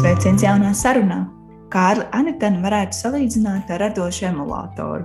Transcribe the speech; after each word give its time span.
Sveiciens 0.00 0.40
jaunā 0.40 0.70
sarunā! 0.72 1.18
Kārli 1.68 2.06
Anitēnu 2.16 2.62
varētu 2.64 2.96
salīdzināt 2.96 3.68
ar 3.74 3.82
radošu 3.82 4.30
emulātoru. 4.30 5.02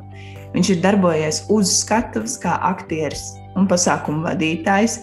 Viņš 0.54 0.70
ir 0.72 0.78
darbojies 0.86 1.40
uz 1.52 1.74
skatuves 1.82 2.38
kā 2.40 2.54
aktieris 2.64 3.26
un 3.60 3.68
pasākumu 3.68 4.24
vadītājs, 4.24 5.02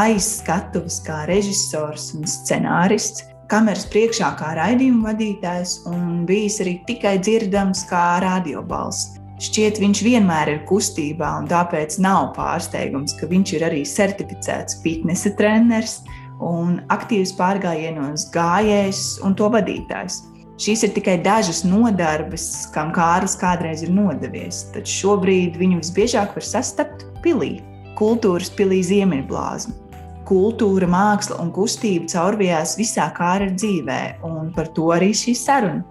aiz 0.00 0.30
skatuves 0.38 0.96
kā 1.04 1.26
režisors 1.28 2.06
un 2.16 2.24
scenārists, 2.24 3.26
kameras 3.52 3.84
priekšā 3.92 4.32
kā 4.40 4.54
raidījuma 4.56 5.10
vadītājs 5.10 5.76
un 5.92 6.24
bijis 6.24 6.62
arī 6.64 6.78
tikai 6.88 7.18
dzirdams 7.20 7.84
kā 7.92 8.06
radiobalss. 8.24 9.18
Šķiet, 9.44 9.82
viņš 9.84 10.04
vienmēr 10.08 10.54
ir 10.54 10.64
kustībā, 10.64 11.34
un 11.42 11.52
tāpēc 11.52 12.00
nav 12.00 12.30
pārsteigums, 12.38 13.18
ka 13.20 13.28
viņš 13.28 13.58
ir 13.58 13.68
arī 13.68 13.84
certificēts 13.92 14.80
fitnesa 14.80 15.36
treneris 15.36 15.98
un 16.44 16.78
aktīvs 16.92 17.32
pārgājienos 17.38 18.28
gājējs 18.34 19.02
un 19.24 19.36
to 19.38 19.48
vadītājs. 19.52 20.20
Šīs 20.60 20.84
ir 20.86 20.92
tikai 20.94 21.16
dažas 21.24 21.64
nodarbes, 21.66 22.44
kam 22.74 22.92
Kārlis 22.94 23.34
kādreiz 23.40 23.82
ir 23.82 23.90
nodevies, 23.90 24.68
taču 24.74 25.00
šobrīd 25.00 25.56
viņu 25.58 25.80
visbiežāk 25.80 26.36
var 26.36 26.46
sastapt 26.46 27.02
pilī, 27.24 27.56
kultūras 27.98 28.52
pilī 28.54 28.78
Ziemeļblāzma. 28.86 29.74
Kultūra, 30.24 30.86
māksla 30.88 31.40
un 31.42 31.50
kustība 31.52 32.06
caurvijās 32.08 32.78
visā 32.78 33.10
kāra 33.16 33.50
dzīvē, 33.50 34.00
un 34.24 34.54
par 34.54 34.70
to 34.76 34.88
arī 34.94 35.10
šī 35.12 35.34
saruna. 35.36 35.82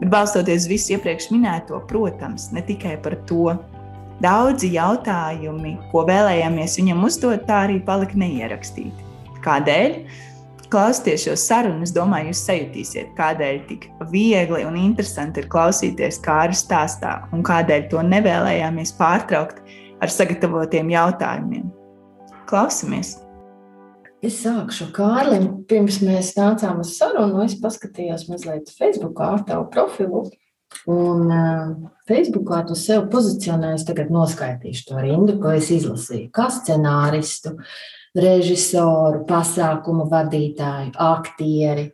Bet 0.00 0.12
balstoties 0.12 0.64
uz 0.64 0.70
visu 0.70 0.94
iepriekš 0.94 1.32
minēto, 1.32 1.80
protams, 1.88 2.50
ne 2.54 2.62
tikai 2.64 2.94
par 3.02 3.18
to. 3.28 3.56
Daudzi 4.20 4.70
jautājumi, 4.76 5.78
ko 5.90 6.04
vēlējāmies 6.08 6.76
viņam 6.76 7.06
uzdot, 7.08 7.46
tā 7.48 7.64
arī 7.66 7.80
palika 7.84 8.20
neierakstīti. 8.20 9.09
Kādēļ? 9.44 9.94
Klausieties 10.70 11.24
šo 11.24 11.32
sarunu, 11.40 11.82
es 11.82 11.90
domāju, 11.90 12.30
jūs 12.30 12.44
sajutīsiet, 12.46 13.08
kādēļ 13.16 13.56
tik 13.66 13.88
viegli 14.12 14.62
un 14.68 14.76
interesanti 14.78 15.42
ir 15.42 15.48
klausīties 15.50 16.20
kāra 16.22 16.54
stāstā 16.54 17.16
un 17.34 17.42
kādēļ 17.46 17.88
to 17.90 18.04
nevēlējāmies 18.06 18.94
pārtraukt 19.00 19.58
ar 19.98 20.14
sagatavotiem 20.14 20.92
jautājumiem. 20.94 21.66
Klausamies! 22.50 23.16
Es 24.22 24.42
sākšu 24.44 24.90
Kārlim. 24.94 25.48
Pirms 25.66 26.02
mēs 26.04 26.34
nācām 26.36 26.84
uz 26.84 26.92
sarunu, 26.98 27.40
es 27.46 27.56
paskatījos 27.58 28.28
mazliet 28.28 28.70
Facebookā 28.76 29.34
ar 29.38 29.46
tavu 29.48 29.70
profilu. 29.72 30.26
Un 30.86 31.32
Facebookā 32.06 32.60
tu 32.68 32.76
sev 32.78 33.08
pozicionēji, 33.10 33.88
tagad 33.88 34.12
noskaitīšu 34.14 34.90
to 34.92 35.00
rindu, 35.02 35.40
ko 35.40 35.56
es 35.56 35.72
izlasīju. 35.74 36.28
Kā 36.36 36.46
scenāristu, 36.52 37.56
uh, 37.56 37.80
režisoru, 38.16 39.24
pasākumu 39.28 40.06
vadītāju, 40.10 40.92
aktieri, 40.98 41.90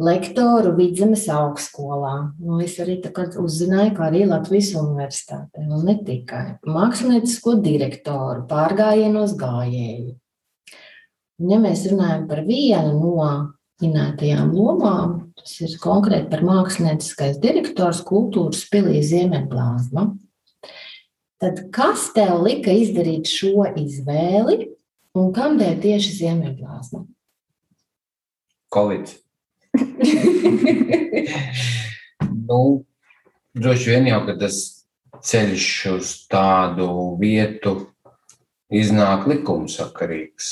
lektoru 0.00 0.74
Vidzemes 0.76 1.24
augstskolā. 1.30 2.14
Nu, 2.42 2.58
es 2.64 2.76
arī 2.82 2.98
uzzināju, 3.40 3.94
ka 3.96 4.08
arī 4.10 4.24
Latvijas 4.28 4.74
universitātē, 4.80 5.64
un 5.68 5.86
ne 5.86 5.96
tikai 6.04 6.58
māksliniecisko 6.66 7.56
direktoru, 7.64 8.44
pārgājienos 8.50 9.36
gājēju. 9.40 10.14
Un, 11.42 11.50
ja 11.50 11.58
mēs 11.58 11.86
runājam 11.90 12.28
par 12.30 12.44
vienu 12.46 12.98
no 12.98 13.28
minētajām 13.82 14.52
lomām, 14.54 15.16
tas 15.38 15.56
ir 15.64 15.72
konkrēti 15.82 16.30
par 16.30 16.44
mākslinieckais 16.46 17.40
direktors 17.42 18.04
kultūras 18.06 18.62
pilī 18.70 19.00
Ziemeļblāzma. 19.02 20.12
Tad 21.42 21.58
kas 21.74 22.06
tev 22.14 22.38
lika 22.46 22.72
izdarīt 22.72 23.28
šo 23.28 23.66
izvēli 23.76 24.73
Un 25.14 25.30
kādēļ 25.34 25.76
tieši 25.82 26.16
ziemeļblāzma? 26.18 27.04
Covid. 28.74 29.12
nu, 32.48 32.60
droši 33.54 33.92
vien 33.92 34.08
jau, 34.10 34.20
tas 34.40 34.58
ceļš 35.24 35.68
uz 35.94 36.12
tādu 36.30 36.88
vietu 37.20 37.76
iznāk 38.74 39.28
likumsakarīgs, 39.30 40.50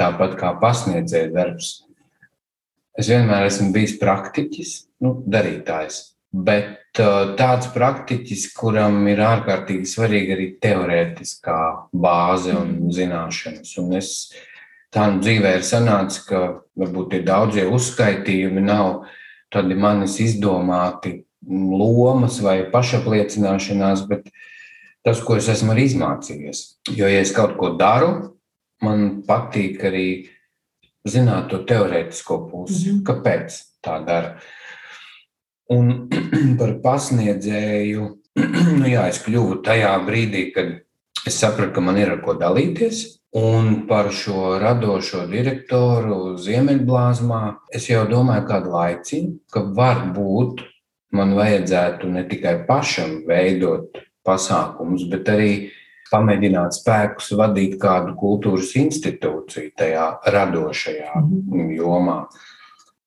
tāpat 0.00 0.34
kā 0.40 0.56
pasniedzēja 0.58 1.30
darbs. 1.36 1.72
Es 2.98 3.08
vienmēr 3.08 3.46
esmu 3.46 3.70
bijis 3.74 3.94
praktiķis, 4.00 4.74
nu, 5.06 5.20
darītājs. 5.30 6.09
Bet 6.30 7.00
uh, 7.02 7.32
tāds 7.38 7.70
praktiķis, 7.74 8.50
kuram 8.54 9.02
ir 9.10 9.22
ārkārtīgi 9.26 9.88
svarīga 9.90 10.36
arī 10.36 10.46
teorētiskā 10.62 11.58
bāze 11.90 12.54
un 12.54 12.76
mm. 12.76 12.92
zināšanas. 12.94 13.72
Un 13.82 13.96
es 13.98 14.12
tā 14.94 15.08
nu 15.10 15.24
dzīvē 15.24 15.56
ir 15.58 15.66
sanācis, 15.66 16.22
ka 16.28 16.44
varbūt 16.78 17.10
tie 17.14 17.24
daudzie 17.26 17.66
uzskaitījumi 17.66 18.62
nav 18.62 19.08
tādi 19.50 19.74
manis 19.74 20.20
izdomāti 20.22 21.20
lomas 21.50 22.38
vai 22.44 22.60
pašapliecināšanās, 22.70 24.04
bet 24.06 24.28
tas, 25.06 25.22
ko 25.24 25.38
es 25.40 25.48
esmu 25.50 25.74
arī 25.74 25.88
izmācījies. 25.88 26.62
Jo, 26.94 27.08
ja 27.08 27.22
es 27.24 27.32
kaut 27.34 27.56
ko 27.58 27.72
daru, 27.80 28.36
man 28.84 29.22
patīk 29.26 29.82
arī 29.88 30.06
zināt 31.08 31.48
to 31.50 31.62
teorētisko 31.66 32.38
pusi, 32.50 32.92
mm 32.92 32.98
-hmm. 32.98 33.04
kāpēc 33.08 33.60
tā 33.82 33.98
dara. 34.06 34.36
Un 35.70 36.10
par 36.60 36.76
pasniedzēju, 36.84 38.06
nu 38.80 38.90
jā, 38.90 39.06
es 39.10 39.22
kļuvu 39.24 39.60
tajā 39.66 39.94
brīdī, 40.06 40.50
kad 40.54 40.76
es 41.26 41.38
sapratu, 41.38 41.76
ka 41.76 41.84
man 41.84 42.00
ir 42.00 42.14
ar 42.16 42.22
ko 42.24 42.36
dalīties. 42.38 43.06
Un 43.38 43.84
par 43.86 44.08
šo 44.10 44.56
radošo 44.58 45.22
direktoru 45.30 46.34
Ziemeļblāzmā 46.42 47.42
es 47.78 47.86
jau 47.86 48.02
domāju 48.10 48.48
kādu 48.48 48.72
laiciņu, 48.74 49.34
ka 49.54 49.62
varbūt 49.76 50.64
man 51.14 51.36
vajadzētu 51.38 52.10
ne 52.10 52.24
tikai 52.26 52.56
pašam 52.66 53.20
veidot 53.28 54.00
pasākumus, 54.26 55.06
bet 55.12 55.30
arī 55.30 55.52
pamēģināt 56.10 56.74
spēkus 56.74 57.30
vadīt 57.38 57.76
kādu 57.78 58.16
kultūras 58.18 58.74
institūciju 58.80 59.76
tajā 59.78 60.06
radošajā 60.34 61.14
mhm. 61.22 61.70
jomā. 61.78 62.24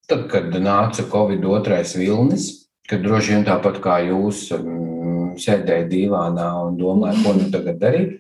Tad, 0.10 0.28
kad 0.32 0.56
nāca 0.60 1.06
Covid 1.08 1.46
otrais 1.48 1.96
vilnis, 1.96 2.50
kad 2.90 3.04
droši 3.06 3.36
vien 3.36 3.46
tāpat 3.48 3.80
kā 3.84 4.00
jūs 4.10 4.46
um, 4.58 5.34
sēdējat 5.40 5.88
divānā 5.92 6.50
un 6.66 6.76
domājat, 6.80 7.22
ko 7.24 7.36
nu 7.38 7.48
tagad 7.54 7.80
darīt, 7.82 8.18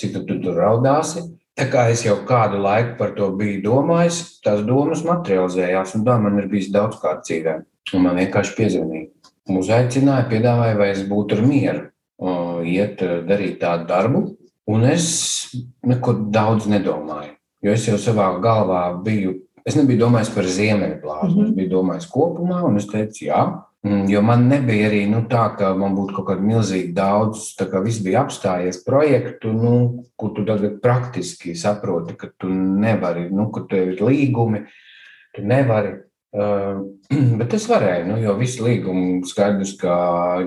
cik 0.00 0.14
tu, 0.14 0.22
tu 0.28 0.38
tur 0.44 0.56
raudāsi. 0.62 1.26
Tā 1.56 1.68
kā 1.72 1.86
es 1.92 2.02
jau 2.04 2.18
kādu 2.28 2.60
laiku 2.60 2.96
par 2.98 3.14
to 3.16 3.30
biju 3.36 3.62
domājis, 3.64 4.40
tās 4.44 4.60
domas 4.64 5.04
materializējās, 5.08 5.94
un 5.96 6.04
tā 6.08 6.16
man 6.20 6.40
ir 6.40 6.48
bijis 6.52 6.72
daudz 6.72 6.98
kārt 7.00 7.24
dzīvē. 7.28 7.58
Un 7.94 8.02
man 8.04 8.18
vienkārši 8.20 8.56
piezvanīja. 8.56 9.06
Uzaicināja, 9.56 10.26
piedāvāja, 10.32 10.76
vai 10.76 10.90
es 10.90 11.04
būtu 11.06 11.38
ar 11.38 11.44
mieru 11.46 11.84
iet 12.66 13.00
darīt 13.28 13.60
tādu 13.60 13.86
darbu, 13.88 14.22
un 14.72 14.84
es 14.88 15.06
neko 15.86 16.16
daudz 16.34 16.66
nedomāju. 16.70 17.34
Jo 17.64 17.74
es 17.76 17.86
jau 17.88 17.96
savā 18.00 18.28
galvā 18.42 18.88
biju 19.04 19.36
Es 19.66 19.74
nebiju 19.74 20.04
domājis 20.04 20.30
par 20.30 20.46
ziemeļplānu, 20.46 21.30
mm 21.30 21.36
-hmm. 21.36 21.48
es 21.48 21.54
biju 21.56 21.70
domājis 21.72 22.10
kopumā, 22.10 22.60
un 22.68 22.76
es 22.78 22.86
teicu, 22.86 23.24
jā. 23.26 23.40
Mm, 23.86 24.06
jo 24.10 24.22
man 24.22 24.46
nebija 24.50 24.88
arī 24.88 25.04
nu, 25.10 25.20
tā, 25.30 25.44
ka 25.58 25.68
man 25.78 25.94
būtu 25.94 26.14
kaut 26.16 26.26
kāda 26.30 26.42
milzīga 26.42 26.94
daudz, 26.96 27.52
tā 27.58 27.68
kā 27.70 27.82
viss 27.84 28.02
bija 28.02 28.24
apstājies 28.24 28.80
projektu, 28.86 29.52
nu, 29.52 30.04
kur 30.18 30.32
tu 30.34 30.44
tagad 30.46 30.80
praktiski 30.82 31.54
saproti, 31.58 32.16
ka 32.18 32.30
tu 32.38 32.50
nevari, 32.50 33.28
nu, 33.30 33.50
ka 33.54 33.62
tev 33.70 33.92
ir 33.94 34.02
līgumi, 34.02 34.64
tu 35.36 35.46
nevari. 35.46 35.94
Uh, 36.36 36.82
bet 37.40 37.54
es 37.54 37.68
varēju, 37.70 38.08
nu, 38.08 38.16
jo 38.22 38.34
viss 38.40 38.60
līgums 38.60 39.30
skaidrs, 39.32 39.76
ka 39.80 39.94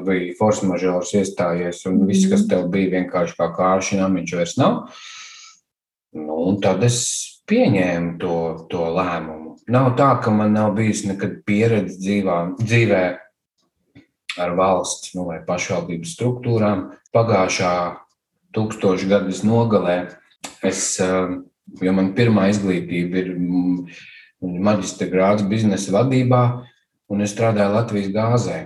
bija 0.05 0.35
force 0.39 0.67
mažors 0.67 1.15
iestājies, 1.15 1.85
un 1.89 2.03
viss, 2.09 2.27
kas 2.29 2.43
mhm. 2.43 2.49
tev 2.51 2.67
bija 2.73 2.95
vienkārši 2.99 3.39
kā 3.39 3.51
kāršana, 3.55 4.11
viņš 4.15 4.35
vairs 4.35 4.57
nav. 4.59 4.83
Nu, 6.15 6.41
un 6.49 6.59
tad 6.61 6.83
es 6.83 6.99
pieņēmu 7.49 8.17
to, 8.21 8.37
to 8.71 8.85
lēmumu. 8.95 9.55
Nav 9.69 9.93
tā, 9.99 10.11
ka 10.23 10.33
man 10.33 10.53
nav 10.55 10.73
bijis 10.77 11.03
nekad 11.05 11.41
pieredze 11.45 11.97
dzīvā, 12.01 12.37
dzīvē 12.61 13.03
ar 14.39 14.53
valsts 14.57 15.13
nu, 15.17 15.27
vai 15.29 15.41
pašvaldības 15.45 16.13
struktūrām. 16.15 16.85
Pagājušā 17.13 17.73
tūkstošgadus 18.55 19.43
nogalē 19.45 19.99
es, 20.65 20.99
eh, 21.03 21.37
jo 21.81 21.93
man 21.93 22.13
pirmā 22.17 22.49
izglītība 22.53 23.23
ir 23.23 23.31
mm, 23.35 23.87
maģistra 24.41 25.09
grāds 25.11 25.45
biznesa 25.49 25.93
vadībā, 25.99 26.43
un 27.09 27.25
es 27.25 27.33
strādāju 27.35 27.75
Latvijas 27.75 28.11
gāzē. 28.15 28.59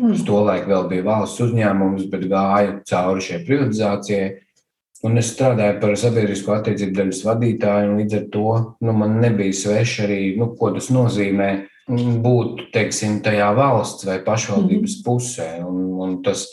Mm. 0.00 0.14
Uz 0.16 0.24
to 0.24 0.38
laiku 0.46 0.70
vēl 0.72 0.88
bija 0.90 1.06
valsts 1.10 1.42
uzņēmums, 1.44 2.06
bet 2.12 2.28
gāja 2.30 2.78
cauri 2.88 3.26
šai 3.26 3.42
privatizācijai. 3.46 4.30
Un 5.06 5.16
es 5.16 5.30
strādāju 5.32 5.78
par 5.80 5.94
sabiedrisko 5.96 6.52
attiecību 6.58 6.92
daļas 6.98 7.22
vadītāju, 7.24 7.88
un 7.88 8.00
līdz 8.02 8.16
ar 8.18 8.24
to 8.34 8.48
nu, 8.84 8.92
man 8.92 9.16
nebija 9.22 9.56
sveši 9.56 10.02
arī, 10.04 10.20
nu, 10.36 10.50
ko 10.58 10.74
tas 10.74 10.90
nozīmē 10.92 11.50
būt 12.24 12.66
teiksim, 12.74 13.20
tajā 13.24 13.48
valsts 13.56 14.04
vai 14.06 14.18
pašvaldības 14.26 14.98
mm. 14.98 15.04
pusē. 15.06 15.48
Un, 15.64 15.86
un 16.04 16.18
tas 16.26 16.44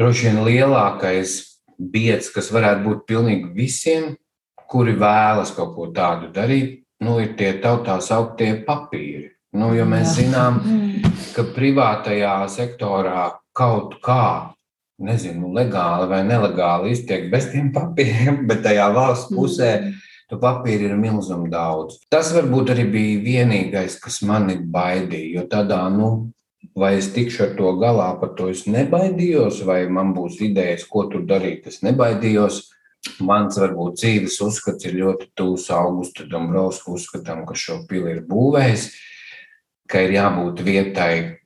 droši 0.00 0.30
vien 0.30 0.40
lielākais 0.46 1.36
biedrs, 1.76 2.30
kas 2.32 2.50
varētu 2.54 2.86
būt 2.86 3.04
pilnīgi 3.10 3.52
visiem, 3.56 4.14
kuri 4.70 4.94
vēlas 4.96 5.52
kaut 5.56 5.74
ko 5.76 5.90
tādu 5.94 6.30
darīt, 6.32 6.80
nu, 7.04 7.18
ir 7.20 7.34
tie 7.36 7.52
tautā 7.62 7.98
sauktie 8.04 8.54
papīri. 8.66 9.28
Nu, 9.60 9.72
jo 9.74 9.84
mēs 9.88 10.14
zinām, 10.20 10.60
ka 11.34 11.44
privātajā 11.52 12.36
sektorā 12.48 13.28
kaut 13.56 13.98
kā, 14.04 14.54
nezinu, 15.04 15.50
legāli 15.56 16.08
vai 16.10 16.20
nelegāli 16.26 16.94
iztiek 16.94 17.28
bez 17.32 17.50
tiem 17.52 17.72
papīriem, 17.74 18.44
bet 18.48 18.64
tajā 18.66 18.90
valsts 18.94 19.32
pusē 19.34 19.72
to 20.30 20.38
papīru 20.40 20.90
ir 20.90 20.98
milzīgi 20.98 21.50
daudz. 21.50 21.98
Tas 22.12 22.30
varbūt 22.36 22.74
arī 22.74 22.86
bija 22.90 23.22
vienīgais, 23.24 23.98
kas 24.02 24.20
mani 24.26 24.60
baidīja, 24.60 25.40
jo 25.40 25.46
tādā, 25.50 25.82
nu, 25.90 26.10
vai 26.78 26.94
es 27.00 27.10
tikšu 27.14 27.46
ar 27.48 27.56
to 27.58 27.72
galā, 27.80 28.12
par 28.20 28.34
to 28.38 28.50
es 28.52 28.66
nebaidījos, 28.70 29.64
vai 29.66 29.82
man 29.90 30.14
būs 30.14 30.38
idejas, 30.44 30.86
ko 30.86 31.08
tur 31.10 31.26
darīt, 31.26 31.66
es 31.70 31.82
nebaidījos. 31.86 32.68
Mans 33.24 33.56
varbūt 33.56 33.96
dzīves 33.96 34.34
uzskats 34.44 34.84
ir 34.84 34.98
ļoti 35.00 35.30
tūs 35.38 35.70
Augusta 35.72 36.26
Dombrovska 36.28 36.92
uzskatam, 36.92 37.46
ka 37.48 37.56
šo 37.56 37.78
pili 37.88 38.12
ir 38.12 38.18
būvējis, 38.28 38.90
ka 39.88 40.02
ir 40.04 40.18
jābūt 40.18 40.60
vietai, 40.66 41.39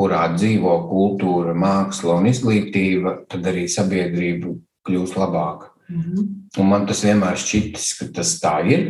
kurā 0.00 0.22
dzīvo 0.32 0.78
kultūra, 0.88 1.52
māksla 1.52 2.16
un 2.22 2.30
izglītība, 2.30 3.18
tad 3.28 3.44
arī 3.52 3.66
sabiedrība 3.68 4.54
kļūs 4.88 5.14
labāka. 5.20 5.74
Mm 5.90 6.00
-hmm. 6.00 6.26
Un 6.58 6.68
man 6.72 6.86
tas 6.86 7.04
vienmēr 7.04 7.36
šķitis, 7.36 7.92
ka 7.98 8.06
tas 8.16 8.34
tā 8.40 8.56
ir. 8.72 8.86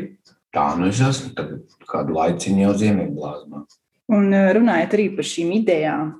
Tā 0.54 0.76
nu 0.78 0.88
es 0.90 1.00
esmu 1.00 1.34
kādu 1.90 2.14
laiciņu 2.14 2.62
jau 2.62 2.74
Ziemeļblāzmā. 2.74 3.64
Un 4.10 4.34
runājot 4.56 4.94
arī 4.96 5.08
par 5.16 5.24
šīm 5.24 5.52
idejām, 5.60 6.14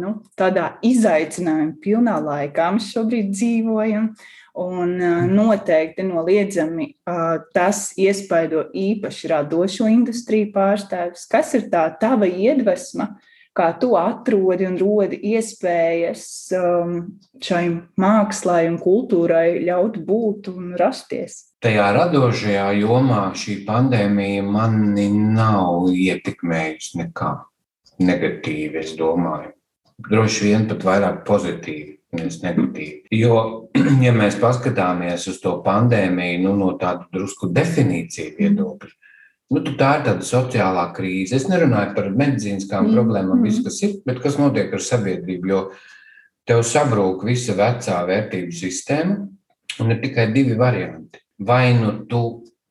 nu, 0.00 0.12
tādā 0.38 0.66
izaicinājuma 0.86 1.74
pilnā 1.82 2.16
laikā 2.24 2.70
mēs 2.76 2.92
šobrīd 2.94 3.32
dzīvojam. 3.34 4.14
Un 4.60 4.96
noteikti 5.30 6.02
noliedzami 6.02 6.88
tas 7.54 7.92
iespaido 7.96 8.64
īpaši 8.74 9.28
radošo 9.30 9.86
industriju 9.88 10.50
pārstāvis. 10.54 11.28
Kas 11.30 11.54
ir 11.54 11.68
tā 11.70 11.84
tava 12.00 12.26
iedvesma, 12.26 13.12
kā 13.56 13.70
tu 13.80 13.94
atrodi 13.98 14.66
un 14.68 14.76
rodi 14.78 15.18
iespējas 15.32 16.24
um, 16.56 16.96
šai 17.42 17.64
mākslai 18.00 18.64
un 18.70 18.78
kultūrai 18.82 19.60
ļaut 19.66 20.00
būt 20.06 20.50
un 20.54 20.74
rasties. 20.80 21.46
Tajā 21.60 21.90
radošajā 21.96 22.70
jomā 22.80 23.24
šī 23.36 23.60
pandēmija 23.66 24.44
mani 24.46 25.10
nav 25.12 25.90
ietekmējusi 25.92 27.02
nekā 27.02 27.32
negatīvi, 28.00 28.80
es 28.80 28.94
domāju. 28.96 29.52
Droši 30.00 30.46
vien 30.46 30.64
pat 30.70 30.86
vairāk 30.86 31.18
pozitīvi, 31.26 31.98
nevis 32.16 32.38
negatīvi. 32.40 33.10
Jo, 33.12 33.42
ja 34.06 34.14
mēs 34.16 34.38
paskatāmies 34.40 35.26
uz 35.28 35.42
to 35.42 35.58
pandēmiju 35.66 36.40
nu, 36.46 36.54
no 36.62 36.72
tāda 36.80 37.04
drusku 37.12 37.50
definīcija 37.52 38.38
viedokļa, 38.38 38.94
Nu, 39.50 39.62
tā 39.66 39.94
ir 39.98 40.04
tāda 40.06 40.22
sociālā 40.22 40.84
krīze. 40.94 41.34
Es 41.40 41.48
nerunāju 41.50 41.94
par 41.96 42.10
medicīniskām 42.14 42.86
mm. 42.86 42.94
problēmām, 42.94 43.40
visu, 43.42 43.64
kas 43.66 43.80
ir, 43.82 43.96
bet 44.06 44.20
kas 44.22 44.38
notiek 44.38 44.70
ar 44.76 44.84
sabiedrību. 44.86 45.50
Jo 45.50 45.62
tev 46.46 46.62
sabrūk 46.66 47.24
visa 47.26 47.56
vecā 47.58 47.96
vērtību 48.06 48.54
sistēma, 48.54 49.16
un 49.82 49.94
ir 49.94 49.98
tikai 50.04 50.28
divi 50.34 50.54
varianti. 50.58 51.18
Vai 51.42 51.72
nu 51.74 51.96
tu 52.10 52.22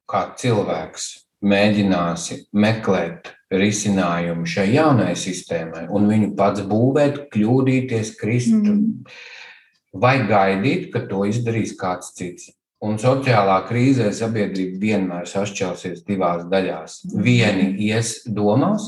kā 0.09 0.29
cilvēks 0.39 1.09
mēģināsi 1.49 2.39
meklēt 2.59 3.33
risinājumu 3.51 4.47
šai 4.47 4.67
jaunai 4.75 5.13
sistēmai, 5.17 5.85
un 5.91 6.07
viņu 6.11 6.31
pats 6.37 6.63
būvēt, 6.69 7.25
kļūdīties, 7.33 8.13
krist, 8.19 8.55
mm. 8.55 9.11
vai 9.99 10.15
gaidīt, 10.29 10.89
ka 10.93 11.03
to 11.09 11.25
izdarīs 11.27 11.75
kāds 11.79 12.13
cits. 12.15 12.53
Un 12.79 12.95
sociālā 12.95 13.57
krīzē 13.67 14.07
sabiedrība 14.15 14.79
vienmēr 14.79 15.27
sašķelsies 15.27 16.05
divās 16.07 16.45
daļās. 16.47 17.01
Vieni 17.11 17.73
ies 17.89 18.21
domās, 18.23 18.85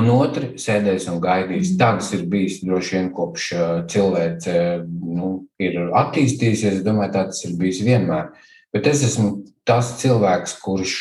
un 0.00 0.08
otri 0.14 0.54
sēdēs 0.60 1.08
un 1.12 1.18
gaidīs. 1.20 1.74
Tā 1.76 1.92
tas 1.98 2.08
ir 2.16 2.24
bijis 2.30 2.62
droši 2.64 2.96
vien 2.96 3.10
kopš 3.12 3.48
cilvēce 3.92 4.54
nu, 4.88 5.32
ir 5.60 5.76
attīstījusies. 6.00 6.78
Es 6.80 6.86
domāju, 6.86 7.12
tā 7.16 7.26
tas 7.32 7.42
ir 7.44 7.58
bijis 7.60 7.82
vienmēr. 7.84 8.30
Bet 8.72 8.88
es 8.88 9.02
esmu 9.04 9.42
tas 9.68 9.96
cilvēks, 10.00 10.56
kurš 10.62 10.94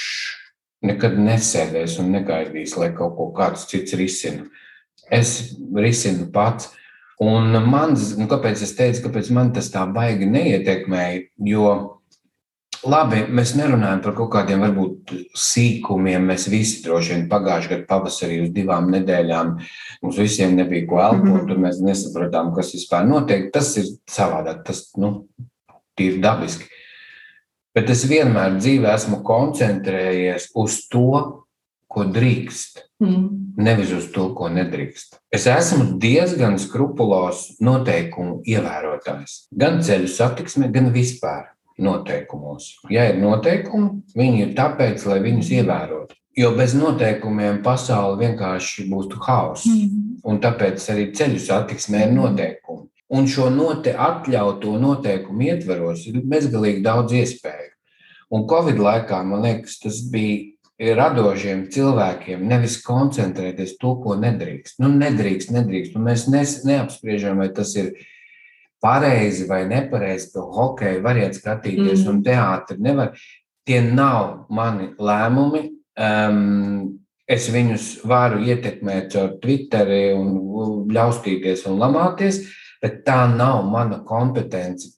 nekad 0.84 1.16
nesēdēs 1.20 2.00
un 2.02 2.12
negaidīs, 2.16 2.76
lai 2.80 2.92
kaut 2.96 3.16
ko 3.18 3.30
kāds 3.36 3.68
cits 3.70 3.96
risina. 4.00 4.48
Es 5.12 5.54
risinu 5.76 6.28
pats. 6.34 6.74
Un 7.20 7.52
man, 7.68 7.96
nu, 8.16 8.28
kāpēc 8.32 8.62
es 8.64 8.76
teicu, 8.78 9.06
kāpēc 9.08 9.32
man 9.36 9.50
tas 9.56 9.68
tā 9.74 9.84
baigi 9.92 10.28
neietekmēja? 10.30 11.26
Jo 11.48 11.72
Labi, 12.88 13.26
mēs 13.36 13.58
nerunājam 13.60 14.00
par 14.06 14.14
kaut 14.16 14.30
kādiem 14.32 14.62
varbūt 14.64 15.12
sīkumiem. 15.36 16.30
Mēs 16.32 16.48
visi 16.52 16.80
droši 16.86 17.16
vien 17.16 17.26
pagājušajā 17.32 17.74
gadā 17.74 17.88
pavasarī 17.90 18.38
uz 18.46 18.54
divām 18.56 18.88
nedēļām 18.94 19.56
mums 20.04 20.20
visiem 20.22 20.56
nebija 20.56 20.88
ko 20.88 21.02
elpot, 21.04 21.26
mm 21.28 21.40
-hmm. 21.42 21.56
un 21.56 21.66
mēs 21.66 21.82
nesapratām, 21.84 22.54
kas 22.56 22.72
vispār 22.74 23.08
notiek. 23.08 23.52
Tas 23.52 23.76
ir 23.78 23.92
savādāk, 24.08 24.64
tas 24.64 24.86
nu, 24.98 25.28
ir 26.00 26.22
dabiski. 26.24 26.70
Bet 27.76 27.90
es 27.90 28.06
vienmēr 28.08 28.58
dzīvē 28.58 28.96
esmu 28.96 29.22
koncentrējies 29.24 30.50
uz 30.56 30.88
to, 30.90 31.46
ko 31.90 32.04
drīkst, 32.06 32.82
mm. 33.02 33.30
nevis 33.58 33.92
uz 33.92 34.12
to, 34.14 34.30
ko 34.38 34.50
nedrīkst. 34.50 35.20
Es 35.32 35.48
esmu 35.48 36.00
diezgan 36.00 36.60
skrupulos 36.62 37.60
noteikumu 37.60 38.42
ievērotājs. 38.46 39.48
Gan 39.52 39.82
ceļu 39.86 40.08
satiksmē, 40.08 40.70
gan 40.72 40.92
vispār 40.94 41.48
noteikumos. 41.82 42.74
Ja 42.92 43.08
ir 43.10 43.20
noteikumi, 43.22 44.04
viņi 44.18 44.44
ir 44.46 44.54
tāpēc, 44.58 45.06
lai 45.10 45.20
viņus 45.24 45.52
ievērotu. 45.60 46.16
Jo 46.38 46.54
bez 46.56 46.76
noteikumiem 46.78 47.64
pasaule 47.64 48.20
vienkārši 48.20 48.86
būtu 48.92 49.18
haoss. 49.26 49.66
Mm 49.66 49.80
-hmm. 49.80 50.06
Un 50.24 50.40
tāpēc 50.40 50.86
arī 50.92 51.10
ceļu 51.16 51.40
satiksmē 51.40 52.06
ir 52.08 52.14
noteikumi. 52.14 52.88
Un 53.10 53.28
šo 53.28 53.50
note 53.50 53.96
atļautu 53.98 54.76
noteikumu 54.80 55.42
ietveros 55.42 56.06
ir 56.08 56.22
bezgalīgi 56.22 56.84
daudz 56.84 57.14
iespēju. 57.14 57.72
Un 58.30 58.46
Covid 58.48 58.78
laikā, 58.78 59.24
man 59.26 59.42
liekas, 59.42 59.80
tas 59.80 60.02
bija 60.12 60.94
radošiem 60.96 61.66
cilvēkiem 61.74 62.46
nevis 62.48 62.78
koncentrēties 62.86 63.76
to, 63.82 63.96
ko 64.04 64.16
nedrīkst. 64.16 64.78
Nu, 64.80 64.92
nedrīkst, 64.94 65.52
nedrīkst. 65.52 65.98
Un 65.98 66.06
mēs 66.08 66.28
nes, 66.32 66.60
neapspriežam, 66.68 67.42
vai 67.42 67.50
tas 67.50 67.74
ir 67.76 67.92
pareizi 68.82 69.48
vai 69.50 69.64
nepareizi, 69.68 70.32
to 70.34 70.46
hokeju 70.56 71.04
variet 71.04 71.38
skatīties 71.38 72.04
mm. 72.04 72.10
un 72.12 72.22
teātri 72.26 72.80
nevar. 72.84 73.14
Tie 73.68 73.82
nav 73.86 74.46
mani 74.56 74.94
lēmumi. 74.98 75.66
Um, 76.00 77.00
es 77.30 77.50
viņus 77.54 77.90
varu 78.10 78.40
ietekmēt 78.48 79.12
caur 79.14 79.36
Twitteri 79.44 80.16
un 80.16 80.88
ļaustīties 80.90 81.68
un 81.70 81.78
lamāties, 81.82 82.42
bet 82.82 83.04
tā 83.06 83.26
nav 83.30 83.68
mana 83.70 84.00
kompetence 84.08 84.96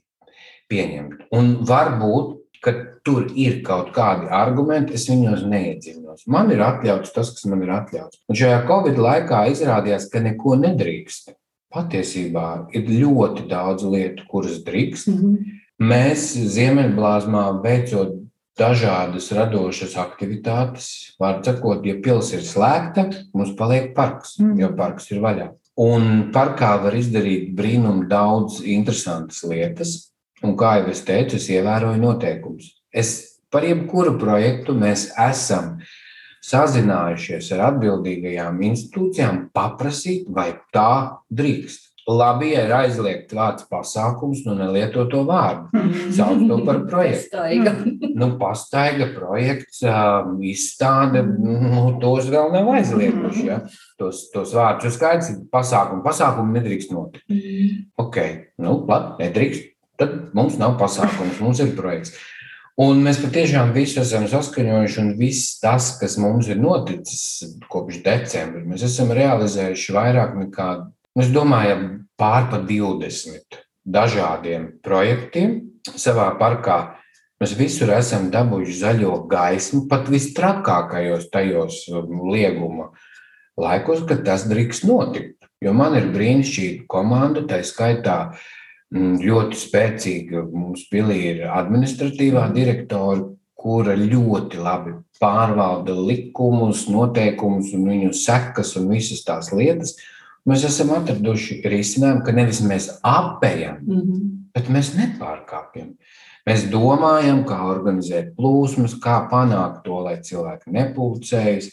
pieņemt. 0.72 1.27
Un 1.36 1.58
varbūt, 1.67 2.38
ka 2.62 2.75
tur 3.03 3.25
ir 3.34 3.60
kaut 3.65 3.89
kādi 3.96 4.29
argumenti, 4.32 4.94
es 4.96 5.08
viņos 5.10 5.44
neiedziļinos. 5.50 6.27
Man 6.32 6.53
ir 6.53 6.62
atļauts 6.63 7.12
tas, 7.15 7.34
kas 7.34 7.50
man 7.50 7.65
ir 7.65 7.74
atļauts. 7.74 8.22
Un 8.29 8.38
šajā 8.38 8.62
Covid 8.70 9.01
laikā 9.01 9.44
izrādījās, 9.51 10.08
ka 10.13 10.22
neko 10.24 10.55
nedrīkst 10.62 11.34
patiesībā 11.74 12.48
ir 12.75 12.90
ļoti 12.90 13.48
daudz 13.50 13.86
lietu, 13.88 14.28
kuras 14.30 14.62
drīkst. 14.66 15.08
Mm 15.08 15.22
-hmm. 15.22 15.58
Mēs 15.82 16.36
Ziemeļblāzmā 16.56 17.46
veicot 17.63 18.22
dažādas 18.60 19.32
radošas 19.32 19.96
aktivitātes, 19.98 21.16
var 21.20 21.42
sakot, 21.46 21.86
ja 21.88 21.96
pils 22.04 22.34
ir 22.36 22.44
slēgta, 22.46 23.08
mums 23.34 23.56
paliek 23.58 23.96
parks, 23.96 24.38
mm. 24.40 24.60
jo 24.60 24.72
parks 24.78 25.12
ir 25.12 25.22
vaļā. 25.24 25.50
Un 25.82 26.32
parkā 26.36 26.75
var 26.84 26.94
izdarīt 26.98 27.54
brīnumu 27.58 28.08
daudz 28.12 28.60
interesantas 28.62 29.42
lietas, 29.48 30.12
un 30.44 30.58
kā 30.60 30.82
jau 30.82 30.92
es 30.92 31.04
teicu, 31.08 31.40
es 31.40 31.48
ievēroju 31.50 32.01
noteikumus. 32.01 32.75
Es 32.94 33.40
par 33.51 33.66
jebkuru 33.66 34.18
projektu 34.20 34.75
mēs 34.78 35.10
esam 35.20 35.80
sazinājušies 36.45 37.51
ar 37.55 37.67
atbildīgajām 37.69 38.60
institūcijām, 38.71 39.48
paprasīt, 39.55 40.27
vai 40.33 40.51
tā 40.74 41.21
drīkst. 41.29 41.91
Labi, 42.10 42.48
ja 42.55 42.63
ir 42.65 42.71
aizliegts 42.74 43.36
vārds 43.38 43.65
pasākums, 43.69 44.41
nu 44.48 44.55
nelieto 44.57 45.03
to 45.10 45.21
vārdu. 45.27 45.69
Sauc 46.15 46.41
to 46.50 46.57
par 46.65 46.81
projektu. 46.89 47.38
Pastaiga. 47.38 47.74
Nu, 48.17 48.31
pastaiga 48.41 49.07
projekts, 49.13 49.83
izstāde, 50.50 51.21
nu, 51.21 51.86
tos 52.01 52.25
vēl 52.33 52.50
nav 52.55 52.71
aizlieguši. 52.74 53.45
Ja? 53.45 53.60
Tos, 54.01 54.25
tos 54.33 54.55
vārdus 54.57 54.89
ir 54.89 54.95
skaidrs, 54.98 55.31
pasākumu. 55.53 56.01
Pasākumu 56.05 56.57
nedrīkst 56.57 56.95
notikt. 56.95 57.38
Ok, 58.01 58.19
nu, 58.65 58.79
labi, 58.89 59.21
nedrīkst. 59.21 59.69
Tad 60.01 60.17
mums 60.33 60.57
nav 60.57 60.79
pasākums, 60.81 61.38
mums 61.43 61.62
ir 61.62 61.75
projekts. 61.77 62.15
Un 62.80 63.01
mēs 63.04 63.20
patiešām 63.20 63.74
visu 63.75 64.00
esam 64.00 64.30
saskaņojuši, 64.32 65.00
un 65.01 65.10
viss 65.20 65.58
tas, 65.60 65.92
kas 66.00 66.16
mums 66.22 66.48
ir 66.48 66.62
noticis 66.62 67.44
kopš 67.72 68.00
decembra, 68.06 68.63
mēs 68.63 68.86
esam 68.88 69.12
realizējuši 69.16 69.96
vairāk 69.98 70.38
nekā, 70.40 70.70
es 71.20 71.34
domāju, 71.36 71.75
pār 72.16 72.48
pa 72.51 72.62
20 72.63 73.60
dažādiem 73.84 74.70
projektiem 74.86 75.60
savā 75.90 76.30
parkā. 76.40 76.80
Mēs 77.42 77.56
visur 77.58 77.90
esam 77.96 78.30
dabūjuši 78.32 78.78
zaļo 78.78 79.16
gaismu, 79.30 79.88
pat 79.90 80.08
vistrakākajos 80.13 81.28
tajos 81.34 81.84
um, 81.90 82.28
lieguma 82.30 82.92
laikos, 83.60 84.06
kad 84.08 84.22
tas 84.24 84.46
drīkst 84.48 84.86
notikt. 84.86 85.50
Jo 85.62 85.74
man 85.78 85.98
ir 85.98 86.08
brīnišķīga 86.13 86.86
komanda, 86.90 87.44
tā 87.50 87.60
skaitā 87.66 88.18
mm, 88.30 88.61
ļoti 88.91 89.60
spēcīga. 89.60 90.45
Mums 90.51 90.88
pilī 90.91 91.19
ir 91.36 91.45
administratīvā 91.48 92.50
direktora, 92.55 93.29
kura 93.62 93.93
ļoti 93.95 94.57
labi 94.57 94.95
pārvalda 95.21 95.93
likumus, 95.93 96.88
noteikumus 96.89 97.75
un 97.77 97.86
viņu 97.91 98.15
sekas 98.17 98.74
un 98.79 98.89
visas 98.89 99.21
tās 99.24 99.51
lietas. 99.53 99.95
Mēs 100.50 100.65
esam 100.65 100.95
atraduši 100.95 101.60
risinājumu, 101.69 102.24
ka 102.25 102.33
nevis 102.33 102.63
mēs 102.65 102.89
apējam, 103.05 103.77
mm 103.86 104.00
-hmm. 104.01 104.27
bet 104.55 104.69
mēs 104.74 104.95
nepārkāpjam. 104.98 105.93
Mēs 106.50 106.65
domājam, 106.74 107.43
kā 107.45 107.60
organizēt 107.69 108.33
plūsmas, 108.36 108.98
kā 108.98 109.27
panākt 109.29 109.83
to, 109.86 110.00
lai 110.01 110.17
cilvēki 110.25 110.74
nepulcējas, 110.74 111.69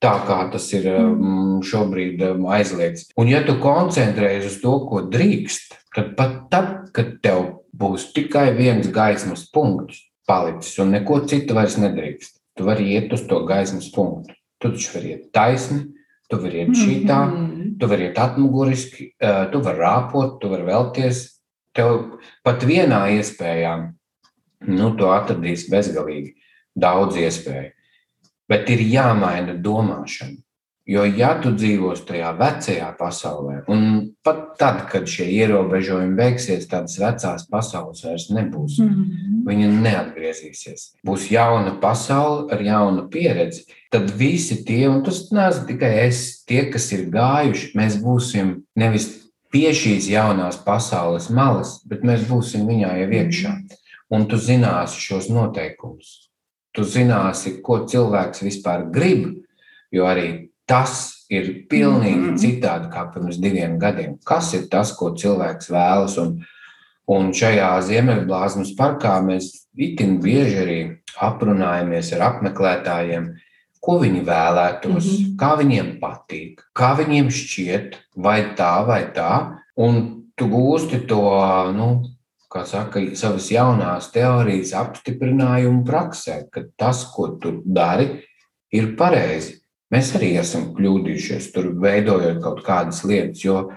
tā 0.00 0.14
kā 0.24 0.38
tas 0.52 0.72
ir 0.72 0.88
um, 0.94 1.60
šobrīd 1.60 2.22
aizliegts. 2.48 3.10
Un, 3.16 3.28
ja 3.28 3.42
tu 3.44 3.58
koncentrējies 3.60 4.46
uz 4.46 4.56
to, 4.62 4.72
ko 4.88 5.02
drīkst, 5.12 5.76
tad 5.98 6.14
pat 6.14 6.34
tad, 6.52 6.74
kad 6.94 7.16
tev 7.24 7.44
būs 7.74 8.12
tikai 8.14 8.52
viens 8.54 8.86
gaismas 8.94 9.48
punkts 9.50 10.04
palicis 10.28 10.78
un 10.78 10.92
neko 10.94 11.24
citu 11.26 11.56
vairs 11.56 11.74
nedrīkst, 11.80 12.36
tu 12.54 12.66
vari 12.68 12.92
iet 12.94 13.12
uz 13.16 13.24
to 13.26 13.40
gaismas 13.48 13.88
punktu. 13.94 14.36
Tu 14.58 14.70
taču 14.74 14.94
vari 14.94 15.14
iet 15.14 15.28
taisni, 15.34 15.80
tu 16.30 16.38
vari 16.42 16.62
iet 16.62 16.74
šitā, 16.76 17.18
mm 17.26 17.34
-hmm. 17.34 17.78
tu 17.80 17.86
vari 17.86 18.04
iet 18.04 18.18
atmuguriski, 18.18 19.12
tu 19.52 19.60
vari 19.62 19.78
rāpot, 19.78 20.38
tu 20.40 20.48
vari 20.48 20.62
vēlties. 20.62 21.24
Tev 21.74 22.18
pat 22.44 22.62
vienā 22.62 23.06
iespējā, 23.18 23.92
nu, 24.66 24.96
tu 24.96 25.04
atradīsi 25.04 25.70
bezgalīgi 25.70 26.34
daudz 26.74 27.16
iespēju. 27.16 27.70
Bet 28.48 28.70
ir 28.70 28.78
jāmaina 28.78 29.54
domāšana. 29.62 30.38
Jo, 30.86 31.04
ja 31.04 31.34
tu 31.42 31.50
dzīvos 31.52 32.06
tajā 32.08 32.32
vecajā 32.38 32.96
pasaulē, 32.98 33.64
un 33.68 33.97
pat 34.26 34.58
tad, 34.60 34.82
kad 34.90 35.08
šie 35.08 35.26
ierobežojumi 35.38 36.16
beigsies, 36.18 36.66
tādas 36.70 36.98
vecās 37.00 37.46
pasaules 37.50 38.04
vairs 38.04 38.28
nebūs. 38.34 38.78
Mm 38.82 38.88
-hmm. 38.88 39.42
Viņa 39.48 39.68
neatgriezīsies. 39.84 40.82
Būs 41.06 41.30
jauna 41.32 41.72
pasaule 41.80 42.52
ar 42.52 42.62
jaunu 42.62 43.08
pieredzi. 43.08 43.64
Tad 43.90 44.10
visi 44.10 44.64
tie, 44.64 44.88
un 44.88 45.02
tas 45.04 45.30
neesmu 45.30 45.66
tikai 45.66 45.92
es, 46.06 46.44
tie, 46.44 46.70
kas 46.70 46.92
ir 46.92 47.08
gājuši, 47.10 47.72
mēs 47.74 48.02
būsim 48.02 48.62
nevis 48.76 49.08
pie 49.50 49.72
šīs 49.72 50.10
jaunās 50.10 50.56
pasaules 50.64 51.30
malas, 51.30 51.80
bet 51.86 52.02
mēs 52.02 52.28
būsim 52.28 52.66
viņā 52.68 52.96
jau 53.00 53.10
iekšā. 53.10 53.52
Un 54.10 54.28
tu 54.28 54.36
zināsi 54.36 55.00
šos 55.00 55.28
noteikumus 55.28 56.28
tu 56.78 56.86
zināsi, 56.86 57.58
ko 57.64 57.82
cilvēks 57.90 58.44
vispār 58.46 58.86
grib, 58.94 59.42
jo 59.90 60.06
arī 60.06 60.50
tas 60.68 61.17
ir 61.28 61.48
pilnīgi 61.68 62.18
mm 62.18 62.30
-hmm. 62.30 62.38
citādi 62.40 62.90
kā 62.92 63.04
pirms 63.12 63.40
diviem 63.40 63.78
gadiem. 63.78 64.16
Kas 64.24 64.54
ir 64.54 64.68
tas, 64.70 64.92
ko 64.96 65.12
cilvēks 65.14 65.70
vēlas? 65.70 66.16
Un, 66.18 66.38
un 67.08 67.32
šajā 67.32 67.70
Ziemeļblāzmas 67.88 68.74
parkā 68.76 69.18
mēs 69.24 69.68
itin 69.76 70.18
bieži 70.20 70.56
arī 70.64 70.80
aprunājamies 71.20 72.12
ar 72.16 72.24
apmeklētājiem, 72.32 73.34
ko 73.80 73.98
viņi 73.98 74.24
vēlētos, 74.24 75.04
mm 75.04 75.16
-hmm. 75.24 75.36
kā 75.38 75.50
viņiem 75.56 75.98
patīk, 76.00 76.62
kā 76.74 76.94
viņiem 76.98 77.30
šķiet, 77.30 77.98
vai 78.16 78.54
tā, 78.56 78.86
vai 78.86 79.02
tā. 79.14 79.58
Un 79.76 80.24
tu 80.36 80.48
gūsti 80.48 81.06
to 81.06 81.22
nu, 81.76 82.04
kā 82.50 82.64
saka, 82.66 83.00
savas 83.14 83.50
jaunās 83.50 84.10
teorijas 84.12 84.72
apstiprinājumu 84.72 85.84
praksē, 85.84 86.48
ka 86.50 86.62
tas, 86.76 87.04
ko 87.14 87.28
tu 87.28 87.62
dari, 87.64 88.24
ir 88.72 88.96
pareizi. 88.96 89.57
Mēs 89.94 90.10
arī 90.18 90.34
esam 90.36 90.72
kļūdījušies 90.76 91.52
tur, 91.54 91.70
veidojot 91.80 92.42
kaut 92.44 92.60
kādas 92.66 93.00
lietas, 93.08 93.40
jo 93.44 93.70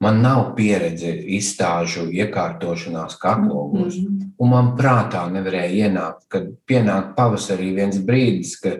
man 0.00 0.22
nav 0.24 0.54
pieredze 0.56 1.10
izstāžu 1.38 2.06
iekārtošanās 2.08 3.18
kaklogos. 3.20 3.98
Mm 3.98 4.06
-hmm. 4.06 4.30
Un 4.38 4.48
man 4.48 4.72
prātā 4.78 5.26
nevarēja 5.32 5.88
ienākt, 5.88 6.24
kad 6.28 6.48
pienāk 6.66 7.14
pavasarī 7.16 7.74
viens 7.74 7.98
brīdis, 7.98 8.56
ka 8.62 8.78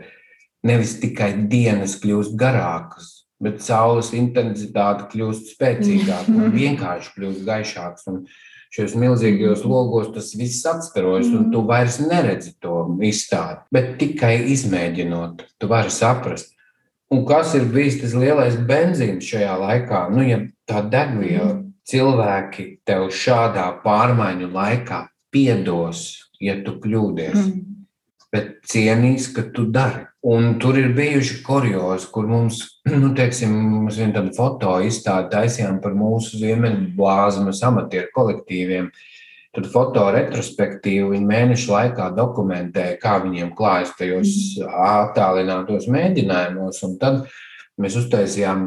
nevis 0.63 0.99
tikai 1.01 1.33
dienas 1.51 1.99
kļūst 2.01 2.37
garākas, 2.39 3.27
bet 3.41 3.63
saules 3.63 4.13
intensitāte 4.13 5.09
kļūst 5.13 5.55
spēcīgāka 5.55 6.35
un 6.35 6.53
vienkārši 6.53 7.11
kļūst 7.17 7.45
gaišāks. 7.45 8.07
Un 8.07 8.25
šajos 8.75 8.95
milzīgajos 8.95 9.65
logos 9.65 10.13
tas 10.15 10.35
viss 10.37 10.67
atskarojas, 10.67 11.27
un 11.27 11.51
tu 11.53 11.63
vairs 11.67 11.99
neredzi 12.01 12.55
to 12.61 12.97
izstādi. 13.03 13.61
Bet 13.73 13.99
tikai 13.99 14.39
izmēģinot, 14.55 15.45
tu 15.59 15.69
vari 15.69 15.91
saprast. 15.91 16.55
Un 17.15 17.25
kas 17.25 17.55
ir 17.57 17.65
bijis 17.73 18.03
tas 18.03 18.13
lielais 18.13 18.59
benzīns 18.69 19.25
šajā 19.31 19.55
laikā? 19.63 20.03
Nu, 20.13 20.21
ja 20.29 20.43
tā 20.69 20.83
degviela 20.93 21.63
cilvēki 21.89 22.67
tev 22.89 23.09
šādā 23.15 23.71
pārmaiņu 23.85 24.51
laikā 24.53 25.07
piedos, 25.33 26.05
ja 26.41 26.59
tu 26.65 26.77
kļūdies, 26.83 27.39
mm. 27.39 27.79
bet 28.35 28.59
cienīs, 28.69 29.31
ka 29.33 29.47
tu 29.55 29.65
dari. 29.73 30.05
Un 30.29 30.59
tur 30.61 30.77
ir 30.77 30.91
bijuši 30.97 31.39
kuriozi, 31.47 32.11
kur 32.13 32.29
mums, 32.29 32.61
nu, 33.03 33.15
teiksim, 33.17 33.55
mums 33.57 34.01
viena 34.01 34.19
tāda 34.19 34.35
foto 34.37 34.77
izstāde 34.85 35.31
taisījām 35.33 35.81
par 35.85 35.97
mūsu 35.97 36.41
ziemeļblāzmas 36.43 37.63
amatieru 37.71 38.13
kolektīviem. 38.17 38.91
Tad 39.57 39.65
foto 39.73 40.03
retrospektīvi 40.13 41.15
viņi 41.15 41.27
mēnešu 41.29 41.73
laikā 41.73 42.11
dokumentē, 42.17 42.91
kā 43.01 43.17
viņiem 43.23 43.55
klājas 43.57 43.95
tajos 43.99 44.35
mhm. 44.61 44.83
attālinātos 44.89 45.89
mēģinājumos. 45.93 46.83
Un 46.87 46.99
tad 47.01 47.23
mēs 47.81 47.97
uztaisījām 47.99 48.67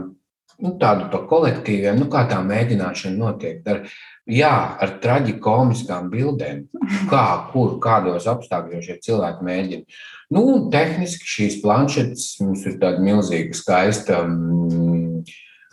nu, 0.61 0.73
tādu 0.81 1.09
pa 1.13 1.21
kolektīviem, 1.29 1.99
nu, 2.01 2.07
kā 2.11 2.23
tā 2.29 2.39
mēģināšana 2.45 3.17
notiek. 3.17 3.61
Ar, 3.69 3.83
jā, 4.29 4.53
ar 4.81 4.95
traģikomiskām 5.03 6.09
bildēm, 6.13 6.65
kā, 7.11 7.25
kur, 7.53 7.77
kādos 7.83 8.27
apstākļos 8.31 8.89
šie 8.89 8.97
cilvēki 9.05 9.47
mēģina. 9.47 10.01
Nu, 10.31 10.45
tehniski 10.71 11.27
šīs 11.27 11.61
planšetes 11.63 12.27
mums 12.41 12.65
ir 12.69 12.77
tāda 12.81 13.03
milzīga, 13.03 13.57
skaista, 13.57 14.21
mm, 14.23 15.10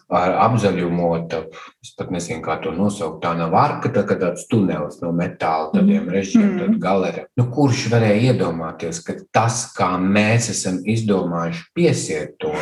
apzaļumota. 0.08 1.42
Es 1.84 1.92
pat 1.98 2.12
nezinu, 2.14 2.40
kā 2.44 2.58
to 2.62 2.72
nosaukt. 2.76 3.20
Tā 3.24 3.34
nav 3.36 3.54
arka, 3.58 3.90
tā 3.92 4.04
kā 4.08 4.16
tāds 4.20 4.46
tunelis 4.48 5.02
no 5.02 5.12
metāla, 5.16 5.70
tādiem 5.74 6.06
mm. 6.06 6.12
režģiem, 6.14 6.46
mm. 6.46 6.62
tad 6.62 6.78
galerija. 6.82 7.26
Nu, 7.38 7.48
kurš 7.52 7.88
varēja 7.92 8.32
iedomāties, 8.32 9.02
ka 9.04 9.18
tas, 9.34 9.66
kā 9.76 9.94
mēs 10.00 10.48
esam 10.54 10.80
izdomājuši 10.88 11.68
piesiet 11.76 12.38
to, 12.40 12.54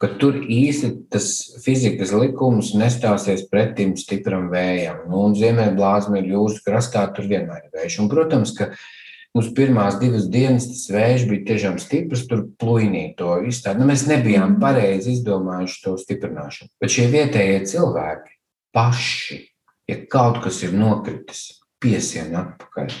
ka 0.00 0.08
tur 0.20 0.38
īsti 0.40 0.92
tas 1.12 1.26
fizikas 1.64 2.14
likums 2.16 2.72
nestāsies 2.78 3.44
pretim 3.50 3.96
stipram 4.00 4.48
vējam. 4.52 5.04
Nu, 5.10 5.26
un 5.28 5.36
Ziemeļblāzma 5.36 6.22
ir 6.22 6.32
jūras 6.36 6.62
krastā, 6.64 7.04
tur 7.16 7.28
vienmēr 7.28 7.66
ir 7.66 7.74
vējš. 7.82 7.98
Un, 8.04 8.08
protams, 8.12 8.54
ka 8.56 8.70
Mums 9.36 9.52
pirmās 9.54 10.00
divas 10.00 10.24
dienas 10.26 10.66
tas 10.66 10.88
vējš 10.90 11.28
bija 11.30 11.46
tiešām 11.52 11.76
stiprs, 11.78 12.24
tur 12.26 12.48
plūnīja 12.58 13.12
to 13.20 13.36
izstādi. 13.46 13.78
Nu, 13.78 13.86
mēs 13.92 14.08
nebijām 14.10 14.56
mhm. 14.56 14.58
pareizi 14.62 15.14
izdomājuši 15.14 15.80
to 15.84 15.94
stiprināšanu. 16.00 16.72
Bet 16.82 16.96
šie 16.96 17.06
vietējie 17.12 17.62
cilvēki 17.70 18.36
paši, 18.74 19.40
ja 19.90 20.02
kaut 20.10 20.42
kas 20.44 20.60
ir 20.66 20.74
nokritis, 20.74 21.46
piesien 21.80 22.34
atpakaļ. 22.36 22.92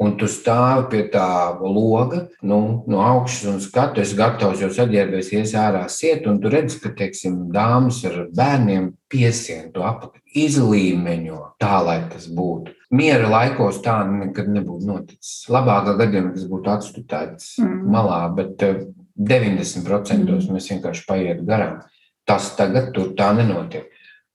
Un 0.00 0.14
tu 0.16 0.26
stāvi 0.32 0.86
pie 0.88 1.00
tā 1.12 1.28
loga, 1.60 2.22
nu, 2.40 2.58
no 2.88 3.02
augšas 3.04 3.50
un 3.50 3.58
skatu, 3.60 4.00
es 4.00 4.14
gatavs 4.16 4.62
jau 4.64 4.70
saģērbies, 4.72 5.28
ies 5.36 5.52
ārā 5.60 5.82
siet, 5.92 6.24
un 6.26 6.38
tu 6.40 6.48
redz, 6.52 6.78
ka, 6.80 6.94
teiksim, 6.96 7.50
dāmas 7.52 8.00
ar 8.08 8.30
bērniem 8.32 8.94
piesien 9.12 9.68
to 9.74 9.84
apakaļ, 9.84 10.22
izlīmeņo 10.46 11.42
tā, 11.60 11.74
lai 11.84 11.98
tas 12.08 12.30
būtu. 12.32 12.72
Miera 12.92 13.28
laikos 13.30 13.78
tā 13.84 13.94
nekad 14.04 14.50
nebūtu 14.52 14.84
noticis. 14.84 15.46
Labākā 15.52 15.94
gadījumā 15.96 16.34
tas 16.34 16.44
būtu 16.50 16.72
atstutēts 16.74 17.54
mm. 17.62 17.78
malā, 17.94 18.20
bet 18.36 18.60
90% 18.60 20.12
eh, 20.12 20.20
mm. 20.20 20.52
mēs 20.52 20.68
vienkārši 20.74 21.06
paietu 21.08 21.46
garām. 21.48 21.80
Tas 22.28 22.50
tagad 22.58 22.92
tur 22.94 23.14
tā 23.18 23.30
nenotiek, 23.34 23.88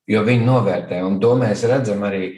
jo 0.09 0.23
viņi 0.25 0.47
novērtē, 0.47 1.03
un 1.05 1.21
to 1.23 1.35
mēs 1.39 1.63
redzam 1.69 2.01
arī 2.07 2.33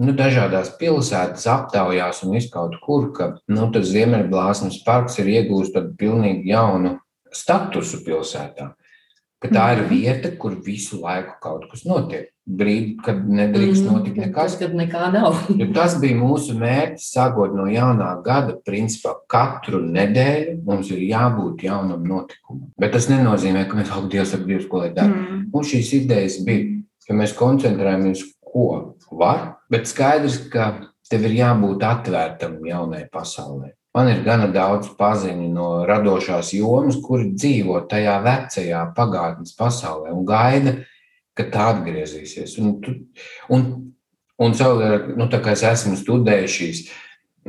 nu, 0.00 0.14
dažādās 0.16 0.72
pilsētas 0.80 1.44
aptaujās 1.52 2.24
un 2.24 2.38
izkaut 2.40 2.80
kur, 2.82 3.10
ka 3.14 3.30
nu, 3.52 3.68
tas 3.74 3.92
Ziemeļblāzmas 3.92 4.80
parks 4.86 5.20
ir 5.22 5.30
iegūst 5.36 5.76
tādu 5.76 5.94
pilnīgi 6.00 6.48
jaunu 6.52 6.96
statusu 7.34 8.00
pilsētā. 8.06 8.72
Ka 9.38 9.48
tā 9.52 9.64
ir 9.76 9.84
mhm. 9.84 9.90
vieta, 9.92 10.30
kur 10.34 10.56
visu 10.66 10.98
laiku 10.98 11.36
kaut 11.42 11.68
kas 11.70 11.84
notiek. 11.86 12.32
Brīdī, 12.48 12.96
kad 13.04 13.20
nedrīkst 13.22 13.84
mhm. 13.84 13.92
notikt 13.92 14.18
nekas. 14.18 14.56
Kad 14.58 14.74
nekā 14.74 15.10
nav. 15.14 15.36
tas 15.76 15.94
bija 16.02 16.16
mūsu 16.18 16.56
mērķis, 16.58 17.10
sākot 17.14 17.54
no 17.54 17.68
jaunā 17.70 18.08
gada. 18.24 18.56
Principā 18.66 19.14
katru 19.30 19.82
nedēļu 19.84 20.56
mums 20.66 20.90
ir 20.94 21.04
jābūt 21.06 21.62
jaunam 21.68 22.02
notikumam. 22.08 22.66
Bet 22.80 22.96
tas 22.96 23.06
nenozīmē, 23.12 23.68
ka 23.68 23.78
mēs 23.78 23.94
augstu 23.94 24.16
Dievs, 24.16 24.34
ap 24.34 24.44
Dievs, 24.48 24.66
ko 24.70 24.82
lai 24.82 24.90
dara. 24.96 25.14
Mm. 25.14 25.46
Mums 25.54 25.70
šīs 25.70 25.94
idejas 26.00 26.40
bija, 26.48 26.80
ka 27.06 27.20
mēs 27.20 27.36
koncentrējamies, 27.38 28.26
ko 28.48 28.68
var, 29.14 29.44
bet 29.70 29.86
skaidrs, 29.86 30.42
ka 30.50 30.72
tev 31.08 31.28
ir 31.28 31.38
jābūt 31.44 31.84
atvērtam 31.86 32.58
jaunai 32.66 33.06
pasaulē. 33.12 33.77
Man 33.98 34.12
ir 34.12 34.20
gana 34.22 34.46
daudz 34.54 34.92
paziņu 34.94 35.48
no 35.50 35.68
radošās 35.88 36.52
jomas, 36.54 37.00
kuri 37.02 37.32
dzīvo 37.34 37.80
tajā 37.90 38.14
vecajā 38.22 38.84
pagātnes 38.94 39.56
pasaulē 39.58 40.12
un 40.14 40.22
gaida, 40.28 40.76
ka 41.34 41.48
tā 41.50 41.64
atgriezīsies. 41.72 42.54
Un, 42.62 42.76
un, 43.50 43.64
un 44.38 44.54
savukārt, 44.54 45.10
nu, 45.18 45.26
tā 45.32 45.42
kā 45.42 45.56
es 45.58 45.64
esmu 45.66 45.98
studējis 45.98 46.54
šīs 46.60 46.84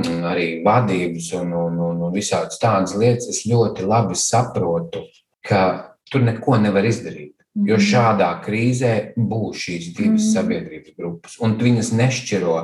mm, 0.01 0.23
arī 0.31 0.47
vadības 0.65 1.29
un, 1.37 1.53
un, 1.53 1.77
un, 1.91 2.03
un 2.07 2.17
visādas 2.17 2.57
tādas 2.61 2.97
lietas, 2.97 3.29
es 3.29 3.45
ļoti 3.45 3.85
labi 3.85 4.17
saprotu, 4.17 5.05
ka 5.45 5.61
tur 6.09 6.25
neko 6.25 6.57
nevar 6.65 6.89
izdarīt. 6.89 7.35
Jo 7.59 7.77
mhm. 7.77 7.85
šādā 7.91 8.31
krīzē 8.41 8.93
būs 9.17 9.67
šīs 9.67 9.91
divas 9.93 10.23
mm. 10.23 10.33
sabiedrības 10.33 10.97
grupas, 10.97 11.37
un 11.45 11.59
viņas 11.61 11.93
nešķiro 11.93 12.63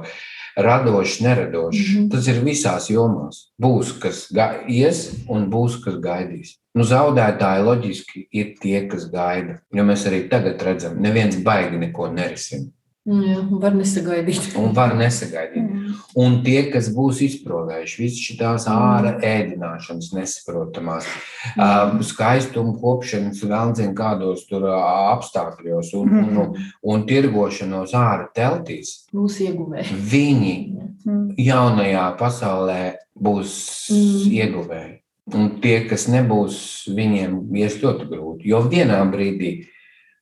radošs, 0.55 1.19
neradošs. 1.21 1.77
Mm 1.77 1.95
-hmm. 1.95 2.11
Tas 2.11 2.27
ir 2.27 2.43
visās 2.43 2.89
jomās. 2.89 3.51
Būs, 3.61 3.99
kas 3.99 4.27
ies, 4.67 5.11
un 5.27 5.49
būs, 5.51 5.81
kas 5.83 5.95
gaidīs. 5.95 6.55
Nu, 6.75 6.83
zaudētāji 6.83 7.63
loģiski 7.63 8.27
ir 8.31 8.55
tie, 8.61 8.87
kas 8.87 9.11
gaida. 9.11 9.59
Jo 9.73 9.83
mēs 9.83 10.07
arī 10.07 10.29
tagad 10.29 10.61
redzam, 10.61 10.97
neviens 10.99 11.35
baigi 11.35 11.77
neko 11.77 12.07
nerisina. 12.07 12.67
Nu 13.05 13.19
jā, 13.21 13.37
var 13.61 13.75
nesagaidīt. 13.77 14.55
Un 14.57 14.71
var 14.73 14.95
nesagaidīt. 14.97 15.65
Mm. 15.75 15.93
Un 16.15 16.35
tie, 16.45 16.69
kas 16.71 16.87
būs 16.95 17.19
izprovējuši 17.25 17.99
visas 17.99 18.21
šīs 18.23 18.65
ārā 18.71 19.11
ēdināšanas, 19.23 20.09
nesaprotamās, 20.15 21.07
mm. 21.57 21.99
skaistuma 22.07 22.73
kopšanas, 22.79 23.41
vēl 23.43 23.73
zina 23.77 23.93
kādos 23.97 24.45
tur 24.49 24.65
apstākļos 24.71 25.91
un, 25.99 26.13
un, 26.21 26.39
un, 26.43 26.55
un 26.87 27.05
tirgošanos 27.09 27.93
ārā 27.99 28.29
teltīs, 28.35 28.93
būs 29.15 29.41
ieguvēji. 29.45 29.99
Viņi 30.13 30.55
mm. 30.71 31.21
jaunajā 31.43 32.07
pasaulē 32.21 32.81
būs 33.15 33.59
mm. 33.91 34.33
ieguvēji. 34.39 34.95
Un 35.35 35.53
tie, 35.61 35.77
kas 35.89 36.07
nebūs, 36.11 36.57
viņiem 36.95 37.39
ies 37.59 37.79
ļoti 37.83 38.09
grūti. 38.11 38.49
Jo 38.51 38.65
vienā 38.69 39.03
brīdī 39.11 39.55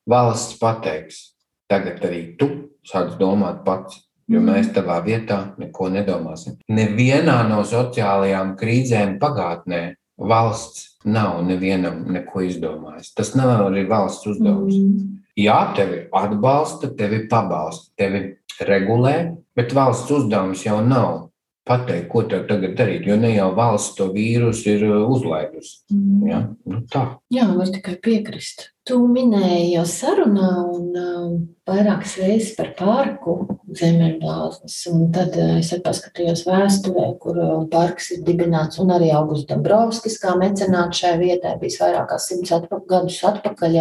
valsts 0.09 0.57
pateiks, 0.61 1.25
tagad 1.71 2.03
arī 2.07 2.27
tu 2.39 2.72
sāc 2.87 3.17
domāt 3.19 3.63
pats. 3.67 4.01
Jo 4.31 4.39
mm. 4.39 4.49
mēs 4.53 4.69
tavā 4.71 5.01
vietā 5.03 5.39
neko 5.59 5.89
nedomāsim. 5.91 6.55
Nevienā 6.71 7.41
no 7.49 7.59
sociālajām 7.67 8.53
krīzēm 8.59 9.17
pagātnē 9.19 9.81
valsts 10.17 10.93
nav 11.03 11.41
nevienam 11.43 12.05
neko 12.13 12.45
izdomājis. 12.47 13.11
Tas 13.17 13.33
nav 13.35 13.65
arī 13.67 13.83
valsts 13.89 14.29
uzdevums. 14.31 14.77
Mm. 14.79 15.19
Jā, 15.43 15.57
tevi 15.75 16.05
atbalsta, 16.15 16.91
tevi 16.95 17.23
pabalsta, 17.27 17.91
tevi 17.97 18.23
regulē, 18.63 19.15
bet 19.57 19.73
valsts 19.75 20.13
uzdevums 20.13 20.63
jau 20.65 20.79
nav 20.85 21.29
pateikt, 21.67 22.09
ko 22.11 22.25
tev 22.27 22.45
tagad 22.49 22.75
darīt, 22.77 23.07
jo 23.07 23.15
ne 23.19 23.31
jau 23.33 23.49
valsts 23.55 23.95
to 23.97 24.09
vīrusu 24.13 24.75
ir 24.75 24.85
uh, 24.89 25.07
uzlaidusi. 25.09 25.79
Mm. 25.95 26.27
Ja? 26.29 26.41
Nu, 26.69 26.83
tā. 26.91 27.05
Jā, 27.33 27.47
var 27.55 27.71
tikai 27.73 27.97
piekrist. 28.03 28.72
Tu 28.83 28.97
minēji 28.99 29.77
jau 29.77 29.83
sarunā 29.87 30.47
un 30.67 30.87
uh, 30.99 31.27
vairākas 31.69 32.17
reizes 32.19 32.49
par 32.57 32.73
parku 32.75 33.35
Ziemeļblāzmas, 33.79 34.75
un 34.91 35.05
tad 35.15 35.37
uh, 35.39 35.53
es 35.61 35.69
paskatījos 35.85 36.41
vēsturē, 36.49 37.05
kur 37.23 37.39
uh, 37.39 37.53
parks 37.71 38.09
ir 38.11 38.25
dibināts, 38.27 38.81
un 38.83 38.91
arī 38.91 39.13
Augusts 39.15 39.47
Dombrovskis 39.47 40.19
kā 40.19 40.33
mecenāts 40.41 40.99
šai 40.99 41.13
vietai 41.21 41.53
bijis 41.61 41.79
vairāk 41.79 42.09
kā 42.11 42.17
simts 42.19 42.51
atpa 42.57 42.81
gadus 42.89 43.21
atpakaļ, 43.31 43.79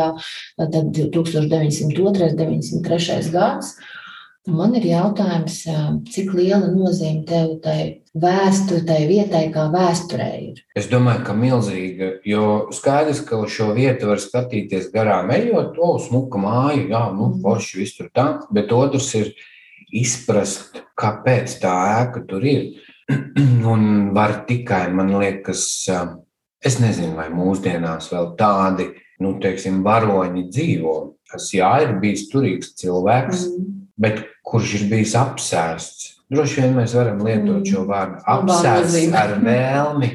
tad 0.62 0.78
1902. 0.94 2.30
1903. 2.38 3.34
gads. 3.34 3.74
Man 4.50 4.72
ir 4.74 4.88
jautājums, 4.88 5.60
cik 6.10 6.32
liela 6.34 6.66
nozīme 6.66 7.20
tev 7.28 7.52
tai 7.62 8.02
vēsturei, 8.10 8.82
tai 8.88 8.96
vietai, 9.06 9.42
kā 9.54 9.68
vēsturē 9.70 10.30
ir? 10.48 10.56
Es 10.74 10.88
domāju, 10.90 11.22
ka 11.28 11.36
milzīga, 11.38 12.08
jo 12.26 12.46
skaidrs, 12.74 13.20
ka 13.28 13.38
uz 13.44 13.52
šo 13.54 13.68
vietu 13.76 14.08
var 14.10 14.18
skatīties 14.18 14.88
garām 14.90 15.30
ejot, 15.30 15.78
o, 15.78 15.92
smuka 16.02 16.40
māja, 16.42 16.82
jā, 16.90 17.02
nu, 17.14 17.28
mm. 17.28 17.38
forši 17.44 17.78
viss 17.78 17.94
tur 18.00 18.08
tā, 18.10 18.26
bet 18.50 18.74
otrs 18.74 19.12
ir 19.20 19.30
izprast, 19.94 20.82
kāpēc 20.98 21.54
tā 21.62 21.74
ēka 22.00 22.24
tur 22.26 22.42
ir. 22.42 22.64
Un 23.72 24.10
var 24.16 24.40
tikai, 24.48 24.88
man 24.90 25.12
liekas, 25.22 25.68
es 26.58 26.80
nezinu, 26.82 27.14
vai 27.20 27.28
mūsdienās 27.30 28.10
vēl 28.10 28.32
tādi, 28.40 28.90
nu, 29.22 29.36
teiksim, 29.38 29.84
varoņi 29.86 30.48
dzīvo, 30.50 30.96
kas, 31.30 31.52
jā, 31.54 31.76
ir 31.86 31.94
bijis 32.02 32.26
turīgs 32.34 32.74
cilvēks, 32.82 33.46
mm 33.46 33.70
bet 34.02 34.22
kurš 34.52 34.74
ir 34.80 34.88
bijis 34.90 35.16
apsēsts. 35.18 36.10
Droši 36.32 36.62
vien 36.62 36.76
mēs 36.76 36.94
varam 36.96 37.20
lietot 37.24 37.66
šo 37.68 37.82
mm. 37.82 37.88
vārdu 37.88 38.20
apsēsts 38.34 39.16
ar 39.16 39.34
vēlmi 39.42 40.12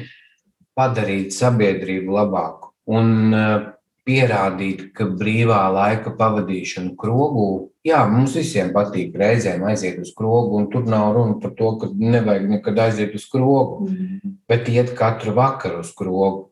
padarīt 0.78 1.34
sabiedrību 1.34 2.14
labāku 2.14 2.72
un 2.94 3.34
uh, 3.34 3.68
pierādīt, 4.08 4.88
ka 4.96 5.06
brīvā 5.20 5.60
laika 5.74 6.14
pavadīšana 6.16 6.94
krogū, 6.98 7.48
jā, 7.86 8.00
mums 8.08 8.36
visiem 8.38 8.72
patīk 8.72 9.16
reizēm 9.20 9.66
aiziet 9.68 10.00
uz 10.00 10.14
krogu, 10.16 10.56
un 10.62 10.68
tur 10.72 10.88
nav 10.88 11.12
runa 11.16 11.36
par 11.42 11.52
to, 11.58 11.74
ka 11.82 11.90
nevajag 11.92 12.48
nekad 12.54 12.80
aiziet 12.86 13.16
uz 13.18 13.28
krogu, 13.28 13.90
mm. 13.90 14.34
bet 14.48 14.70
iet 14.72 14.94
katru 14.98 15.36
vakaru 15.36 15.82
uz 15.84 15.92
krogu. 15.96 16.48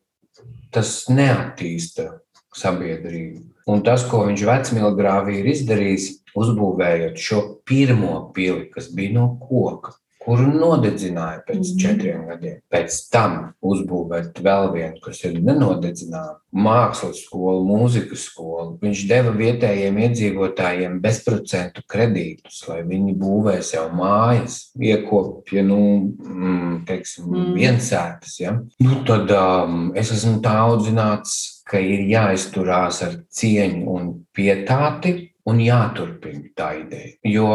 Tas 0.75 1.07
neattīsta 1.09 2.11
sabiedrību. 2.57 3.56
Un 3.67 3.83
tas, 3.83 4.05
ko 4.07 4.23
viņš 4.29 4.43
vecmīlgrāvī 4.47 5.41
ir 5.41 5.51
izdarījis, 5.51 6.05
uzbūvējot 6.39 7.19
šo 7.19 7.41
pirmo 7.67 8.29
pili, 8.37 8.69
kas 8.71 8.87
bija 8.95 9.17
no 9.17 9.27
koka, 9.43 9.97
kuru 10.27 10.49
nodedzināja 10.51 11.45
pēc 11.47 11.63
mm. 11.63 11.79
četriem 11.83 12.25
gadiem. 12.31 12.59
Pēc 12.73 12.99
tam 13.15 13.37
uzbūvēt 13.65 14.41
vēl 14.43 14.71
vienu, 14.75 14.99
kas 15.05 15.23
ir 15.29 15.39
nenodedzināma, 15.39 16.41
mākslas 16.57 17.23
skolu, 17.27 17.63
mūzikas 17.69 18.27
skolu. 18.31 18.77
Viņš 18.83 19.05
deva 19.11 19.35
vietējiem 19.37 20.01
iedzīvotājiem 20.07 20.99
bezprocentu 21.05 21.85
kredītus, 21.91 22.65
lai 22.71 22.81
viņi 22.89 23.15
būvē 23.21 23.59
sev 23.67 23.93
mājas, 23.97 24.59
iekopja, 24.75 25.63
nu, 25.67 25.81
mm, 26.27 26.83
teiksim, 26.89 27.31
mm. 27.31 27.55
viensētas. 27.61 28.39
Ja? 28.43 28.57
Nu, 28.83 29.01
tad 29.07 29.31
um, 29.37 29.93
es 29.99 30.11
esmu 30.17 30.41
tā 30.45 30.59
audzināts, 30.67 31.63
ka 31.67 31.79
ir 31.83 32.05
jāizturās 32.11 33.03
ar 33.07 33.19
cieņu 33.31 33.87
un 33.95 34.13
pietāti 34.35 35.17
un 35.47 35.63
jāturpina 35.63 36.51
tā 36.59 36.73
ideja. 36.83 37.15
Jo 37.27 37.51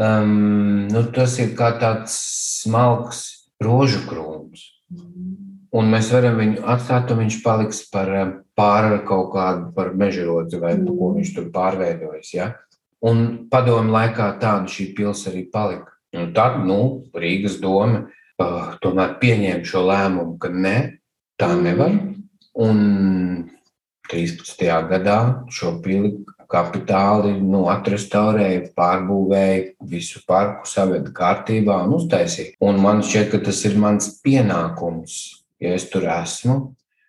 um, 0.00 0.88
nu, 0.92 1.02
tas 1.14 1.38
ir 1.42 1.54
kā 1.58 1.72
tāds 1.80 2.16
smalks 2.62 3.24
rožu 3.62 4.04
krūms. 4.08 4.68
Un 5.72 5.88
mēs 5.88 6.10
varam 6.12 6.36
viņu 6.36 6.66
atstāt, 6.68 7.10
un 7.12 7.22
viņš 7.22 7.38
paliks 7.44 7.80
par 7.92 8.10
um, 8.12 8.32
pāri 8.58 9.00
kaut 9.08 9.30
kādu 9.32 9.70
par 9.76 9.94
mežerodzi 9.96 10.60
vai 10.60 10.74
mm. 10.76 10.90
ko 10.98 11.12
viņš 11.16 11.34
tur 11.36 11.48
pārveidojas. 11.54 12.32
Ja? 12.36 12.50
Un 13.02 13.48
padomu 13.50 13.94
laikā 13.94 14.28
tāda 14.42 14.68
šī 14.70 14.92
pils 14.96 15.24
arī 15.30 15.46
palika. 15.52 15.96
Un 16.12 16.34
tad 16.36 16.60
nu, 16.68 17.06
Rīgas 17.16 17.56
doma 17.62 18.04
uh, 18.04 18.74
tomēr 18.84 19.16
pieņēma 19.22 19.64
šo 19.64 19.86
lēmumu, 19.88 20.36
ka 20.42 20.52
ne, 20.52 20.76
tā 21.40 21.54
nevar. 21.56 21.96
Un 22.60 22.82
13. 24.12 24.66
gadā 24.90 25.18
šo 25.48 25.78
pili 25.80 26.18
kapitāli 26.52 27.32
nu, 27.40 27.64
atrestaurēja, 27.72 28.68
pārbūvēja, 28.76 29.72
visu 29.88 30.20
parku 30.28 30.68
saveda 30.68 31.12
kārtībā 31.16 31.78
un 31.86 31.96
uztaisīja. 31.98 32.56
Un 32.64 32.80
man 32.84 33.02
šķiet, 33.06 33.30
ka 33.32 33.42
tas 33.48 33.62
ir 33.68 33.78
mans 33.80 34.10
pienākums, 34.24 35.18
ja 35.62 35.72
es 35.78 35.88
tur 35.92 36.06
esmu, 36.12 36.58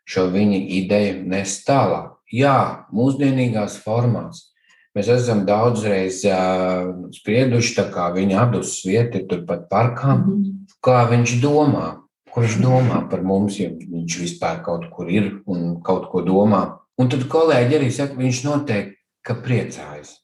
šo 0.07 0.29
viņa 0.33 0.63
ideju 0.79 1.21
nest 1.31 1.65
tālāk. 1.67 2.13
Jā, 2.33 2.87
mūsdienīgās 2.95 3.77
formās. 3.83 4.47
Mēs 4.93 5.09
esam 5.09 5.41
daudzreiz 5.45 6.21
uh, 6.29 6.89
sprieduši, 7.13 7.87
kā 7.93 8.11
viņa 8.13 8.39
abus 8.43 8.79
vieta 8.85 9.19
ir 9.19 9.27
turpat 9.29 9.67
parkā, 9.69 10.15
mm 10.15 10.23
-hmm. 10.23 10.73
kā 10.85 10.99
viņš 11.09 11.39
domā, 11.41 11.87
viņš 12.35 12.57
domā 12.61 13.01
par 13.09 13.21
mums, 13.21 13.59
ja 13.59 13.69
viņš 13.69 14.19
vispār 14.21 14.61
kaut 14.65 14.89
kur 14.93 15.09
ir 15.09 15.41
un 15.45 15.81
kaut 15.81 16.09
ko 16.11 16.21
domā. 16.21 16.79
Un 16.97 17.09
tad 17.09 17.25
kolēģi 17.25 17.75
arī 17.77 17.89
saka, 17.91 18.13
viņš 18.17 18.43
noteikti 18.45 19.02
ka 19.25 19.37
priecājas. 19.43 20.17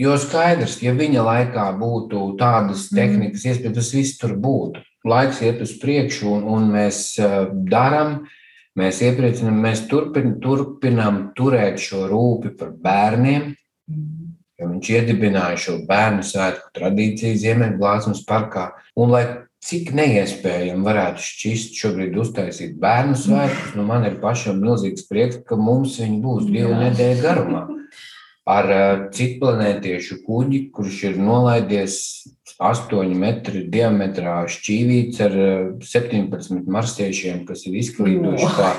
Jo 0.00 0.14
skaidrs, 0.20 0.78
ja 0.80 0.94
viņa 0.96 1.24
laikā 1.26 1.66
būtu 1.80 2.22
tādas 2.40 2.88
mhm. 2.88 2.96
tehnikas, 2.96 3.44
mm. 3.44 3.50
iespējams, 3.52 3.76
tas 3.76 3.90
viss 3.96 4.20
tur 4.20 4.36
būtu. 4.40 4.84
Laiks 5.08 5.40
iet 5.44 5.60
uz 5.64 5.74
priekšu, 5.80 6.28
un, 6.36 6.46
un 6.54 6.70
mēs 6.72 7.02
uh, 7.20 7.48
darām, 7.72 8.22
mēs 8.76 9.00
iepriecinām, 9.04 9.56
mēs 9.64 9.86
turpin, 9.88 10.34
turpinām 10.44 11.30
turēt 11.36 11.80
šo 11.80 12.04
rūpi 12.10 12.54
par 12.58 12.74
bērniem. 12.84 13.52
Mm. 13.90 14.16
Jo 14.60 14.68
viņš 14.68 14.90
iedibināja 14.92 15.56
šo 15.56 15.78
bērnu 15.88 16.24
svētku 16.26 16.68
tradīciju 16.76 17.38
Ziemeļblāzmas 17.40 18.20
parkā. 18.28 18.66
Un, 18.92 19.08
lai 19.14 19.22
cik 19.64 19.94
neiespējami 19.96 20.84
varētu 20.84 21.24
šķist 21.24 21.80
šobrīd 21.80 22.16
uztaisīt 22.20 22.76
bērnu 22.80 23.16
svētkus, 23.16 23.74
nu 23.76 23.84
man 23.88 24.04
ir 24.08 24.18
pašam 24.20 24.60
milzīgs 24.60 25.08
prieks, 25.08 25.40
ka 25.48 25.56
mums 25.56 25.96
viņi 26.00 26.20
būs 26.24 26.48
divu 26.48 26.76
nedēļu 26.76 27.24
garumā. 27.24 27.66
ar 28.48 28.70
citplanētiešu 29.14 30.22
kuģi, 30.24 30.60
kurš 30.74 31.02
ir 31.10 31.18
nolaidies 31.20 31.98
8 32.60 33.12
metru 33.16 33.62
diametrā 33.72 34.42
šķīvīts 34.50 35.20
ar 35.24 35.36
17 35.84 36.68
marsiešiem, 36.72 37.44
kas 37.48 37.64
ir 37.68 37.78
izklīduši 37.80 38.50
pa 38.56 38.72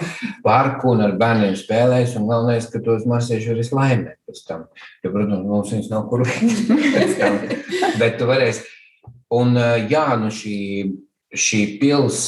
parku 0.45 0.91
un 0.95 1.05
ar 1.05 1.15
bērniem 1.21 1.55
spēlēs. 1.57 2.17
Un 2.19 2.27
galvenais, 2.29 2.67
ka 2.69 2.81
tos 2.83 3.07
marsieši 3.09 3.53
var 3.53 3.63
izlaimēt 3.63 4.19
pēc 4.27 4.43
tam. 4.49 4.67
Jo, 5.05 5.13
protams, 5.13 5.47
mums 5.47 5.73
viņus 5.73 5.89
nav 5.93 6.05
kur 6.11 6.25
tam. 7.21 7.41
Bet 8.01 8.19
tu 8.19 8.29
varēsi. 8.29 8.67
Un 9.31 9.55
jā, 9.87 10.07
nu 10.19 10.29
šī, 10.35 10.59
šī 11.31 11.61
pils 11.79 12.21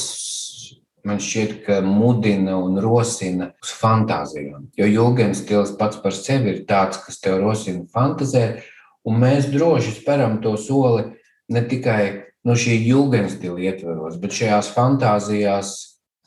man 1.04 1.20
šķiet, 1.20 1.56
ka 1.66 1.80
mudina 1.84 2.56
un 2.60 2.78
rosina 2.82 3.50
uz 3.62 3.72
fantāzijām. 3.76 4.68
Jo 4.78 4.88
jūgens 4.88 5.42
stils 5.44 5.74
pats 5.78 6.00
par 6.02 6.16
sevi 6.16 6.54
ir 6.54 6.62
tāds, 6.68 7.00
kas 7.04 7.20
tev 7.22 7.42
rosina 7.42 7.84
fantazēt, 7.92 8.62
un 9.04 9.20
mēs 9.20 9.50
droši 9.52 9.98
speram 9.98 10.40
to 10.44 10.56
soli 10.60 11.10
ne 11.52 11.64
tikai 11.68 12.04
no 12.44 12.56
šī 12.56 12.78
jūgen 12.88 13.28
stila 13.32 13.60
ietveros, 13.60 14.16
bet 14.20 14.36
šajās 14.36 14.70
fantāzijās, 14.76 15.74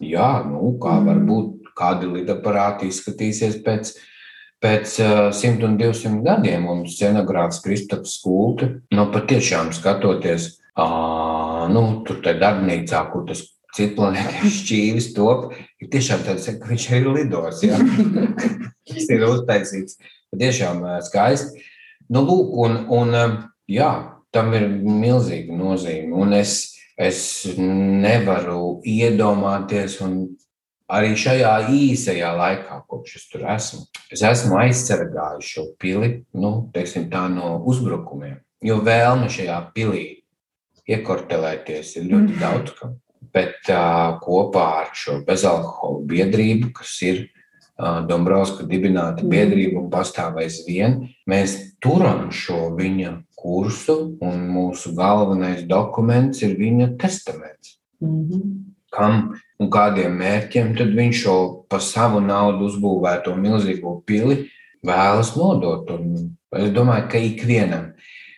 jā, 0.01 0.29
nu, 0.45 0.75
kā 0.81 0.99
var 1.01 1.17
mm. 1.21 1.25
būt, 1.29 1.73
kādi 1.77 2.09
lidaparāti 2.09 2.89
izskatīsies 2.89 3.59
pēc 3.65 3.97
pēc 4.63 4.93
uh, 5.03 5.17
100 5.37 5.67
un 5.67 5.75
200 5.77 6.23
gadiem, 6.25 6.63
un 6.71 6.79
scenogrāfs 6.89 7.61
Kristaps 7.61 8.15
Skulti, 8.17 8.71
nu, 8.97 9.05
patiešām 9.13 9.69
skatoties, 9.75 10.47
uh, 10.73 11.67
nu, 11.69 11.83
tur 12.07 12.23
tajā 12.25 12.39
darbnīcā, 12.41 13.03
kur 13.11 13.27
tas 13.29 13.43
citplanētiem 13.77 14.51
šķīvis 14.57 15.11
top, 15.15 15.51
ir 15.81 15.91
tiešām 15.93 16.23
tāds, 16.25 16.49
ka 16.57 16.71
viņš 16.71 16.87
ir 16.97 17.09
lidos. 17.13 17.63
Tas 17.63 19.09
ir 19.13 19.25
uztaisīts. 19.27 19.99
Tiešām 20.37 20.83
skaisti. 21.07 21.63
Nu, 22.11 22.23
lūk, 22.27 22.51
un, 22.63 22.81
un 22.93 23.13
jā, 23.71 23.91
tam 24.35 24.51
ir 24.55 24.67
milzīga 24.83 25.55
nozīme. 25.55 26.11
Un 26.15 26.35
es, 26.37 26.57
es 26.99 27.21
nevaru 27.57 28.81
iedomāties, 28.87 29.99
un 30.03 30.19
arī 30.91 31.15
šajā 31.19 31.53
īsajā 31.73 32.33
laikā, 32.37 32.81
kopš 32.91 33.17
es 33.19 33.25
tur 33.31 33.47
esmu, 33.55 33.81
es 34.13 34.23
esmu 34.27 34.59
aizsargājis 34.61 35.55
šo 35.55 35.65
pili 35.79 36.13
nu, 36.35 36.69
teiksim, 36.75 37.09
no 37.35 37.57
uzbrukumiem. 37.67 38.39
Jo 38.63 38.79
vēlme 38.83 39.27
šajā 39.31 39.57
pilī 39.75 40.05
iekortelēties 40.87 41.97
ir 41.99 42.07
ļoti 42.07 42.31
mm. 42.31 42.39
daudz. 42.41 42.71
Kam 42.79 42.95
bet 43.37 43.69
uh, 43.69 44.17
kopā 44.23 44.67
ar 44.81 44.93
šo 44.97 45.21
bezalkoholu 45.27 46.05
biedrību, 46.09 46.73
kas 46.79 46.97
ir 47.05 47.23
uh, 47.27 48.01
Dombrovska 48.07 48.65
dibināta 48.67 49.23
mm. 49.23 49.31
biedrība 49.31 49.81
un 49.83 49.89
pastāv 49.93 50.39
aizvien, 50.41 51.03
mēs 51.29 51.57
turam 51.83 52.27
šo 52.33 52.71
viņa 52.77 53.13
kursu, 53.37 54.17
un 54.25 54.47
mūsu 54.49 54.95
galvenais 54.97 55.63
dokuments 55.69 56.41
ir 56.41 56.57
viņa 56.57 56.95
testaments. 56.99 57.77
Mm 58.01 58.23
-hmm. 58.23 58.55
Kam 58.91 59.35
un 59.59 59.69
kādiem 59.69 60.17
mērķiem 60.17 60.77
tad 60.77 60.93
viņš 60.95 61.21
šo 61.23 61.37
pa 61.69 61.79
savu 61.79 62.19
naudu 62.19 62.65
uzbūvēto 62.65 63.35
milzīgo 63.35 64.01
pili 64.05 64.49
vēlas 64.85 65.35
nodot? 65.35 65.89
Un 65.91 66.37
es 66.55 66.71
domāju, 66.71 67.09
ka 67.11 67.17
ikvienam, 67.17 67.93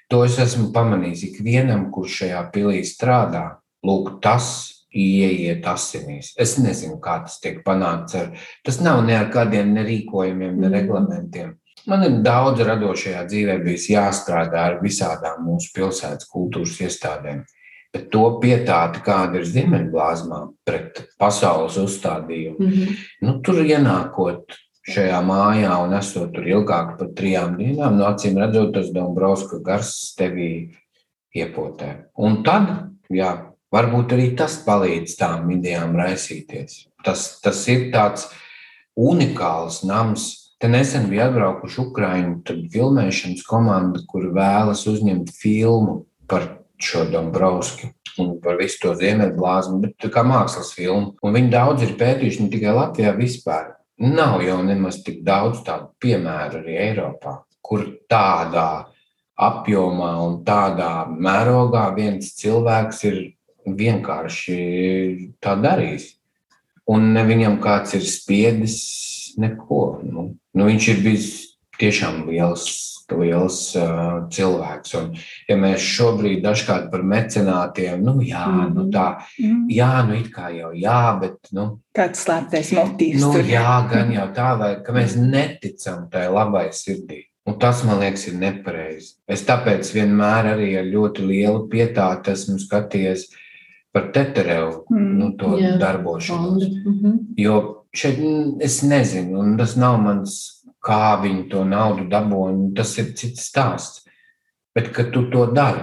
to 0.09 0.23
es 0.25 0.39
esmu 0.39 0.71
pamanījis, 0.73 1.23
ikvienam, 1.23 1.91
kurš 1.91 2.23
šajā 2.23 2.51
pilī 2.51 2.83
strādā, 2.83 3.59
lūk, 3.85 4.19
tas 4.21 4.78
ieiet 4.95 5.65
asinīs. 5.69 6.33
Es 6.39 6.57
nezinu, 6.57 6.97
kā 7.03 7.19
tas 7.25 7.39
tiek 7.43 7.61
panākts. 7.65 8.15
Ar, 8.17 8.31
tas 8.65 8.79
nav 8.81 9.03
ne 9.05 9.17
ar 9.17 9.29
kādiem 9.33 9.73
nerīkojumiem, 9.75 10.55
ne 10.57 10.67
mm. 10.67 10.73
reglamentiem. 10.73 11.55
Man 11.89 12.03
ir 12.03 12.17
daudz 12.25 12.61
radošajā 12.67 13.23
dzīvē 13.29 13.59
bijis 13.63 13.87
jāstrādā 13.93 14.65
ar 14.71 14.79
visādām 14.83 15.45
mūsu 15.47 15.71
pilsētas 15.77 16.27
kultūras 16.29 16.75
iestādēm. 16.83 17.45
Bet 17.93 18.09
to 18.13 18.25
pietāti, 18.41 19.01
kāda 19.05 19.39
ir 19.39 19.47
Ziemeļblāzmā 19.49 20.41
pret 20.67 21.05
pasaules 21.17 21.79
uzstādījumu, 21.81 22.59
mm 22.59 22.73
-hmm. 22.73 22.97
nu, 23.25 23.39
tur 23.41 23.63
ienākot 23.63 24.53
šajā 24.89 25.21
mājā 25.25 25.73
un 25.83 25.95
esot 25.97 26.33
tur 26.33 26.45
ilgāk 26.45 26.97
par 26.99 27.09
trijām 27.17 27.57
dienām, 27.57 27.97
no 27.97 28.05
acīm 28.05 28.37
redzot, 28.37 28.73
tas 28.73 28.91
Dombrovska 28.93 29.59
gars 29.65 30.13
tevī 30.19 30.69
iepotē. 31.35 31.89
Un 32.17 32.43
tad, 32.43 32.69
jā, 33.09 33.48
Varbūt 33.73 34.15
arī 34.15 34.31
tas 34.37 34.57
palīdz 34.65 35.15
tām 35.19 35.49
idejām 35.53 35.93
raisīties. 35.97 36.87
Tas, 37.05 37.35
tas 37.43 37.61
ir 37.69 37.89
tāds 37.93 38.25
unikāls 38.97 39.83
nams. 39.85 40.31
Te 40.59 40.67
nesen 40.67 41.05
bija 41.11 41.29
atbraukuši 41.29 41.79
Ukrāņu 41.85 42.65
filmēšanas 42.73 43.45
komanda, 43.47 44.01
kur 44.09 44.31
vēlas 44.35 44.83
uzņemt 44.89 45.31
filmu 45.31 46.01
par 46.27 46.49
šo 46.81 47.05
Dombrovski 47.13 47.93
un 48.19 48.33
par 48.43 48.57
visu 48.59 48.81
to 48.83 48.93
ziemeļblāzmu, 48.99 49.79
bet 49.85 50.09
kā 50.11 50.25
mākslas 50.27 50.73
filmu. 50.75 51.13
Un 51.23 51.35
viņi 51.37 51.53
daudz 51.53 51.85
ir 51.85 51.95
pētījuši 51.99 52.45
ne 52.45 52.51
tikai 52.51 52.75
Latvijā, 52.75 53.13
vispār. 53.15 53.75
Nav 53.99 54.41
jau 54.43 54.59
nemaz 54.63 55.01
tik 55.05 55.21
daudz 55.27 55.61
tādu 55.67 55.91
piemēru 56.01 56.61
arī 56.61 56.77
Eiropā, 56.89 57.41
kur 57.61 57.85
tādā 58.11 58.89
apjomā 59.39 60.13
un 60.25 60.39
tādā 60.47 61.05
mērogā 61.07 61.85
viens 61.95 62.33
cilvēks 62.39 63.03
ir 63.07 63.19
vienkārši 63.77 64.59
tā 65.43 65.55
darīs. 65.59 66.15
Un 66.89 67.11
ne 67.13 67.23
viņam 67.27 67.59
kāds 67.61 67.93
ir 67.97 68.05
spiedis 68.07 68.79
neko. 69.37 69.99
Nu, 70.03 70.29
nu, 70.57 70.69
viņš 70.69 70.87
ir 70.93 71.03
bijis 71.05 71.27
tiešām 71.79 72.23
liels, 72.27 72.65
liels 73.13 73.59
uh, 73.77 74.25
cilvēks. 74.33 74.95
Un, 74.99 75.11
ja 75.49 75.57
mēs 75.59 75.85
šobrīd 75.85 76.41
dažkārt 76.43 76.89
par 76.91 77.05
mecenātiem, 77.05 78.03
nu 78.05 78.19
jā, 78.25 78.43
mm. 78.49 78.73
nu 78.75 78.87
tā, 78.93 79.07
mm. 79.39 79.63
jā, 79.73 79.93
nu 80.09 80.17
it 80.19 80.29
kā 80.33 80.49
jau 80.55 80.73
jā, 80.75 80.99
bet. 81.21 81.39
Nu, 81.55 81.69
Kāds 81.95 82.25
slēptais 82.25 82.73
motīvs? 82.77 83.23
Nu, 83.23 83.33
tur. 83.37 83.49
jā, 83.49 83.79
gan 83.91 84.13
jau 84.13 84.29
tā, 84.35 84.53
vai 84.59 84.75
ka 84.85 84.95
mēs 84.95 85.17
neticam 85.19 86.07
tai 86.11 86.27
labai 86.33 86.69
sirdī. 86.75 87.25
Un 87.49 87.55
tas, 87.57 87.79
man 87.87 87.97
liekas, 88.03 88.27
ir 88.29 88.35
nepareizi. 88.37 89.15
Es 89.25 89.41
tāpēc 89.47 89.87
vienmēr 89.95 90.51
arī 90.51 90.73
ar 90.77 90.85
ļoti 90.85 91.23
lielu 91.25 91.63
pietātu 91.71 92.35
esmu 92.35 92.59
skatījies 92.61 93.29
par 93.91 94.11
Teterevu 94.13 94.85
mm, 94.89 95.17
nu, 95.19 95.31
to 95.37 95.57
jā, 95.57 95.77
darbošanos. 95.79 96.63
Mm 96.63 96.99
-hmm. 97.01 97.17
Jo 97.37 97.85
šeit 97.91 98.19
es 98.61 98.81
nezinu, 98.81 99.39
un 99.39 99.57
tas 99.57 99.75
nav 99.75 99.97
mans, 100.01 100.63
kā 100.85 101.21
viņi 101.21 101.49
to 101.49 101.63
naudu 101.65 102.07
dabū, 102.09 102.73
tas 102.75 102.97
ir 102.97 103.13
cits 103.15 103.49
stāsts. 103.49 104.05
Bet, 104.75 104.93
ka 104.93 105.03
tu 105.03 105.29
to 105.31 105.45
dari, 105.45 105.81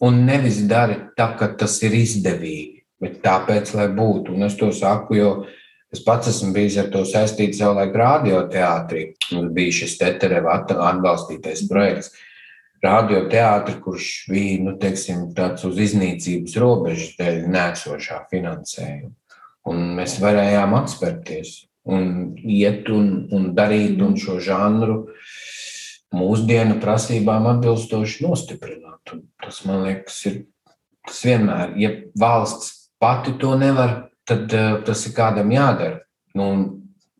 un 0.00 0.24
nevis 0.24 0.60
dari 0.68 0.94
tā, 1.16 1.36
ka 1.38 1.48
tas 1.48 1.82
ir 1.82 1.92
izdevīgi, 1.92 2.82
bet 3.00 3.22
tāpēc, 3.22 3.74
lai 3.74 3.88
būtu. 3.88 4.34
Un 4.34 4.42
es 4.42 4.56
to 4.56 4.72
saku, 4.72 5.14
jo 5.14 5.46
es 5.92 6.04
pats 6.04 6.28
esmu 6.28 6.52
bijis 6.52 6.76
ar 6.78 6.90
to 6.92 7.04
saistīts 7.04 7.60
jau 7.60 7.74
laik 7.74 7.94
radioteātrī. 7.94 9.14
Mums 9.32 9.52
bija 9.52 9.72
šis 9.72 9.98
Tetereva 9.98 10.64
atbalstītais 10.68 11.68
projekts 11.68 12.12
radioteātris, 12.84 13.78
kurš 13.84 14.08
bija 14.30 14.64
nu, 14.66 14.74
teiksim, 14.80 15.28
uz 15.68 15.80
iznīcības 15.86 16.56
robežas 16.60 17.14
dēļ 17.20 17.46
nēsošā 17.52 18.22
finansējuma. 18.30 19.12
Un 19.66 19.82
mēs 19.98 20.18
varējām 20.22 20.76
atspērties 20.78 21.56
un 21.90 22.34
iet 22.42 22.88
un, 22.92 23.26
un 23.34 23.50
darīt 23.56 24.00
un 24.02 24.14
šo 24.18 24.38
žanru 24.42 25.04
mūsdienu 26.16 26.78
prasībām 26.82 27.48
atbilstoši 27.54 28.24
nostiprināt. 28.26 29.14
Un 29.14 29.24
tas, 29.42 29.62
man 29.66 29.84
liekas, 29.86 30.20
ir 30.30 30.40
tas 31.06 31.22
vienmēr, 31.26 31.74
ja 31.78 31.92
valsts 32.18 32.90
pati 33.02 33.36
to 33.40 33.54
nevar, 33.58 34.08
tad 34.26 34.50
uh, 34.54 34.80
tas 34.86 35.04
ir 35.06 35.14
kādam 35.16 35.52
jādara. 35.54 36.02
Nu, 36.36 36.50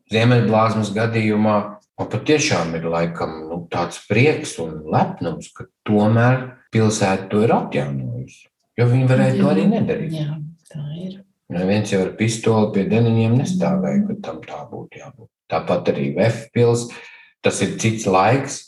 Ziemeļblāzmas 0.07 0.93
gadījumā 0.95 1.55
Man 1.97 2.09
patiešām 2.13 2.75
ir 2.77 2.85
laikam, 2.93 3.31
nu, 3.49 3.63
tāds 3.73 4.03
prieks 4.05 4.57
un 4.61 4.83
lepnums, 4.93 5.49
ka 5.55 5.65
tomēr 5.87 6.43
pilsēta 6.73 7.25
to 7.31 7.41
ir 7.45 7.53
atjaunojusi. 7.55 8.45
Jo 8.77 8.85
viņi 8.91 9.09
varēja 9.09 9.33
jā, 9.33 9.39
to 9.39 9.49
arī 9.49 9.63
nedarīt. 9.71 10.13
Jā, 10.13 10.35
tā 10.69 10.83
ir. 10.93 11.15
Neviens 11.55 11.93
jau 11.93 12.03
ar 12.03 12.11
pistoli 12.19 12.69
pie 12.75 12.85
deniņiem 12.91 13.37
nestāvēja, 13.39 14.03
ka 14.09 14.17
tam 14.27 14.39
tā 14.45 14.61
būtu 14.69 15.01
jābūt. 15.01 15.29
Tāpat 15.49 15.93
arī 15.93 16.11
Vēfpils. 16.17 16.89
Tas 17.45 17.61
ir 17.63 17.77
cits 17.79 18.05
laiks, 18.09 18.59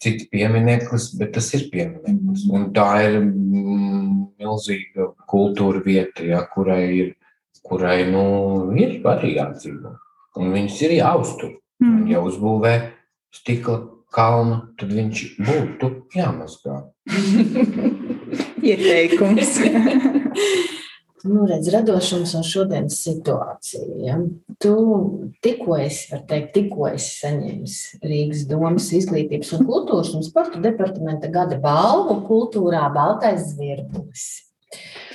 cits 0.00 0.28
piemineklis, 0.32 1.10
bet 1.18 1.34
tas 1.36 1.48
ir 1.58 1.66
piemineklis. 1.72 2.46
Mm. 2.46 2.54
Un 2.54 2.66
tā 2.76 2.88
ir 3.08 3.18
mm, 3.20 4.10
milzīga 4.38 5.10
kultūra 5.28 5.82
vieta, 5.84 6.24
ja, 6.24 6.44
kurai 6.52 6.82
ir, 6.96 7.14
kurai 7.66 8.04
nu, 8.08 8.24
ir 8.78 9.00
arī 9.10 9.34
jādzīvo. 9.36 9.96
Un 10.38 10.54
viņas 10.54 10.84
ir 10.86 11.00
jāuztur. 11.00 11.56
Mm. 11.82 12.08
Ja 12.10 12.22
uzbūvē 12.26 12.74
stikla 13.34 13.80
kalnu, 14.14 14.62
tad 14.80 14.92
viņš 14.94 15.24
būtu 15.44 15.90
jāmazgā. 16.16 16.80
Ieteikums. 18.68 19.58
nu, 21.28 21.44
redz, 21.48 21.68
radošums 21.72 22.34
un 22.38 22.46
šodienas 22.46 22.98
situācija. 23.04 23.84
Ja? 24.04 24.18
Tu 24.62 24.74
tikko 25.44 25.78
esi, 25.82 26.08
var 26.12 26.24
teikt, 26.30 26.52
tikko 26.56 26.88
esi 26.90 27.12
saņēmis 27.22 27.78
Rīgas 28.04 28.44
domas 28.50 28.88
izglītības 28.96 29.54
un 29.58 29.66
kultūras 29.68 30.14
un 30.18 30.26
sporta 30.26 30.60
departamenta 30.62 31.30
gada 31.32 31.60
balvu 31.62 32.20
kultūrā 32.28 32.86
Baltais 32.94 33.52
zvirbulis. 33.52 34.28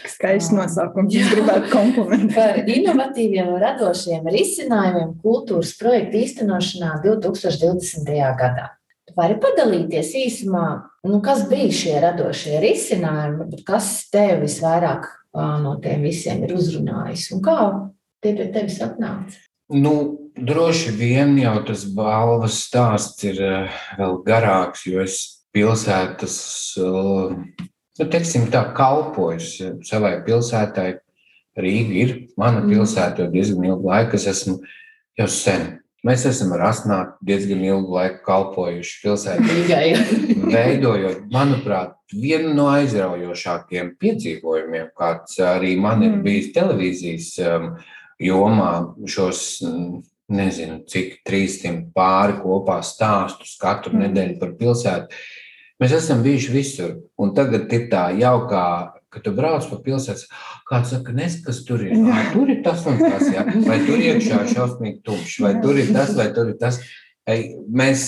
Skaists 0.09 0.51
nosaukums. 0.53 1.15
Es 1.15 1.31
gribētu 1.31 1.71
komplimentēt. 1.71 2.35
Par 2.37 2.71
inovatīviem 2.75 3.51
un 3.53 3.59
radošiem 3.63 4.27
risinājumiem 4.33 5.13
kultūras 5.23 5.73
projektu 5.79 6.21
īstenošanā 6.23 6.97
2020. 7.05 8.09
gadā. 8.39 8.69
Tu 9.07 9.15
vari 9.17 9.35
padalīties 9.43 10.13
īsumā, 10.15 10.67
nu, 11.07 11.19
kas 11.23 11.45
bija 11.49 11.71
šie 11.75 11.97
radošie 12.03 12.59
risinājumi, 12.63 13.63
kas 13.67 13.89
tev 14.13 14.45
visvairāk 14.45 15.09
no 15.33 15.77
tiem 15.83 16.05
visiem 16.07 16.43
ir 16.45 16.53
uzrunājis 16.55 17.31
un 17.35 17.41
kā 17.43 17.57
tie 18.23 18.35
pie 18.37 18.47
tevis 18.53 18.79
atnāca? 18.85 19.39
Nu, 19.73 19.93
droši 20.37 20.93
vien 20.95 21.35
jau 21.39 21.57
tas 21.67 21.83
balvas 21.95 22.61
stāsts 22.67 23.25
ir 23.27 23.41
vēl 23.97 24.19
garāks, 24.27 24.85
jo 24.87 25.03
es 25.03 25.43
pilsētas 25.53 26.37
nu, 27.99 28.09
teiksim, 28.09 28.49
tā, 28.53 28.65
kalpojis 28.77 29.55
savai 29.87 30.17
pilsētai. 30.25 30.91
Rīga 31.53 31.97
ir 32.01 32.11
mana 32.39 32.63
mm. 32.63 32.71
pilsēta 32.73 33.21
jau 33.21 33.29
diezgan 33.29 33.67
ilgu 33.67 33.91
laiku. 33.91 34.17
Es 34.17 34.25
esmu 34.31 34.57
jau 35.19 35.27
sen. 35.29 35.67
Mēs 36.03 36.25
esam 36.27 36.49
ar 36.55 36.65
Asnātu 36.67 37.27
diezgan 37.29 37.61
ilgu 37.63 37.93
laiku 37.93 38.23
kalpojuši 38.25 38.95
pilsētā. 39.03 39.59
veidojot, 40.51 41.21
manuprāt, 41.31 41.93
vienu 42.11 42.51
no 42.57 42.65
aizraujošākajiem 42.73 43.93
piedzīvojumiem, 44.01 44.89
kāds 44.97 45.37
arī 45.45 45.77
man 45.79 46.03
ir 46.03 46.15
mm. 46.17 46.25
bijis 46.25 46.49
televīzijas 46.57 47.29
um, 47.45 47.69
jomā, 48.19 48.71
šos 49.09 49.45
mm, 49.63 50.01
nezinu, 50.33 50.81
cik 50.89 51.21
300 51.29 51.93
pāri 51.95 52.35
kopā 52.41 52.81
stāstus 52.83 53.55
katru 53.61 53.95
mm. 53.95 54.03
nedēļu 54.07 54.37
par 54.41 54.53
pilsētu 54.59 55.23
Mēs 55.83 55.91
esam 55.97 56.21
bijuši 56.23 56.51
visur, 56.53 56.91
un 57.19 57.33
tagad 57.35 57.67
ir 57.75 57.89
tā 57.91 58.05
jaukā, 58.15 58.65
ka 59.11 59.19
tu 59.19 59.33
brauc 59.35 59.65
pa 59.67 59.79
pilsētu. 59.83 60.29
Kāds 60.69 60.93
saka, 60.93 61.11
nes, 61.11 61.35
kas 61.43 61.59
tur 61.67 61.81
ir? 61.83 61.97
Vai 62.07 62.21
tur 62.31 62.51
ir 62.53 62.61
tas 62.63 62.85
un 62.87 63.01
tas, 63.01 63.25
jā? 63.27 63.43
vai 63.67 63.81
tur 63.83 63.99
iekšā 63.99 64.37
ir 64.45 64.53
šausmīgi 64.53 65.01
tumšs, 65.03 65.41
vai 65.43 65.57
tur 65.59 65.81
ir 65.81 65.89
tas, 65.91 66.13
vai 66.15 66.29
tur 66.31 66.53
ir 66.53 66.55
tas. 66.61 66.79
Mēs, 67.27 68.05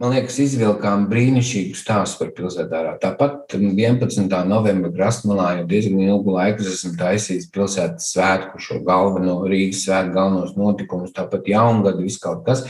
man 0.00 0.14
liekas, 0.14 0.38
izvilkām 0.46 1.04
brīnišķīgu 1.12 1.76
stāstu 1.76 2.22
par 2.22 2.32
pilsētārā. 2.38 2.96
Tāpat 3.02 3.58
11. 3.60 4.32
novembra 4.48 4.92
Grasmalā 4.96 5.50
jau 5.58 5.68
diezgan 5.68 6.00
ilgu 6.06 6.38
laiku 6.38 6.64
esmu 6.64 6.94
taisījis 6.96 7.50
pilsētas 7.52 8.08
svētku, 8.14 8.62
šo 8.62 8.80
galveno 8.88 9.42
Rīgas 9.44 9.84
svētku 9.84 10.16
galvenos 10.16 10.56
notikumus, 10.56 11.12
tāpat 11.16 11.52
jaungadu, 11.52 12.08
viss 12.08 12.24
kaut 12.24 12.40
kas. 12.48 12.64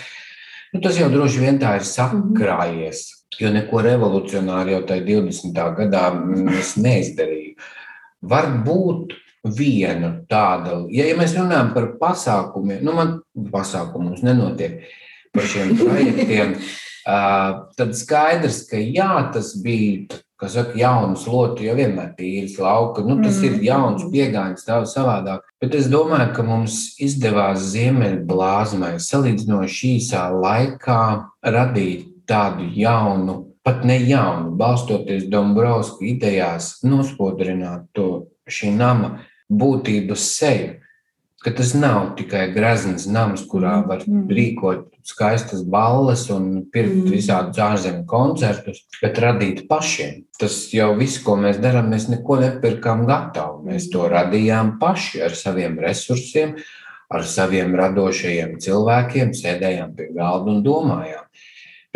Nu, 0.74 0.82
tas 0.82 0.98
jau 0.98 1.06
droši 1.14 1.46
vien 1.46 1.62
tā 1.62 1.78
ir 1.78 1.86
sakrājies. 1.86 3.06
Jo 3.40 3.52
neko 3.52 3.82
revolucionāru 3.84 4.76
jau 4.76 4.82
tajā 4.88 5.04
20. 5.04 5.62
gadā 5.76 6.04
es 6.56 6.74
neizdarīju. 6.80 7.54
Varbūt 8.26 9.16
viena 9.56 10.12
tāda, 10.30 10.80
ja, 10.90 11.04
ja 11.06 11.14
mēs 11.18 11.36
runājam 11.36 11.72
par 11.74 11.90
pasākumiem, 12.00 12.80
nu 12.82 12.96
man 12.96 13.12
pasākumus 13.52 14.24
nenotiek 14.26 14.80
par 15.36 15.46
šiem 15.46 15.76
projektiem, 15.80 16.56
tad 17.76 17.92
skaidrs, 17.94 18.64
ka 18.70 18.80
jā, 18.80 19.12
tas 19.34 19.52
bija 19.62 20.22
kas 20.36 20.52
saka, 20.52 20.76
jaunas 20.76 21.24
lotu, 21.30 21.64
jau 21.64 21.76
vienmēr 21.78 22.10
tīras 22.18 22.58
lauka. 22.60 23.04
Nu, 23.06 23.16
tas 23.22 23.38
mm. 23.40 23.46
ir 23.46 23.62
jauns 23.70 24.04
piegājiens, 24.12 24.66
tā 24.66 24.82
savādāk. 24.88 25.46
Bet 25.62 25.76
es 25.78 25.88
domāju, 25.92 26.28
ka 26.36 26.44
mums 26.44 26.80
izdevās 27.02 27.70
Ziemeļblāzmai 27.72 28.96
salīdzinoši 29.00 29.94
īsā 29.96 30.26
laikā 30.36 31.00
radīt 31.56 32.12
tādu 32.28 32.66
jaunu, 32.74 33.36
pat 33.66 33.84
ne 33.84 33.98
jaunu, 34.02 34.54
balstoties 34.58 35.26
Dombrovska 35.30 36.04
idejās, 36.06 36.76
nospodrināt 36.86 37.88
to 37.96 38.26
šī 38.46 38.72
nama 38.76 39.16
būtības 39.50 40.26
seju. 40.36 40.74
Ka 41.44 41.52
tas 41.54 41.76
nav 41.78 42.16
tikai 42.18 42.48
grezns 42.50 43.04
nams, 43.06 43.44
kurā 43.46 43.76
var 43.86 44.00
mm. 44.02 44.24
rīkot 44.34 44.86
skaistas 45.06 45.60
balles 45.62 46.24
un 46.34 46.64
pirkt 46.74 47.04
mm. 47.04 47.10
visādus 47.12 47.60
ārzemju 47.62 48.02
koncertus, 48.10 48.80
bet 48.98 49.20
radīt 49.22 49.66
pašiem. 49.70 50.24
Tas 50.40 50.56
jau 50.74 50.88
viss, 50.98 51.20
ko 51.22 51.36
mēs 51.38 51.60
darām, 51.62 51.92
mēs 51.92 52.08
neko 52.10 52.40
nepirkām 52.42 53.04
gatavu. 53.06 53.62
Mēs 53.68 53.86
to 53.92 54.08
radījām 54.10 54.74
paši 54.80 55.22
ar 55.28 55.38
saviem 55.38 55.78
resursiem, 55.82 56.56
ar 57.12 57.22
saviem 57.28 57.76
radošajiem 57.78 58.56
cilvēkiem, 58.62 59.30
sēdējām 59.36 59.94
pie 59.94 60.10
galda 60.16 60.50
un 60.50 60.64
domājām. 60.66 61.30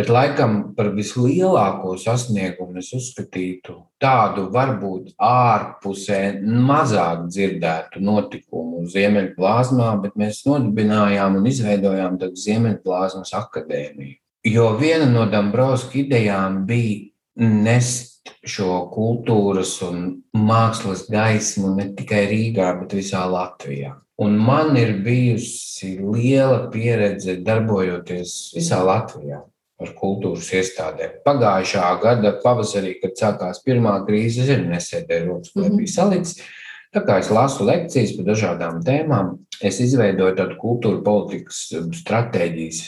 Bet 0.00 0.08
laikam 0.08 0.52
par 0.72 0.94
vislielāko 0.96 1.90
sasniegumu 2.00 2.78
es 2.80 2.86
uzskatītu 2.96 3.74
tādu 4.00 4.46
varbūt 4.54 5.10
ārpusē 5.20 6.20
mazāk 6.40 7.26
dzirdētu 7.26 8.00
notikumu 8.00 8.86
Ziemeļplāzmā, 8.88 9.90
bet 10.00 10.16
mēs 10.16 10.38
nodibinājām 10.46 11.36
un 11.36 11.50
izveidojām 11.50 12.16
tādu 12.22 12.40
Ziemeļplāzmas 12.46 13.34
akadēmiju. 13.42 14.16
Jo 14.48 14.70
viena 14.80 15.10
no 15.10 15.26
Dambrovska 15.28 16.00
idejām 16.06 16.62
bija 16.64 17.44
nest 17.44 18.32
šo 18.40 18.86
kultūras 18.96 19.76
un 19.84 20.08
mākslas 20.32 21.04
gaismu 21.12 21.74
ne 21.76 21.90
tikai 22.00 22.24
Rīgā, 22.32 22.72
bet 22.80 22.96
visā 23.02 23.28
Latvijā. 23.28 23.98
Un 24.24 24.40
man 24.40 24.72
ir 24.80 24.96
bijusi 25.04 25.98
liela 26.00 26.70
pieredze 26.72 27.36
darbojoties 27.44 28.54
visā 28.56 28.80
Latvijā 28.80 29.44
ar 29.80 29.92
kultūras 29.96 30.50
iestādēm. 30.56 31.20
Pagājušā 31.24 31.90
gada 32.02 32.34
pavasarī, 32.42 32.96
kad 33.00 33.16
sākās 33.18 33.62
pirmā 33.64 33.96
krīze, 34.06 34.44
es 34.44 34.64
nesēdēju 34.66 35.28
rokas, 35.28 35.54
lai 35.56 35.70
bija 35.74 35.94
salicis. 35.94 36.42
Tā 36.90 37.04
kā 37.06 37.20
es 37.22 37.30
lasu 37.30 37.64
lekcijas 37.68 38.16
par 38.16 38.26
dažādām 38.32 38.80
tēmām, 38.82 39.36
es 39.62 39.78
izveidoju 39.82 40.34
tādu 40.40 40.56
kultūra 40.58 40.98
politikas 41.06 41.62
um, 41.78 41.92
stratēģijas 41.94 42.82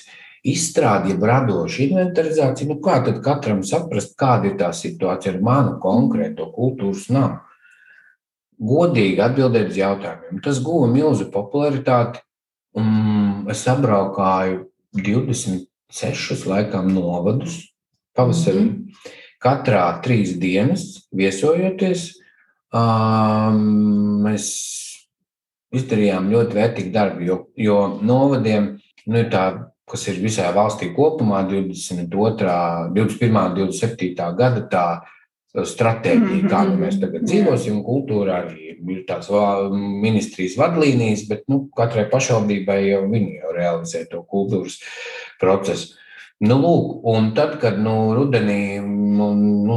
izstrādi, 0.51 1.13
jeb 1.13 1.23
radošu 1.31 1.85
inventarizāciju. 1.87 2.73
Nu, 2.73 2.79
kā 2.83 2.99
tad 3.07 3.23
katram 3.23 3.63
saprast, 3.67 4.17
kāda 4.19 4.51
ir 4.51 4.59
tā 4.59 4.73
situācija 4.75 5.37
ar 5.37 5.41
manu 5.47 5.77
konkrēto 5.83 6.49
kultūras 6.55 7.07
namu? 7.15 7.39
Godīgi 8.63 9.23
atbildēt 9.23 9.71
uz 9.71 9.79
jautājumiem. 9.79 10.43
Tas 10.43 10.59
guva 10.63 10.91
milzu 10.91 11.31
popularitāti. 11.35 12.21
Es 13.53 13.63
apbraukāju 13.71 14.65
20 14.99 15.67
sešus 15.93 16.47
laikam 16.49 16.93
novadus 16.95 17.61
pavasarī. 18.17 18.65
Mm 18.65 18.69
-hmm. 18.69 19.19
Katrā 19.43 20.03
trīs 20.03 20.39
dienas 20.39 21.09
viesojoties, 21.11 22.13
um, 22.73 24.23
mēs 24.23 24.45
izdarījām 25.75 26.31
ļoti 26.31 26.55
vērtīgu 26.55 26.93
darbu, 26.93 27.25
jo, 27.27 27.39
jo 27.57 27.79
novadiem 28.03 28.79
nu, 29.07 29.19
ir 29.19 29.31
tā, 29.33 29.67
kas 29.91 30.07
ir 30.09 30.21
visā 30.23 30.53
valstī 30.55 30.93
kopumā, 30.95 31.43
22, 31.49 32.93
21, 32.95 33.55
27 33.57 34.37
gada 34.37 34.63
tā 34.71 34.87
stratēģija, 35.53 36.49
kā 36.49 36.63
nu 36.69 36.79
mēs 36.81 36.97
tagad 37.01 37.27
dzīvosim, 37.29 37.83
kultūrā 37.85 38.39
arī 38.47 38.71
ir 38.73 39.03
tās 39.09 39.29
ministrijas 39.73 40.57
vadlīnijas, 40.59 41.27
bet 41.29 41.45
nu, 41.53 41.67
katrai 41.77 42.07
pašvaldībai 42.13 42.79
jau 42.89 43.03
viņi 43.11 43.37
jau 43.43 43.53
realizē 43.57 44.07
to 44.11 44.23
kultūras 44.31 44.79
procesu. 45.43 45.99
Nu, 46.43 46.57
lūk, 46.59 47.05
un 47.07 47.29
tad, 47.37 47.61
kad 47.63 47.77
nu, 47.79 47.93
rudenī 48.17 48.81
nu, 48.83 49.29
nu, 49.39 49.77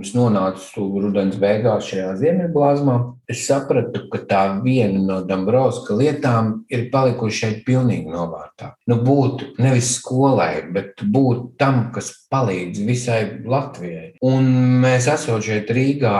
es 0.00 0.10
nonācu 0.16 0.88
rudens 0.98 1.36
beigās 1.38 1.86
šajā 1.86 2.16
ziemeļblāzmā, 2.18 2.96
es 3.30 3.44
sapratu, 3.46 4.08
ka 4.10 4.18
tā 4.26 4.40
viena 4.64 4.98
no 5.04 5.20
Dabrovska 5.28 5.94
lietām 5.94 6.52
ir 6.72 6.88
palikusi 6.90 7.44
šeit 7.44 7.62
pilnīgi 7.68 8.10
novārtā. 8.10 8.72
Nu, 8.90 8.98
būt 9.06 9.60
nevis 9.62 9.92
skolai, 10.00 10.64
bet 10.74 11.04
būt 11.06 11.52
tam, 11.62 11.84
kas 11.94 12.10
palīdz 12.32 12.82
visai 12.88 13.20
Latvijai. 13.46 14.16
Un 14.26 14.50
mēs 14.82 15.06
esam 15.12 15.38
šeit 15.44 15.70
Rīgā 15.70 16.16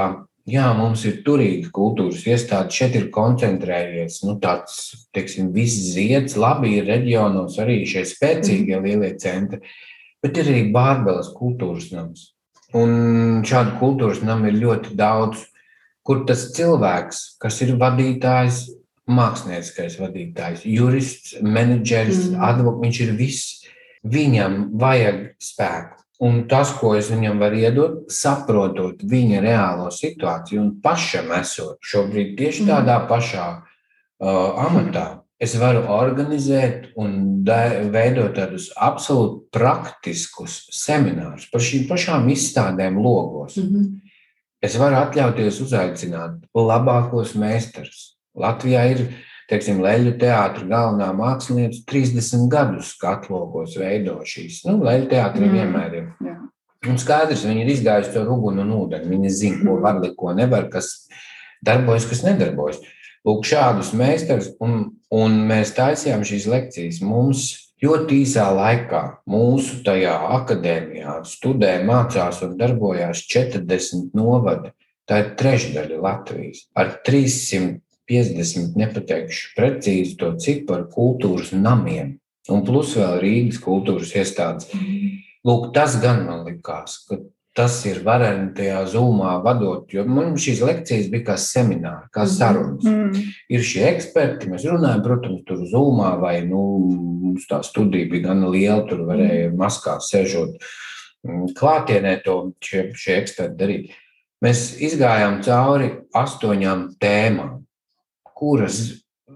Jā, 0.50 0.72
mums 0.74 1.04
ir 1.06 1.20
turīga 1.22 1.68
kultūras 1.70 2.24
iestāde. 2.26 2.74
Šeit 2.74 2.96
ir 2.98 3.10
koncentrējies 3.14 4.24
nu, 4.26 4.34
tāds, 4.42 5.06
teiksim, 5.14 5.52
viss 5.54 5.92
zieds. 5.94 6.34
Labi, 6.34 6.72
ir 6.80 6.88
reģionos 6.90 7.60
arī 7.62 7.84
šie 7.86 8.02
spēcīgie 8.10 8.74
mhm. 8.80 8.88
lielie 8.88 9.12
centri, 9.22 9.62
bet 10.22 10.42
ir 10.42 10.50
arī 10.50 10.64
Bārbeles 10.74 11.30
kultūras 11.36 11.92
nams. 11.94 12.32
Un 12.74 13.44
šādu 13.46 13.76
kultūras 13.78 14.22
namu 14.24 14.48
ir 14.50 14.58
ļoti 14.58 14.96
daudz, 14.98 15.44
kur 16.02 16.24
tas 16.26 16.48
cilvēks, 16.56 17.22
kas 17.42 17.60
ir 17.62 17.76
vadītājs, 17.78 18.64
mākslinieckais 19.12 19.98
vadītājs, 20.00 20.66
jurists, 20.66 21.36
menedžers, 21.42 22.32
mm. 22.32 22.42
advokāts, 22.50 22.86
viņš 22.86 23.02
ir 23.06 23.18
viss. 23.18 23.58
Viņam 24.02 24.72
vajag 24.82 25.18
spēku. 25.38 26.01
Un 26.22 26.44
tas, 26.50 26.70
ko 26.78 26.94
es 26.94 27.10
viņam 27.10 27.40
varu 27.42 27.58
iedot, 27.58 27.96
saprotot 28.12 29.02
viņa 29.02 29.40
reālo 29.42 29.88
situāciju 29.94 30.60
un 30.62 30.70
pašam 30.84 31.32
esot 31.40 31.82
šobrīd 31.82 32.36
tieši 32.38 32.68
tādā 32.68 33.00
pašā 33.10 33.48
uh, 33.58 34.62
amatā. 34.68 35.06
Es 35.42 35.56
varu 35.58 35.82
organizēt 35.90 36.92
un 37.02 37.42
veidot 37.42 38.30
tādus 38.36 38.68
absolūti 38.78 39.48
praktiskus 39.56 40.60
seminārus 40.70 41.48
par 41.50 41.64
šīm 41.66 41.88
pašām 41.88 42.28
izstādēm 42.30 43.00
logos. 43.02 43.56
Mm 43.58 43.72
-hmm. 43.72 43.88
Es 44.62 44.78
varu 44.78 44.94
atļauties 44.94 45.58
uzaicināt 45.64 46.44
labākos 46.54 47.34
meistarus. 47.34 48.12
Latvijā 48.38 48.84
ir 48.92 49.00
teiksim, 49.52 49.82
Leļu 49.84 50.16
teātris 50.20 50.68
galvenā 50.70 51.10
mākslinieca 51.16 51.82
30 51.90 52.48
gadus 52.52 52.94
skatlogos 52.96 53.76
veido 53.80 54.16
šīs. 54.26 54.62
Nu, 54.68 54.78
Leļu 54.86 55.10
teātris 55.12 55.46
mm. 55.46 55.58
vienmēr 55.58 55.98
ir. 55.98 56.08
Jā. 56.24 56.38
Un 56.90 56.98
skaidrs, 56.98 57.44
viņi 57.46 57.62
ir 57.62 57.70
izgājuši 57.76 58.10
to 58.16 58.24
rugunu 58.26 58.64
un 58.64 58.72
ūdeni. 58.74 59.10
Viņi 59.12 59.30
zina, 59.36 59.60
ko 59.62 59.76
var, 59.84 60.00
ko 60.18 60.32
nevar, 60.34 60.66
kas 60.72 60.88
darbojas, 61.62 62.08
kas 62.10 62.24
nedarbojas. 62.26 62.80
Lūk, 63.22 63.44
šādus 63.46 63.92
meistarus, 63.94 64.48
un, 64.62 64.96
un 65.14 65.36
mēs 65.46 65.76
taisījām 65.76 66.24
šīs 66.26 66.48
lekcijas. 66.50 66.98
Mums 67.06 67.52
ļoti 67.84 68.22
īsā 68.24 68.48
laikā 68.56 69.02
mūsu 69.30 69.78
tajā 69.86 70.16
akadēmijā 70.40 71.20
studēja, 71.28 71.84
mācās 71.86 72.42
un 72.42 72.56
darbojās 72.58 73.22
40 73.30 74.16
novadi. 74.18 74.74
Tā 75.06 75.22
ir 75.22 75.32
trešdaļa 75.38 76.02
Latvijas 76.02 76.66
ar 76.78 76.96
300 77.06 77.78
50, 78.12 78.76
nepateikšu 78.76 79.54
precīzi 79.56 80.18
to 80.20 80.34
ciparu, 80.42 80.88
kultūras 80.92 81.54
namiem, 81.56 82.18
un 82.52 82.64
plus 82.66 82.92
vēl 82.98 83.20
Rīgas 83.22 83.60
kultūras 83.64 84.12
iestādes. 84.18 84.68
Lūk, 85.46 85.70
tas 85.74 85.96
gan 86.02 86.26
man 86.28 86.44
likās, 86.46 87.00
ka 87.08 87.18
tas 87.56 87.74
ir 87.88 88.00
vareni 88.04 88.52
tajā 88.56 88.82
zūmā 88.94 89.34
vadot, 89.44 89.90
jo 89.92 90.04
man 90.08 90.36
šīs 90.40 90.62
lekcijas 90.64 91.08
bija 91.12 91.26
kā 91.32 91.36
semināri, 91.40 92.08
kā 92.14 92.24
mhm. 92.24 92.32
sarunas. 92.32 92.86
Mm. 92.86 93.32
Ir 93.52 93.66
šie 93.66 93.84
eksperti, 93.90 94.50
mēs 94.52 94.64
runājam, 94.68 95.02
protams, 95.04 95.42
tur 95.48 95.64
zūmā 95.68 96.14
vai, 96.22 96.38
nu, 96.48 96.62
mums 97.26 97.48
tā 97.50 97.60
studija 97.66 98.08
bija 98.10 98.30
gan 98.30 98.46
liela, 98.48 98.82
tur 98.88 99.04
varēja 99.08 99.50
mhm. 99.50 99.58
maskā 99.60 99.98
sežot 100.04 100.56
mm, 101.26 101.52
klātienē 101.58 102.18
to 102.24 102.38
šie, 102.64 102.88
šie 102.96 103.18
eksperti 103.20 103.60
darīt. 103.60 103.98
Mēs 104.42 104.72
izgājām 104.82 105.38
cauri 105.44 105.92
astoņām 106.18 106.88
tēmām 107.02 107.61
kuras 108.42 108.82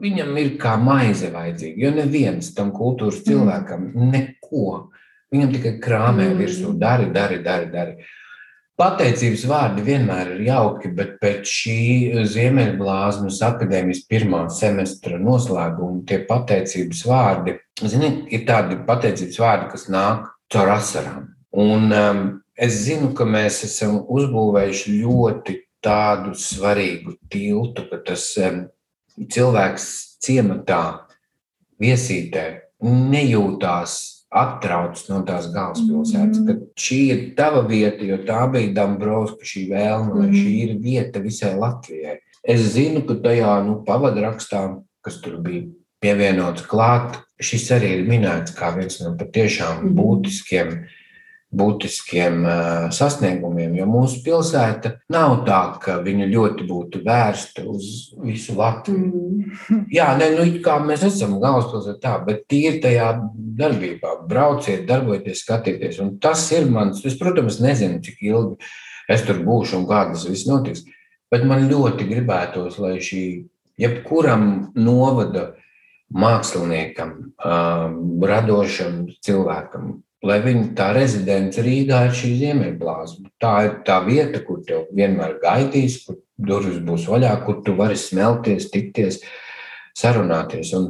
viņam 0.03 0.35
ir 0.41 0.53
kā 0.61 0.75
maize 0.81 1.31
vajadzīga. 1.33 1.79
Jo 1.87 1.95
neviens 1.95 2.53
tam 2.57 2.75
kultūras 2.77 3.23
mm. 3.23 3.27
cilvēkam 3.31 3.89
neko. 4.13 4.69
Viņam 5.33 5.53
tikai 5.55 5.75
krāmē 5.83 6.31
mm. 6.31 6.39
virsū, 6.43 6.77
dari, 6.81 7.11
dari, 7.15 7.43
dari. 7.45 7.73
dari. 7.73 8.15
Pateicības 8.77 9.47
vārdi 9.49 9.81
vienmēr 9.87 10.35
ir 10.35 10.41
jauki, 10.51 10.91
bet 10.93 11.15
pēc 11.23 11.49
šī 11.49 11.77
Ziemeļblāzmas 12.29 13.39
akadēmijas 13.47 14.03
pirmā 14.05 14.43
semestra 14.53 15.17
noslēguma 15.17 16.03
tie 16.05 16.19
pateicības 16.29 17.01
vārdi, 17.09 17.55
zini, 17.81 18.11
ir 18.37 18.45
tādi 18.45 18.77
pateicības 18.85 19.41
vārdi, 19.41 19.71
kas 19.73 19.89
nāk 19.89 20.29
caur 20.53 20.75
asarām. 20.75 21.25
Un 21.57 21.89
um, 21.89 22.21
es 22.53 22.83
zinu, 22.85 23.15
ka 23.17 23.25
mēs 23.25 23.63
esam 23.65 23.97
uzbūvējuši 24.13 24.99
ļoti 25.01 25.57
tādu 25.81 26.37
svarīgu 26.37 27.17
tiltu, 27.33 27.87
ka 27.89 28.03
tas 28.05 28.29
um, 28.45 28.67
cilvēks 29.17 29.87
ciematā, 30.25 30.83
viesītē 31.81 32.45
nejūtās 32.85 33.97
attrauc 34.37 35.01
no 35.09 35.23
tās 35.25 35.49
galvaspilsētas, 35.55 36.43
mm. 36.43 36.47
ka 36.49 36.83
šī 36.83 36.99
ir 37.13 37.23
tava 37.39 37.63
vieta, 37.69 38.05
jo 38.05 38.19
tā 38.27 38.43
bija 38.53 38.75
Dabrovska 38.77 39.49
šī 39.49 39.67
vēlme, 39.71 40.13
mm. 40.13 40.19
lai 40.21 40.43
šī 40.43 40.55
ir 40.65 40.75
vieta 40.83 41.23
visai 41.25 41.55
Latvijai. 41.57 42.19
Es 42.47 42.67
zinu, 42.75 43.03
ka 43.07 43.17
tajā 43.23 43.55
nu, 43.67 43.79
pavadrakstā, 43.87 44.67
kas 45.07 45.21
tur 45.23 45.39
bija 45.45 45.65
pievienots 46.05 46.67
klāt, 46.69 47.17
šis 47.43 47.71
arī 47.77 47.95
ir 47.97 48.07
minēts 48.11 48.55
kā 48.57 48.75
viens 48.77 49.01
no 49.01 49.15
patiešām 49.19 49.87
mm. 49.87 49.97
būtiskiem 49.97 50.75
uh, 50.75 50.95
būtiskiem 51.55 52.41
sasniegumiem, 52.95 53.77
jo 53.79 53.87
mūsu 53.89 54.21
pilsēta 54.25 54.97
nav 55.13 55.45
tā, 55.47 55.61
ka 55.83 55.99
viņa 56.05 56.27
ļoti 56.33 56.67
būtu 56.67 57.03
vērsta 57.07 57.65
uz 57.71 58.11
visu 58.19 58.57
Latviju. 58.59 59.07
Mm. 59.07 59.85
Jā, 59.97 60.11
ne, 60.19 60.33
nu, 60.35 60.47
kā 60.65 60.79
mēs 60.83 61.07
esam 61.07 61.39
galvaspilsētā, 61.43 62.01
tā, 62.03 62.17
bet 62.27 62.45
tīri 62.51 62.81
tajā 62.83 63.13
darbībā 63.61 64.17
brauciet, 64.29 64.85
darbojieties, 64.89 65.45
skatieties. 65.47 66.01
Un 66.03 66.17
tas 66.23 66.45
ir 66.57 66.69
mans, 66.71 67.05
es, 67.07 67.17
protams, 67.21 67.61
nezinu, 67.63 68.03
cik 68.05 68.27
ilgi 68.27 68.59
es 69.13 69.23
tur 69.27 69.39
būšu 69.47 69.81
un 69.81 69.87
kā 69.89 70.09
tas 70.11 70.27
viss 70.27 70.49
notiks, 70.51 70.83
bet 71.31 71.47
man 71.47 71.69
ļoti 71.71 72.09
gribētos, 72.11 72.81
lai 72.83 72.97
šī 73.03 73.23
jebkuram 73.81 74.73
novada 74.75 75.53
māksliniekam, 76.15 77.13
radošam 78.23 79.07
cilvēkam, 79.27 79.97
lai 80.25 80.39
viņa 80.45 80.69
tā 80.79 80.91
rezidence 80.97 81.63
Rīgā 81.63 82.07
ir 82.09 82.15
šī 82.17 82.31
ziemeļblāzma. 82.41 83.33
Tā 83.43 83.55
ir 83.67 83.75
tā 83.87 83.99
vieta, 84.07 84.41
kur 84.47 84.63
tev 84.67 84.87
vienmēr 84.97 85.37
gaidīs, 85.43 86.01
kur 86.07 86.21
durvis 86.37 86.79
būs 86.85 87.09
vaļā, 87.11 87.35
kur 87.45 87.61
tu 87.65 87.77
vari 87.77 87.99
smelties, 88.01 88.71
tikties, 88.73 89.21
sarunāties. 89.97 90.73
Un, 90.79 90.89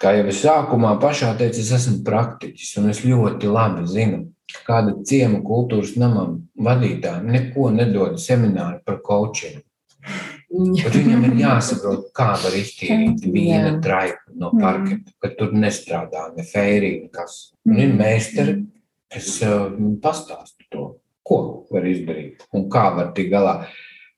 kā 0.00 0.14
jau 0.18 0.28
es 0.30 0.42
sākumā 0.44 0.94
pašā 1.02 1.34
teicu, 1.38 1.62
es 1.62 1.72
esmu 1.78 2.02
praktiķis 2.06 2.76
un 2.80 2.90
es 2.92 3.04
ļoti 3.06 3.50
labi 3.50 3.86
zinu, 3.90 4.24
kāda 4.66 4.96
ciema 5.06 5.40
kultūras 5.44 5.94
namam 6.00 6.42
vadītājiem 6.60 7.30
neko 7.34 7.70
nedod 7.74 8.18
semināri 8.22 8.82
par 8.86 9.00
coaching. 9.06 9.62
Bet 10.54 10.94
viņam 10.94 11.24
ir 11.28 11.38
jāsaprot, 11.40 12.10
kā 12.14 12.28
var 12.38 12.54
iztīrīt 12.54 13.24
viena 13.32 13.72
traipa 13.82 14.34
no 14.38 14.52
parketa, 14.54 15.10
ka 15.22 15.32
tur 15.38 15.54
nestrādā 15.56 16.28
ne 16.36 16.44
fērija, 16.46 17.08
nekas. 17.08 17.38
Un 17.66 17.80
ir 17.82 17.96
meistari, 17.98 18.60
kas 19.10 19.32
uh, 19.46 19.72
pastāsta 20.04 20.68
to, 20.70 20.92
ko 21.26 21.40
var 21.72 21.88
izdarīt 21.88 22.44
un 22.54 22.68
kā 22.70 22.86
var 22.94 23.10
tikt 23.16 23.32
galā. 23.34 23.56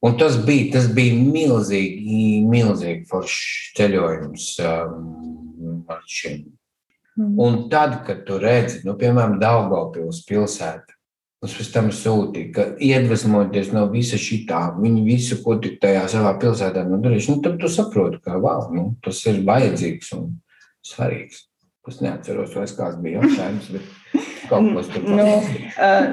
Un 0.05 0.19
tas 0.21 0.37
bija, 0.45 0.75
tas 0.77 0.91
bija 0.93 1.17
milzīgi, 1.17 2.43
milzīgi 2.51 3.07
foršs 3.09 3.73
ceļojums 3.79 4.51
um, 4.67 5.81
šim. 6.05 6.45
Mm. 7.17 7.33
Un 7.41 7.63
tad, 7.73 8.03
kad 8.05 8.27
tu 8.29 8.37
redzi, 8.43 8.83
nu, 8.85 8.93
piemēram, 9.01 9.39
Daugavpils 9.41 10.21
pilsēta, 10.29 10.96
Mums 11.47 11.61
pēc 11.61 11.69
tam 11.71 11.89
sūtīja, 11.95 12.47
ka 12.51 12.63
iedvesmoties 12.83 13.69
no 13.71 13.85
visa 13.93 14.19
šī 14.19 14.41
tā, 14.49 14.65
viņi 14.81 15.03
visu, 15.07 15.37
ko 15.45 15.55
tik 15.63 15.77
tajā 15.79 16.01
savā 16.11 16.33
pilsētā 16.43 16.83
nodarījuši, 16.89 17.29
nu, 17.31 17.43
tad 17.45 17.61
tu 17.63 17.71
saproti, 17.71 18.19
ka 18.25 18.41
wow, 18.43 18.65
nu, 18.75 18.89
tas 19.05 19.21
ir 19.31 19.39
vajadzīgs 19.47 20.11
un 20.19 20.33
svarīgs. 20.83 21.45
Es 21.87 22.01
neatceros, 22.03 22.51
vai 22.59 22.67
kāds 22.67 22.99
bija 22.99 23.21
jautājums. 23.21 23.71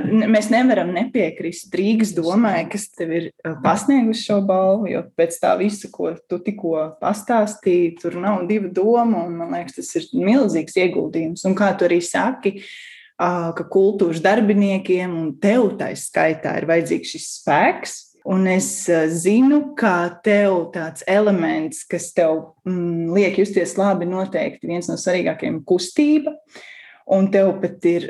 nu, 0.06 0.30
mēs 0.30 0.52
nevaram 0.54 0.94
nepiekrist 0.94 1.74
Rīgas 1.82 2.14
domai, 2.14 2.68
kas 2.70 2.92
tev 2.94 3.18
ir 3.18 3.28
pasniegusi 3.66 4.28
šo 4.30 4.38
balvu, 4.46 4.92
jo 4.94 5.02
pēc 5.18 5.42
tā 5.42 5.58
visa, 5.58 5.90
ko 5.90 6.14
tu 6.30 6.44
tikko 6.46 6.92
pastāstīji, 7.02 7.96
tur 8.06 8.22
nav 8.22 8.46
divu 8.54 8.70
domu, 8.70 9.26
man 9.34 9.58
liekas, 9.58 9.82
tas 9.82 9.98
ir 9.98 10.10
milzīgs 10.14 10.78
ieguldījums. 10.78 11.50
Un 11.50 11.58
kā 11.58 11.74
tu 11.74 11.90
arī 11.90 12.04
saki, 12.06 12.60
uh, 12.62 12.93
ka 13.58 13.68
kultūras 13.72 14.22
darbiniekiem 14.24 15.14
un 15.20 15.30
tev 15.42 15.74
tā 15.80 15.92
skaitā 15.98 16.58
ir 16.60 16.68
vajadzīgs 16.70 17.16
šis 17.16 17.30
spēks. 17.40 18.00
Un 18.24 18.46
es 18.48 18.68
zinu, 19.20 19.74
ka 19.76 20.14
tev 20.24 20.70
tāds 20.72 21.04
elements, 21.12 21.82
kas 21.84 22.14
tev 22.16 22.38
mm, 22.64 23.10
liek 23.18 23.42
justies 23.42 23.76
labi, 23.76 24.08
noteikti 24.08 24.70
viens 24.70 24.88
no 24.88 24.96
svarīgākajiem- 24.96 25.60
kustība. 25.70 26.32
Uh, 26.32 26.62
Un 27.12 27.26
tev 27.28 27.50
pat 27.60 27.84
ir 27.84 28.06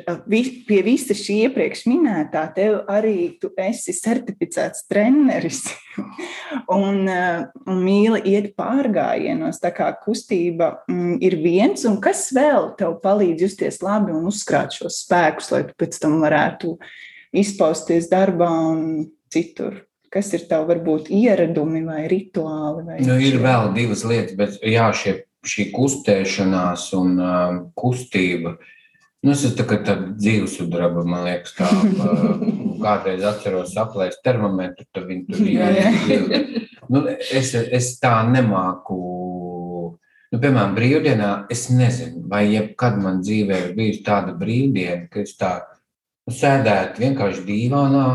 pie 0.68 0.80
visa 0.86 1.16
šī 1.18 1.40
iepriekš 1.48 1.88
minētā, 1.90 2.44
tev 2.54 2.84
arī 2.92 3.34
tu 3.42 3.50
esi 3.58 3.96
certificēts 3.98 4.86
treneris 4.86 5.64
un, 6.78 7.08
un 7.10 7.80
mīli 7.82 8.22
iet 8.30 8.52
pārgājienos. 8.60 9.58
Tā 9.64 9.72
kā 9.74 9.88
kustība 9.98 10.76
mm, 10.86 11.16
ir 11.26 11.38
viens, 11.42 11.88
un 11.90 11.98
kas 12.04 12.28
vēl 12.38 12.76
tev 12.78 13.00
palīdz 13.02 13.48
justies 13.48 13.82
labi 13.82 14.14
un 14.14 14.28
uzkrāt 14.30 14.78
šos 14.78 15.00
spēkus, 15.08 15.50
lai 15.56 15.64
tu 15.72 15.74
pēc 15.82 15.98
tam 16.04 16.20
varētu 16.22 16.76
izpausties 17.34 18.12
darbā 18.14 18.52
un 18.76 18.84
citur. 19.34 19.82
Kas 20.14 20.30
ir 20.38 20.46
tev 20.46 20.68
varbūt 20.70 21.10
ieradumi 21.10 21.82
vai 21.88 22.04
rituāli? 22.12 22.86
Vai 22.86 23.00
nu, 23.02 23.18
ir 23.18 23.40
vēl 23.42 23.72
divas 23.74 24.06
lietas, 24.06 24.38
bet 24.38 24.62
jā, 24.62 24.86
šie, 24.94 25.16
šī 25.42 25.72
kustēšanās 25.74 26.86
un 26.94 27.18
uh, 27.18 27.58
kustība 27.74 28.54
uh, 28.54 28.70
Nu, 29.24 29.32
es 29.32 29.46
esmu 29.48 29.56
tā 29.56 29.66
kā 29.70 29.78
tāda 29.88 30.10
dzīvesudraba, 30.20 31.06
man 31.08 31.24
liekas, 31.24 31.54
tā 31.56 31.68
kādreiz 32.84 33.24
atceros 33.24 33.76
aplēst 33.80 34.20
termometru, 34.26 34.86
tad 34.92 35.08
viņi 35.08 35.24
tur 35.30 35.46
ir. 35.48 36.50
Nu, 36.92 37.06
es, 37.08 37.54
es 37.56 37.94
tā 38.04 38.18
nemāku. 38.28 38.98
Nu, 40.34 40.40
piemēram, 40.42 40.74
brīvdienā 40.76 41.30
es 41.54 41.70
nezinu, 41.72 42.26
vai 42.28 42.48
jebkad 42.50 42.98
man 43.00 43.22
dzīvē 43.24 43.60
ir 43.68 43.72
bijusi 43.78 44.02
tāda 44.04 44.34
brīvdiena, 44.36 45.08
ka 45.14 45.22
es 45.24 45.38
tā 45.40 45.54
sēdētu 46.28 47.04
vienkārši 47.06 47.46
dīvānā 47.48 48.08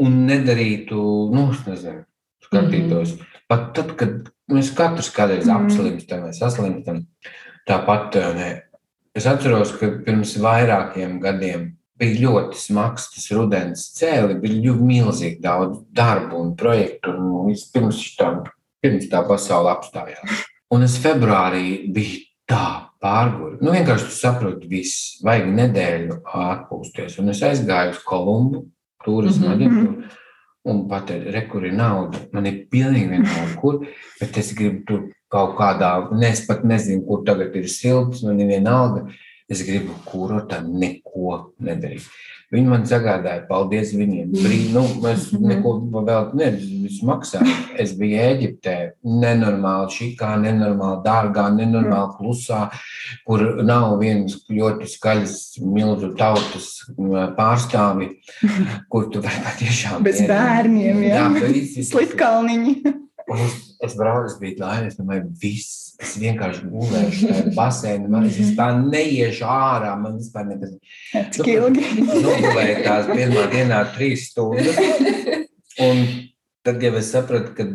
un 0.00 0.16
nedarītu, 0.28 1.02
nu, 1.34 1.50
es 1.52 1.66
nezinu, 1.66 2.04
skatītos. 2.46 3.16
Mm 3.16 3.20
-hmm. 3.20 3.42
Pat 3.50 3.72
tad, 3.74 3.94
kad 3.98 4.30
mēs 4.48 4.72
katrs 4.74 5.10
kādreiz 5.12 5.44
mm 5.44 5.50
-hmm. 5.50 5.64
apslimstam 5.64 6.22
vai 6.22 6.32
saslimstam, 6.32 7.06
tāpat 7.66 8.14
ne. 8.34 8.50
Es 9.16 9.26
atceros, 9.26 9.72
ka 9.74 9.88
pirms 10.04 10.36
vairākiem 10.38 11.18
gadiem 11.22 11.66
bija 12.00 12.20
ļoti 12.22 12.60
smags 12.60 13.08
tas 13.12 13.26
rudens 13.34 13.88
cēli, 13.96 14.38
bija 14.40 14.60
ļoti 14.68 14.86
milzīgi 14.86 15.40
daudz 15.42 15.82
darbu 15.96 16.38
un 16.38 16.54
projektu, 16.56 17.12
un 17.12 17.50
pirms 17.74 18.04
tam, 18.16 18.44
pirms 18.80 19.10
tā 19.10 19.24
pasaule 19.26 19.72
apstājās. 19.74 20.44
Un 20.70 20.86
es 20.86 20.94
februārī 21.02 21.90
biju 21.90 22.22
tā 22.50 22.66
pārguri. 23.02 23.58
Nu, 23.60 23.74
vienkārši 23.74 24.06
tu 24.06 24.14
saproti, 24.14 24.70
viss, 24.70 25.18
vajag 25.26 25.50
nedēļu 25.58 26.20
atpūsties. 26.44 27.18
Un 27.22 27.34
es 27.34 27.42
aizgāju 27.46 27.96
uz 27.96 28.00
Kolumbu, 28.06 28.64
turismu 29.04 29.48
mm 29.48 29.52
-hmm. 29.52 29.56
aģentūru 29.56 30.19
un 30.68 30.84
pateikt, 30.88 31.30
re, 31.34 31.44
kur 31.48 31.64
ir 31.64 31.74
nauda. 31.76 32.20
Man 32.34 32.48
ir 32.50 32.64
pilnīgi 32.72 33.08
vienalga, 33.14 33.56
kur, 33.60 33.80
bet 34.20 34.38
es 34.40 34.52
gribu 34.56 34.84
tur 34.88 35.06
kaut 35.32 35.56
kādā, 35.58 35.92
ne, 36.12 36.28
es 36.28 36.42
pat 36.46 36.64
nezinu, 36.66 37.04
kur 37.06 37.24
tagad 37.26 37.54
ir 37.56 37.68
silts, 37.70 38.24
man 38.26 38.40
ir 38.42 38.50
vienalga. 38.50 39.06
Es 39.50 39.64
gribu 39.66 39.96
kurortā 40.06 40.60
neko 40.62 41.38
nedarīt. 41.58 42.06
Viņi 42.50 42.66
man 42.66 42.82
sagādāja, 42.86 43.44
paldies 43.46 43.92
viņiem. 43.94 44.32
Brī, 44.34 44.56
nu, 44.74 44.82
es 45.06 45.28
neko 45.30 45.76
vēl 45.94 46.32
nemaksāju. 46.34 47.52
Es 47.78 47.92
biju 47.98 48.18
Eģiptē, 48.24 48.74
nenormāli 49.06 49.94
šikā, 49.94 50.32
nenormāli 50.42 50.98
dārgā, 51.04 51.44
nenormāli 51.54 52.16
klusā, 52.18 52.64
kur 53.26 53.44
nav 53.62 53.94
vienas 54.02 54.40
ļoti 54.50 54.90
skaļas 54.90 55.36
milzu 55.62 56.10
tautas 56.18 56.72
pārstāvi, 57.38 58.10
kur 58.90 59.06
tu 59.14 59.22
vari 59.22 59.44
patiešām. 59.46 60.02
Bez 60.06 60.24
bērniem, 60.26 61.04
jā. 61.06 61.28
jā 61.30 61.52
Slitkalniņi. 61.92 62.80
Es, 63.30 63.60
es 63.86 63.94
braucu, 63.94 64.26
es 64.26 64.40
biju 64.42 64.58
laimīgs, 64.64 64.96
es 64.96 64.98
domāju, 64.98 65.30
viss. 65.38 65.79
Es 66.00 66.14
vienkārši 66.16 66.64
gulēju 66.72 67.28
tajā 67.28 67.52
basēnā, 67.56 68.08
man 68.08 68.26
es 68.28 68.38
vispār 68.40 68.78
neiešu 68.80 69.44
ārā, 69.44 69.92
man 70.00 70.16
vispār 70.16 70.46
nekas. 70.48 70.74
Cik 71.36 71.50
ilgi? 71.52 71.84
Nogulēju 72.08 72.76
tās 72.86 73.10
pirmā 73.10 73.46
dienā 73.52 73.82
trīs 73.94 74.30
stundas. 74.30 74.80
Un 75.80 76.04
tad 76.64 76.82
jau 76.84 76.94
es 77.00 77.12
sapratu, 77.12 77.52
ka 77.56 77.68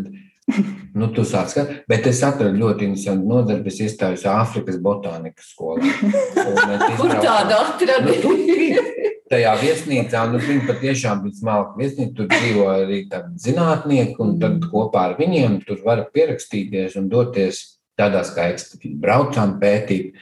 Nu, 0.96 1.08
tu 1.12 1.24
sāc 1.26 1.50
skatīt, 1.50 1.80
bet 1.90 2.06
es 2.08 2.20
atradu 2.24 2.60
ļoti 2.62 2.86
interesantu 2.86 3.32
nodarbi. 3.32 3.72
Es 3.72 3.80
iestājos 3.82 4.28
Āfrikas 4.30 4.78
botānikas 4.80 5.50
skolā. 5.56 5.90
Kur 7.00 7.16
tādu 7.18 7.58
atradu? 7.58 8.14
Nu, 8.22 8.84
tajā 9.32 9.56
viesnīcā, 9.60 10.22
nu, 10.32 10.40
viņi 10.44 10.68
patiešām 10.70 11.24
bija 11.26 11.40
smalki 11.40 11.82
viesnīca, 11.82 12.14
tur 12.20 12.30
dzīvo 12.30 12.68
arī 12.72 13.00
tādi 13.12 13.42
zinātnieki, 13.48 14.16
un 14.22 14.36
tad 14.42 14.60
mm. 14.60 14.70
kopā 14.70 15.08
ar 15.10 15.18
viņiem 15.20 15.58
tur 15.66 15.82
var 15.86 16.06
pierakstīties 16.14 16.96
un 17.02 17.10
doties 17.12 17.64
tādās 18.00 18.34
kā 18.36 18.50
ekspedīcijas. 18.54 19.00
Braucām 19.04 19.58
pētīt 19.62 20.18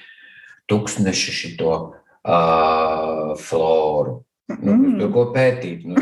tūkstneši 0.71 1.37
šito 1.39 1.73
uh, 1.79 3.33
floru. 3.39 4.21
Nu, 4.53 4.75
mm. 4.75 4.99
Tur 4.99 5.11
ko 5.13 5.27
pētīt. 5.35 5.87
Nu, 5.87 5.99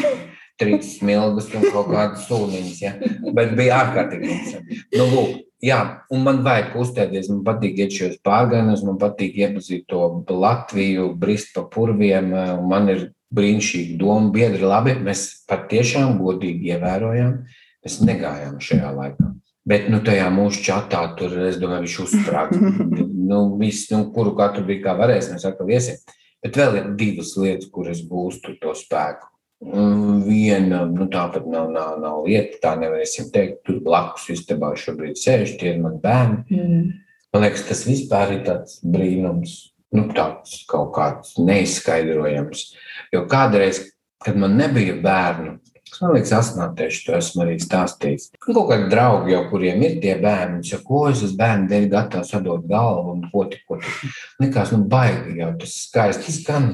trīs 0.62 0.98
smilgas 0.98 1.50
un 1.58 1.66
kaut 1.72 1.90
kādas 1.92 2.28
sūniņas. 2.30 2.82
Ja? 2.84 2.92
Bet 3.34 3.56
bija 3.58 3.82
ārkārtīgi 3.82 4.30
interesanti. 4.30 4.82
Nu, 4.98 5.08
lūk, 5.10 5.40
jā, 5.66 5.80
un 6.14 6.26
man 6.28 6.44
vajag 6.46 6.72
kustēties, 6.76 7.32
man 7.34 7.42
patīk 7.48 7.82
iet 7.82 7.96
šos 7.98 8.20
pārgājienus, 8.26 8.86
man 8.88 9.00
patīk 9.02 9.40
iepazīt 9.42 9.88
to 9.92 10.04
Latviju, 10.30 11.12
brist 11.22 11.56
pa 11.56 11.66
purviem, 11.72 12.32
un 12.60 12.70
man 12.70 12.92
ir 12.94 13.08
brīnišķīgi 13.36 13.98
doma 14.02 14.32
biedri. 14.34 14.68
Labi, 14.68 14.98
mēs 15.06 15.46
patiešām 15.50 16.18
godīgi 16.22 16.76
ievērojām, 16.76 17.38
mēs 17.86 18.02
negājām 18.06 18.60
šajā 18.62 18.92
laikā. 18.98 19.32
Bet, 19.68 19.90
nu, 19.94 20.00
tajā 20.02 20.26
mūsu 20.34 20.64
čatā 20.66 21.04
tur, 21.18 21.36
es 21.46 21.60
domāju, 21.62 21.86
viņš 21.86 21.98
uzsprāga. 22.02 22.58
nu, 23.32 23.42
viss, 23.60 23.92
nu, 23.94 24.08
kuru 24.16 24.34
katru 24.38 24.66
bija 24.68 24.88
kā 24.88 24.96
varēs, 24.98 25.30
mēs 25.34 25.46
atkal 25.50 25.70
iesim. 25.70 26.00
Bet 26.42 26.58
vēl 26.58 26.80
ir 26.80 26.88
divas 26.98 27.36
lietas, 27.38 27.70
kuras 27.74 28.02
gūstu 28.10 28.56
to 28.62 28.74
spēku. 28.78 29.28
Viena, 29.62 30.88
nu 30.90 31.06
tā 31.14 31.28
pat 31.30 31.46
nav, 31.46 31.68
nav, 31.70 32.00
nav 32.02 32.24
lieta, 32.26 32.58
tā 32.64 32.72
nevarēsim 32.82 33.30
teikt. 33.34 33.60
Tur 33.68 33.78
blakus 33.86 34.26
istabā 34.34 34.72
šobrīd 34.74 35.20
sēž 35.22 35.54
tie 35.62 35.76
ir 35.76 35.84
mani 35.84 36.02
bērni. 36.02 36.42
Mm. 36.50 36.88
Man 37.32 37.46
liekas, 37.46 37.68
tas 37.70 37.86
vispār 37.86 38.34
ir 38.40 38.42
tāds 38.48 38.80
brīnums, 38.82 39.54
nu 39.94 40.08
tāds 40.18 40.64
kaut 40.68 40.90
kāds 40.98 41.38
neizskaidrojams. 41.38 42.72
Jo 43.14 43.28
kādreiz, 43.30 43.84
kad 44.26 44.40
man 44.42 44.58
nebija 44.58 44.98
bērnu, 45.04 45.60
Man 46.02 46.16
liekas, 46.16 46.32
asnātieši 46.34 47.04
to 47.06 47.18
esmu 47.18 47.44
arī 47.44 47.58
stāstījis. 47.62 48.32
Un 48.48 48.56
kaut 48.58 48.72
kādi 48.72 48.88
draugi, 48.90 49.36
jau, 49.36 49.42
kuriem 49.52 49.84
ir 49.86 50.00
tie 50.02 50.16
bērni, 50.22 50.64
saka, 50.66 50.86
ko 50.88 51.04
es 51.12 51.22
uz 51.26 51.36
bērnu 51.38 51.70
dēļ 51.70 51.86
gatavs 51.92 52.34
atdot 52.38 52.66
galvu 52.70 53.14
un 53.16 53.28
ko 53.30 53.46
tik, 53.52 53.62
ko 53.70 53.78
tik. 53.82 54.16
Likās, 54.42 54.74
nu 54.74 54.82
baigi 54.90 55.38
jau 55.38 55.52
tas 55.62 55.76
skaisti 55.86 56.34
skan. 56.40 56.72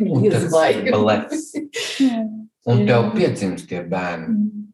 Un 0.00 0.24
tas 0.32 0.48
blefs. 0.48 1.44
Un 2.68 2.86
tev 2.88 3.12
piedzimst 3.14 3.68
tie 3.68 3.82
bērni. 3.84 4.32
Mm. 4.32 4.64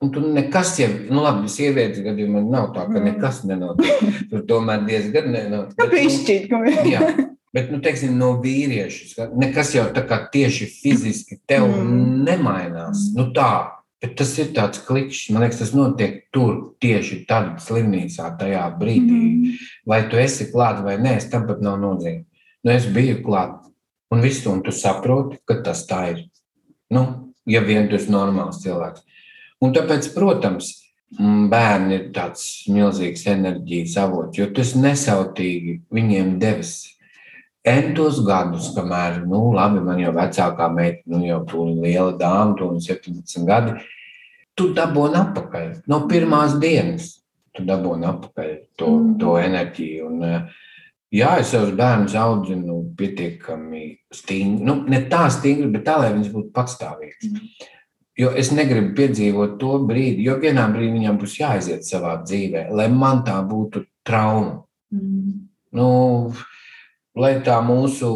Un 0.00 0.12
tur 0.12 0.24
nekas 0.32 0.78
jau, 0.80 0.88
nu 1.12 1.20
labi, 1.20 1.48
sievietes 1.52 2.00
gadījumā 2.04 2.40
nav 2.46 2.70
tā, 2.72 2.86
ka 2.88 2.96
mm. 2.96 3.08
nekas 3.10 3.42
nenotiek. 3.48 4.22
Tur 4.30 4.46
tomēr 4.48 4.86
diezgan 4.88 5.28
nenotiek. 5.34 5.76
Nu, 5.76 5.88
pišķīt, 5.92 6.46
ka 6.52 6.88
jā. 6.88 7.02
Bet, 7.54 7.70
nu, 7.72 7.80
teiksim, 7.82 8.14
no 8.18 8.36
vīrieša 8.38 9.26
nekas 9.38 9.72
jau 9.74 9.88
tā 9.94 10.04
kā 10.06 10.20
tieši 10.30 10.68
fiziski 10.70 11.40
tev 11.50 11.66
mm. 11.66 12.20
nemainās. 12.28 13.08
Nu, 13.16 13.26
tā, 13.34 13.80
bet 14.02 14.14
tas 14.20 14.36
ir 14.38 14.52
tāds 14.54 14.82
klikšķis. 14.86 15.32
Man 15.34 15.44
liekas, 15.44 15.58
tas 15.64 15.72
notiek 15.74 16.20
tur 16.34 16.76
tieši 16.82 17.24
tad, 17.30 17.56
slimnīcā, 17.64 18.28
tajā 18.38 18.68
brīdī. 18.78 19.18
Mm. 19.18 19.56
Vai 19.90 20.04
tu 20.12 20.20
esi 20.22 20.46
klāt 20.52 20.84
vai 20.86 20.94
nē, 21.02 21.16
tam 21.32 21.48
pat 21.48 21.64
nav 21.64 21.80
nozīme. 21.82 22.22
Nu, 22.62 22.74
es 22.74 22.86
biju 22.86 23.18
klāt 23.26 23.58
un 24.14 24.22
viss, 24.22 24.46
un 24.46 24.62
tu 24.62 24.74
saproti, 24.74 25.40
ka 25.48 25.58
tas 25.64 25.82
tā 25.90 26.04
ir. 26.12 26.22
Nu, 26.94 27.04
ja 27.50 27.64
vien 27.66 27.90
tu 27.90 27.98
esi 27.98 28.12
normāls 28.14 28.62
cilvēks. 28.62 29.02
Un 29.60 29.74
tāpēc, 29.74 30.06
protams, 30.14 30.70
bērni 31.18 31.96
ir 31.96 32.06
tāds 32.14 32.46
milzīgs 32.70 33.26
enerģijas 33.30 33.96
avots, 34.04 34.38
jo 34.38 34.46
tas 34.54 34.76
nesautīgi 34.78 35.80
viņiem 35.90 36.36
devis 36.42 36.76
entos 37.66 38.20
gadus, 38.26 38.70
kamēr, 38.76 39.22
nu, 39.28 39.50
labi, 39.56 39.82
man 39.84 40.00
jau 40.00 40.12
vecākā 40.16 40.68
meita, 40.72 41.04
nu, 41.12 41.22
jau 41.26 41.40
tur 41.48 41.72
liela 41.74 42.14
dāma, 42.18 42.56
tur 42.58 42.76
17 42.80 43.46
gadi, 43.48 43.76
tu 44.56 44.70
dabūni 44.76 45.20
atpakaļ 45.20 45.70
no 45.90 46.04
pirmās 46.10 46.58
dienas. 46.62 47.16
Tu 47.50 47.64
dabūni 47.66 48.06
atpakaļ 48.06 48.50
to, 48.78 48.88
mm. 48.88 49.14
to 49.18 49.32
enerģiju. 49.40 50.06
Un, 50.06 50.20
uh, 50.22 50.66
Jā, 51.10 51.32
es 51.42 51.48
savus 51.50 51.72
bērnus 51.74 52.12
audzinu 52.14 52.76
pietiekami 52.98 53.88
stingri. 54.14 54.62
Nu, 54.62 54.76
ne 54.86 55.00
tā 55.10 55.24
stingri, 55.34 55.66
bet 55.72 55.82
tā, 55.88 55.96
lai 55.98 56.12
viņas 56.14 56.30
būtu 56.30 56.52
patstāvīgas. 56.54 57.26
Mm. 57.26 57.48
Jo 58.20 58.30
es 58.38 58.52
negribu 58.54 58.92
piedzīvot 58.98 59.56
to 59.58 59.80
brīdi, 59.88 60.22
jo 60.28 60.36
vienā 60.38 60.68
brīdī 60.70 60.92
viņam 61.00 61.18
būs 61.18 61.34
jāaiziet 61.40 61.86
savā 61.88 62.14
dzīvē, 62.22 62.68
lai 62.78 62.86
man 62.94 63.24
tā 63.26 63.40
būtu 63.42 63.82
trauma. 64.06 64.60
Mm. 64.94 65.48
Nu, 65.74 65.88
lai 67.18 67.36
tā 67.44 67.58
mūsu 67.64 68.10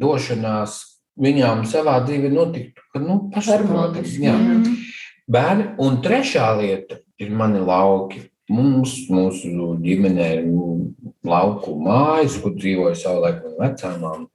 došanās 0.00 0.80
viņām 1.22 1.64
savā 1.68 1.98
dzīvē 2.06 2.30
notiktu, 2.32 2.84
ka 2.92 3.02
nu, 3.02 3.18
pašsaprotami. 3.32 4.76
Bērni, 5.32 5.66
un 5.82 6.00
trešā 6.04 6.50
lieta 6.58 7.00
ir 7.20 7.32
mani 7.34 7.62
lauki. 7.62 8.28
Mums, 8.52 9.06
mūsu 9.08 9.48
ģimenē 9.80 10.28
ir 10.34 10.48
lauku 11.24 11.76
mājas, 11.80 12.36
kur 12.42 12.56
dzīvoja 12.56 12.98
savulaik 12.98 13.38
no 13.44 13.54
vecām. 13.60 14.26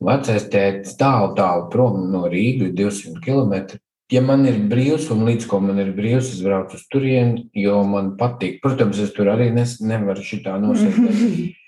Vecais 0.00 0.46
tēvs 0.48 0.94
tālu, 0.96 1.34
tālu 1.36 1.66
prom 1.72 2.06
no 2.12 2.24
Rīgas, 2.30 2.72
200 2.78 3.20
km. 3.24 3.80
Ja 4.10 4.22
man 4.24 4.46
ir 4.48 4.56
brīvs, 4.70 5.10
un 5.12 5.26
līdz 5.28 5.46
ko 5.50 5.60
man 5.62 5.82
ir 5.82 5.92
brīvs, 5.94 6.32
es 6.32 6.40
braucu 6.42 6.78
uz 6.78 6.86
turieni, 6.90 7.44
jo 7.54 7.82
man 7.86 8.14
patīk. 8.18 8.58
Protams, 8.62 9.02
es 9.02 9.12
tur 9.14 9.28
arī 9.34 9.50
nes, 9.54 9.76
nevaru 9.84 10.24
šitā 10.24 10.56
nosēdēt. 10.62 11.56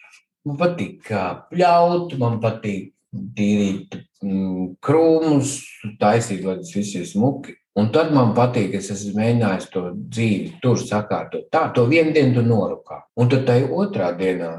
Man 0.49 0.59
patīk 0.59 1.07
pļaut, 1.53 2.17
man 2.19 2.41
patīk 2.43 2.91
tīrīt 3.13 3.99
mm, 4.25 4.77
krūmus, 4.83 5.59
taisīt, 6.01 6.43
lai 6.47 6.59
tas 6.63 6.73
viss 6.75 6.97
ir 6.99 7.07
smuki. 7.09 7.57
Un 7.79 7.89
tad 7.93 8.11
man 8.13 8.35
patīk, 8.37 8.75
es 8.77 8.91
esmu 8.93 9.17
mēģinājis 9.17 9.71
to 9.73 9.85
dzīvi 9.97 10.59
tur 10.61 10.81
sakārtot. 10.81 11.47
Tā, 11.53 11.71
to 11.73 11.87
vienu 11.89 12.13
dienu 12.13 12.37
tu 12.37 12.45
norukā. 12.45 13.01
Un 13.17 13.31
tad 13.33 13.47
tai 13.49 13.63
otrā 13.65 14.11
dienā, 14.17 14.51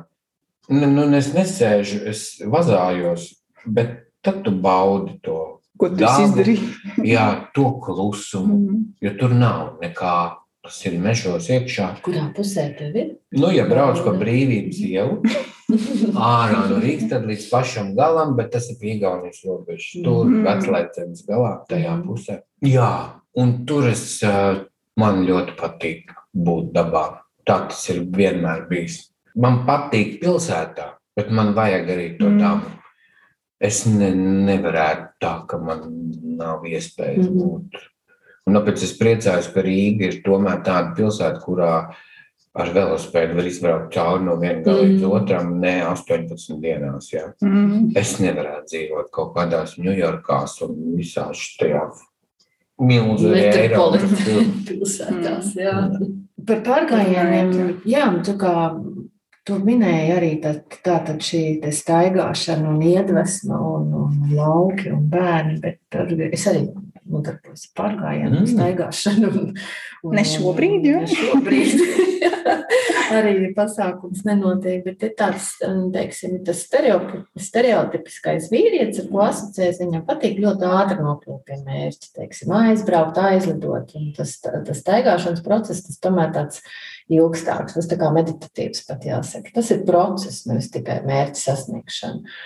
nu, 0.73 0.89
nu 0.89 1.05
es 1.17 1.29
nesēžu, 1.35 1.99
es 2.09 2.23
vazājos, 2.41 3.27
bet 3.65 3.99
tad 4.25 4.41
tu 4.45 4.55
baudi 4.63 5.19
to. 5.25 5.39
Ko 5.77 5.89
tu 5.93 6.05
izdarīji? 6.05 6.71
jā, 7.05 7.27
to 7.53 7.67
klusumu, 7.83 8.57
mm. 8.57 8.81
jo 9.03 9.13
tur 9.19 9.37
nav 9.37 9.77
nekā. 9.81 10.15
Tas 10.63 10.77
ir 10.87 10.93
mežos 11.03 11.49
iekšā. 11.51 11.89
Kurā 12.05 12.29
pusē 12.35 12.69
tev 12.77 12.95
ir? 12.95 13.07
Nu, 13.35 13.49
ja 13.51 13.65
brauc 13.67 13.99
pa 14.05 14.13
brīvības 14.15 14.77
ielu, 14.87 15.17
ārā 16.15 16.61
no 16.69 16.77
Rīgas, 16.79 17.09
tad 17.11 17.25
līdz 17.27 17.47
pašam 17.51 17.89
galam, 17.97 18.35
bet 18.37 18.53
tas 18.55 18.69
ir 18.71 18.77
pie 18.79 18.93
Igaunijas 18.97 19.41
robežas. 19.43 19.89
Tur 20.05 20.25
Mhm. 20.29 20.45
veclēcenes 20.47 21.25
galā, 21.27 21.51
tajā 21.67 21.97
Mhm. 21.97 22.07
pusē. 22.07 22.39
Jā, 22.63 23.09
un 23.35 23.65
tur 23.65 23.89
es, 23.89 24.23
eh, 24.23 24.63
man 24.97 25.25
ļoti 25.27 25.57
patīk 25.57 26.13
būt 26.35 26.71
dabā. 26.71 27.19
Tā 27.45 27.67
tas 27.67 27.89
ir 27.89 28.05
vienmēr 28.05 28.69
bijis. 28.69 29.09
Man 29.35 29.65
patīk 29.67 30.21
pilsētā, 30.21 30.93
bet 31.17 31.29
man 31.31 31.53
vajag 31.53 31.87
arī 31.89 32.17
to 32.19 32.25
Mm. 32.29 32.39
dabu. 32.39 32.71
Es 33.59 33.85
ne, 33.85 34.11
nevarētu 34.13 35.09
tā, 35.21 35.47
ka 35.47 35.57
man 35.57 36.11
nav 36.23 36.63
iespējas 36.63 37.27
Mhm. 37.27 37.35
būt. 37.39 37.71
Un 38.47 38.57
tāpēc 38.57 38.81
es 38.83 38.97
priecājos, 38.99 39.47
ka 39.53 39.61
Rīga 39.63 40.09
ir 40.09 40.17
tomēr 40.25 40.63
tāda 40.65 40.91
pilsēta, 40.97 41.39
kurā 41.45 41.75
ar 42.55 42.69
velospēdu 42.75 43.37
var 43.37 43.45
izbraukt 43.49 43.93
cauri 43.95 44.25
no 44.27 44.35
viena 44.37 44.61
gala 44.65 44.83
līdz 44.83 45.01
Mhm. 45.01 45.11
otram, 45.17 45.59
ne 45.59 45.81
18 45.87 46.59
dienās. 46.61 47.07
Jā. 47.13 47.31
Mm. 47.41 47.93
Es 47.97 48.17
nevarētu 48.19 48.67
dzīvot 48.69 49.09
kaut 49.11 49.33
kādās 49.35 49.77
Ņujorkās 49.79 50.61
un 50.67 50.75
visās 50.97 51.45
tajā 51.59 51.87
milzu 52.79 53.31
Eiropas 53.33 54.03
pilsētās. 54.67 55.53
Jā. 55.55 55.75
Par 56.45 56.61
pārgājieniem, 56.65 57.81
jā, 57.87 58.05
tu 58.25 58.33
kā 58.37 58.53
tu 59.45 59.57
minēji 59.59 60.11
arī 60.17 60.31
tā, 60.43 60.53
tā 60.83 60.97
tad 61.05 61.19
šī 61.23 61.61
te 61.63 61.71
staigāšana 61.75 62.67
un 62.69 62.81
iedvesma 62.81 63.57
un, 63.59 63.93
un 63.93 64.35
lauki 64.35 64.91
un 64.91 65.07
bērni, 65.11 65.59
bet 65.63 65.79
ar- 65.95 66.11
es 66.31 66.45
arī 66.47 66.67
nodarbojos 67.09 67.67
ar 67.67 67.75
pārgājienu 67.81 68.37
un 68.37 68.43
Mm. 68.43 68.51
staigāšanu. 68.53 69.31
Un, 69.33 69.53
un, 70.03 70.15
Ne 70.15 70.23
šobrīd, 70.27 70.87
jo? 70.87 71.03
Ne 71.03 71.07
šobrīd. 71.07 71.77
arī 73.17 73.53
pasākums 73.55 74.23
nenotiek, 74.27 74.83
bet 74.85 75.03
ir 75.05 75.13
tāds, 75.19 75.51
teiksim, 75.93 76.39
tas 76.45 76.63
stereotipiskais 77.47 78.49
vīrietis, 78.53 79.03
ar 79.03 79.09
ko 79.11 79.23
asociēs, 79.27 79.81
viņam 79.83 80.05
patīk 80.07 80.39
ļoti 80.43 80.69
ātri 80.69 80.99
nokļūt 81.03 81.43
pie 81.47 81.59
mērķa, 81.65 82.11
teiksim, 82.19 82.53
aizbraukt, 82.57 83.19
aizlidot. 83.21 83.93
Un 83.99 84.11
tas, 84.17 84.35
tas 84.43 84.81
staigāšanas 84.81 85.43
process, 85.45 85.85
tas 85.87 86.01
tomēr 86.03 86.33
tāds 86.35 86.63
ilgstāks, 87.13 87.77
tas 87.77 87.89
tā 87.89 87.99
kā 87.99 88.11
meditatīvs 88.15 88.85
pat 88.89 89.07
jāsaka. 89.07 89.53
Tas 89.55 89.71
ir 89.75 89.85
process, 89.87 90.45
nevis 90.49 90.71
tikai 90.73 91.01
mērķa 91.07 91.39
sasniegšana. 91.43 92.37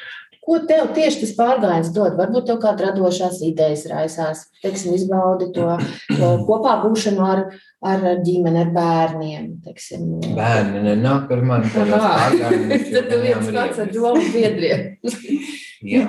Ko 0.47 0.61
tev 0.63 0.93
tieši 0.95 1.25
tas 1.25 1.31
pārgājiens 1.35 1.89
dod? 1.91 2.13
Varbūt 2.15 2.45
tev 2.47 2.59
kāda 2.63 2.85
radošās 2.87 3.41
idejas 3.43 3.81
raisās, 3.91 4.45
teiksim, 4.63 4.93
izbaudi 4.95 5.49
to, 5.55 5.73
to 6.07 6.29
kopā 6.47 6.77
būšanu 6.85 7.25
ar, 7.25 7.41
ar 7.83 8.05
ģimeni, 8.23 8.61
ar 8.61 8.71
bērniem. 8.77 9.49
Teiksim. 9.65 10.05
Bērni 10.37 10.85
nenāk 10.85 11.33
ar 11.35 11.43
mani 11.49 11.71
Tad 11.75 13.09
tu 13.11 13.19
viens 13.25 13.51
pats 13.51 13.83
ar 13.83 13.91
domu 13.91 14.23
biedriem. 14.31 14.93
Jā, 15.91 16.07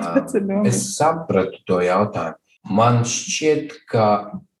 es 0.63 0.79
sapratu 0.95 1.59
to 1.67 1.81
jautājumu. 1.83 2.39
Man 2.79 3.03
šķiet, 3.07 3.75
ka 3.91 4.07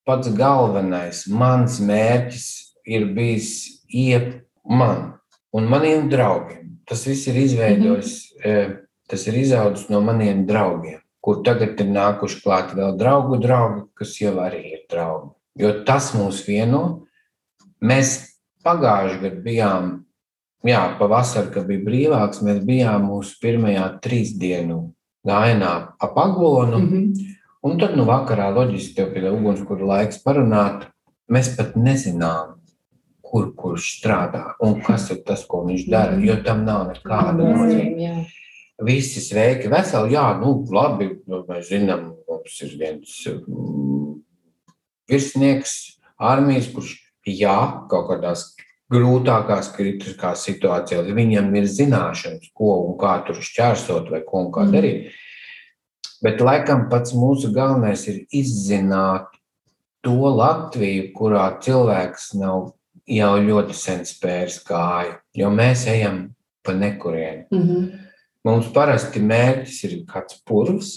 pats 0.07 0.27
galvenais, 0.35 1.23
mans 1.31 1.79
mērķis 1.79 2.45
ir 2.89 3.07
bijis 3.15 3.53
iep 3.87 4.41
man 4.67 5.15
un 5.55 5.71
maniem 5.71 6.11
draugiem. 6.11 6.67
Tas 6.89 7.07
viss 7.07 7.29
ir 7.29 7.37
izveidojis, 7.37 8.13
eh, 8.43 8.75
tas 9.09 9.25
ir 9.27 9.39
izaudzis 9.41 9.89
no 9.89 10.01
maniem 10.05 10.45
draugiem, 10.49 10.99
kur 11.23 11.41
tagad 11.45 11.79
ir 11.81 11.89
nākuši 11.91 12.41
klāt 12.43 12.75
vēl 12.77 12.97
draugu 12.99 13.39
draugi, 13.41 13.87
kas 13.97 14.15
jau 14.21 14.35
arī 14.43 14.61
ir 14.75 14.83
draugi. 14.91 15.33
Jo 15.59 15.73
tas 15.87 16.13
mūs 16.15 16.43
vieno. 16.47 16.83
Mēs 17.79 18.13
pagājušajā 18.63 19.21
gadā 19.23 19.41
bijām, 19.43 19.89
jā, 20.67 20.83
pavasarī, 20.99 21.51
kad 21.55 21.67
bija 21.67 21.83
brīvāks, 21.87 22.43
mēs 22.45 22.61
bijām 22.67 23.07
mūsu 23.09 23.39
pirmajā 23.41 23.87
trīs 24.03 24.35
dienu 24.39 24.81
gājienā 25.27 25.73
ap 25.99 26.17
aglonu. 26.19 26.79
Mhm. 26.79 27.35
Un 27.59 27.75
tad, 27.75 27.97
nu, 27.99 28.05
vakarā 28.07 28.47
loģiski 28.55 28.95
tev 28.95 29.11
pie 29.11 29.25
ugunskura 29.27 29.83
laiks 29.83 30.21
parunāt. 30.23 30.87
Mēs 31.29 31.51
pat 31.57 31.75
nezinām, 31.75 32.55
kur 33.29 33.51
kurš 33.55 33.89
strādā 33.99 34.55
un 34.65 34.79
kas 34.81 35.09
ir 35.13 35.19
tas, 35.27 35.43
ko 35.45 35.65
viņš 35.67 35.83
dara, 35.91 36.15
jo 36.23 36.37
tam 36.45 36.63
nav 36.65 36.87
nekāda 36.93 37.35
nozīme. 37.35 38.23
Visi 38.85 39.19
sveiki, 39.19 39.67
veseli, 39.67 40.13
jā, 40.15 40.23
nu, 40.39 40.53
labi, 40.71 41.09
nu, 41.27 41.41
mēs 41.49 41.67
zinām, 41.73 42.13
mums 42.29 42.61
ir 42.63 42.75
viens 42.79 43.15
mm, 43.27 44.13
virsnieks 45.11 45.73
armijas, 46.15 46.69
kurš, 46.71 46.93
jā, 47.27 47.57
kaut 47.91 48.07
kādās 48.07 48.45
grūtākās, 48.89 49.73
kritiskās 49.75 50.45
situācijās 50.47 51.11
viņam 51.13 51.51
ir 51.59 51.67
zināšanas, 51.69 52.49
ko 52.55 52.77
un 52.87 52.95
kā 53.01 53.19
tur 53.27 53.37
šķērsot 53.43 54.09
vai 54.13 54.23
ko 54.25 54.45
un 54.45 54.51
kā 54.55 54.63
Mhm. 54.65 54.73
darīt. 54.73 55.11
Bet 56.23 56.39
laikam 56.39 56.89
pats 56.89 57.13
mūsu 57.13 57.53
galvenais 57.53 58.07
ir 58.07 58.25
izzināt 58.33 59.27
to 60.03 60.11
Latviju, 60.11 61.13
kurā 61.13 61.59
cilvēks 61.61 62.33
nav 62.39 62.73
jau 63.07 63.35
ļoti 63.37 63.73
sen 63.73 64.05
spēris 64.05 64.63
kāju, 64.63 65.15
jo 65.35 65.49
mēs 65.49 65.87
ejam 65.87 66.35
pa 66.63 66.71
nekurienu. 66.73 67.45
Mhm. 67.51 68.08
Mums 68.47 68.69
parasti 68.75 69.19
mērķis 69.19 69.83
ir 69.87 69.95
kāds 70.07 70.39
purvs, 70.47 70.93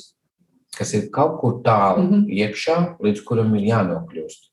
kas 0.76 0.94
ir 0.94 1.08
kaut 1.14 1.40
kur 1.40 1.58
tālu 1.64 2.04
mm. 2.04 2.12
-hmm. 2.12 2.24
iekšā, 2.38 2.78
līdz 3.02 3.24
kuram 3.26 3.54
ir 3.58 3.68
jānokļūst. 3.72 4.48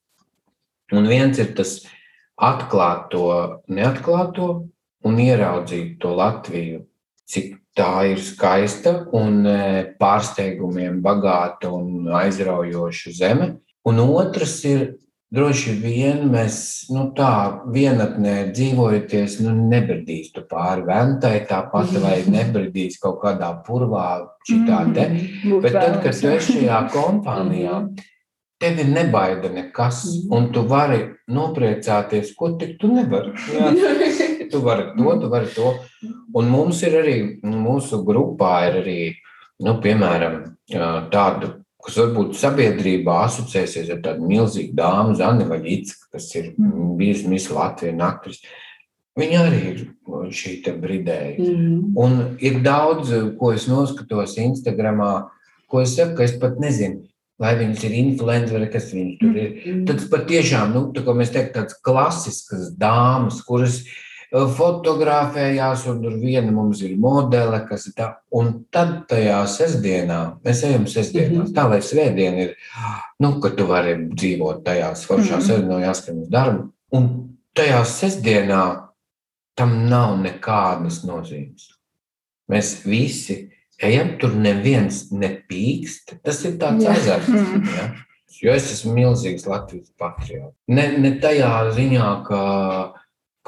Un 0.97 1.07
viens 1.07 1.37
ir 1.37 1.53
tas 1.55 1.79
atklāt 2.35 3.09
to 3.13 3.61
neatklāto 3.69 4.49
un 5.05 5.19
ieraudzīt 5.21 5.99
to 6.01 6.15
Latviju, 6.15 6.85
cik 7.29 7.59
tā 7.77 8.11
ir 8.11 8.19
skaista 8.19 9.05
un 9.15 9.45
e, 9.45 9.95
pārsteigumiem 9.99 10.99
bagāta 11.01 11.69
un 11.71 12.09
aizraujoša 12.21 13.11
zeme. 13.11 13.49
Un 13.85 13.99
otrs 13.99 14.65
ir 14.65 14.81
droši 15.33 15.75
vien 15.81 16.23
mēs 16.31 16.59
nu, 16.93 17.09
tā 17.17 17.61
vienatnē 17.69 18.49
dzīvojoties, 18.53 19.39
nu, 19.45 19.53
nebradīs 19.71 20.31
tu 20.35 20.43
pāri 20.49 20.85
ventai 20.87 21.35
tāpat 21.49 21.93
vai 22.01 22.19
nebradīs 22.37 22.99
kaut 23.01 23.21
kādā 23.23 23.51
purvā 23.65 24.07
šitā 24.49 24.83
te. 24.95 25.09
Būtu 25.43 25.61
Bet 25.65 25.77
tad, 25.77 25.99
kad 26.05 26.17
tu 26.17 26.31
esi 26.33 26.57
šajā 26.59 26.81
kompānijā, 26.95 27.83
tevi 28.59 28.87
nebaida 28.89 29.51
nekas, 29.53 30.03
un 30.35 30.49
tu 30.55 30.65
vari 30.67 31.03
nopriecāties, 31.31 32.33
ko 32.35 32.53
tik 32.59 32.77
tu 32.81 32.91
nevari. 32.93 33.35
Jā. 33.53 33.73
Tu 34.49 34.57
vari 34.65 34.87
to, 34.97 35.11
tu 35.21 35.27
vari 35.29 35.45
to. 35.53 35.71
Un 36.33 36.47
mums 36.49 36.79
ir 36.81 36.95
arī, 37.03 37.17
nu, 37.45 37.59
mūsu 37.61 37.99
grupā 38.01 38.53
ir 38.65 38.77
arī, 38.79 39.01
nu, 39.61 39.75
piemēram, 39.83 40.39
ā, 40.73 40.87
tāda, 41.13 41.51
kas 41.85 41.99
varbūt 42.01 42.37
sabiedrībā 42.39 43.21
asociēsies 43.25 43.91
ar 43.93 44.01
tādu 44.03 44.27
milzīgu 44.27 44.75
dāmu, 44.77 45.15
Zani 45.19 45.47
Vaļicku, 45.47 46.09
kas 46.13 46.27
ir 46.35 46.53
Mm. 46.57 46.97
bijusi 46.97 47.27
Miss 47.27 47.51
Latvija 47.51 47.95
naktris. 47.95 48.41
Viņa 49.17 49.39
arī 49.47 49.61
ir 49.71 49.87
šī 50.31 50.63
te 50.63 50.71
bridēja. 50.71 51.39
Mhm. 51.39 51.97
Un 51.97 52.37
ir 52.39 52.61
daudz, 52.63 53.11
ko 53.37 53.51
es 53.51 53.67
noskatos 53.67 54.37
Instagramā, 54.37 55.29
ko 55.67 55.81
es 55.81 55.95
saku, 55.95 56.15
ka 56.15 56.23
es 56.23 56.37
pat 56.37 56.57
nezinu, 56.59 57.07
vai 57.39 57.55
viņas 57.55 57.83
ir 57.83 57.91
influenceri 57.91 58.71
kas 58.71 58.93
viņas 58.93 59.19
tur 59.19 59.35
ir. 59.35 59.49
Mhm. 59.65 59.85
Tad 59.85 59.97
patiešām, 60.09 60.73
nu, 60.73 60.93
tā 60.93 61.03
kā 61.03 61.15
mēs 61.15 61.31
teiktu, 61.31 61.53
tādas 61.53 61.75
klasiskas 61.81 62.71
dāmas, 62.77 63.43
kuras 63.43 63.81
uh, 63.81 64.08
fotografējās, 64.31 65.85
un 65.89 66.01
tur 66.03 66.17
viena 66.21 66.51
mums 66.53 66.81
ir 66.85 66.97
modele, 67.01 67.63
kas 67.69 67.87
ir 67.89 67.95
tā. 67.97 68.09
Un 68.35 68.65
tad 68.71 69.07
tajā 69.09 69.39
sestdienā, 69.49 70.19
mēs 70.45 70.63
ejam 70.67 70.85
sestdienās, 70.85 71.49
Mhm. 71.49 71.55
tā 71.55 71.69
lai 71.69 71.79
svētdiena 71.79 72.43
ir, 72.43 72.55
nu, 73.19 73.39
ka 73.39 73.49
tu 73.49 73.65
vari 73.65 73.95
dzīvot 74.09 74.63
tajās 74.63 75.05
foršās, 75.05 75.49
mm. 75.49 75.67
no 75.67 75.79
jāskan 75.79 76.21
uz 76.21 76.29
darbu. 76.29 76.71
Un 76.93 77.37
tajā 77.55 77.81
sestdienā 77.85 78.87
tam 79.55 79.89
nav 79.89 80.17
nekādas 80.21 81.03
nozīmes. 81.05 81.73
Mēs 82.49 82.85
visi 82.85 83.49
ejam, 83.81 84.17
tur 84.19 84.29
neviens 84.29 85.11
nepīkst. 85.11 86.19
Tas 86.23 86.45
ir 86.45 86.57
tāds 86.57 86.83
Jā. 86.85 86.91
azarts. 86.91 87.27
Mm. 87.27 87.65
Ja? 87.75 87.89
Jo 88.41 88.53
es 88.53 88.71
esmu 88.71 88.93
milzīgs 88.95 89.45
Latvijas 89.49 89.89
patriots. 89.99 90.55
Ne, 90.67 90.97
ne 90.97 91.11
tajā 91.19 91.73
ziņā, 91.75 92.25
ka, 92.27 92.93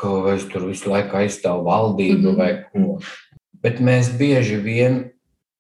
ka 0.02 0.34
es 0.34 0.47
tur 0.49 0.66
visu 0.70 0.89
laiku 0.89 1.22
aizstāvu 1.22 1.68
valdību 1.70 2.20
mm. 2.20 2.28
-hmm. 2.28 2.38
vai 2.38 2.52
ko. 2.72 2.99
Bet 3.62 3.80
mēs 3.80 4.10
bieži 4.18 4.58
vien 4.58 5.04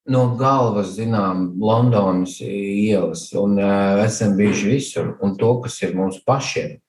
no 0.09 0.23
galvas 0.35 0.95
zinām 0.97 1.51
Londonas 1.61 2.39
ielas 2.41 3.27
un 3.37 3.59
uh, 3.59 4.01
esam 4.05 4.35
bijuši 4.37 4.69
visur. 4.69 5.13
Un 5.21 5.37
to, 5.37 5.53
kas 5.61 5.81
ir 5.81 5.95
mums 5.95 6.19
pašiem, 6.25 6.79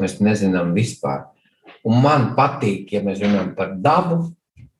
mēs 0.00 0.18
nezinām 0.20 0.72
vispār. 0.76 1.26
Un 1.84 2.00
man 2.02 2.32
patīk, 2.36 2.92
ja 2.92 3.02
mēs 3.04 3.20
runājam 3.20 3.54
par 3.56 3.74
dabu, 3.76 4.32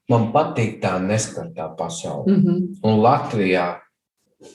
man 0.09 0.31
patīk 0.33 0.81
tā 0.83 0.97
neskartā 1.03 1.69
pasaule. 1.77 2.33
Mhm. 2.33 2.61
Un 2.83 3.01
Latvijā, 3.05 3.67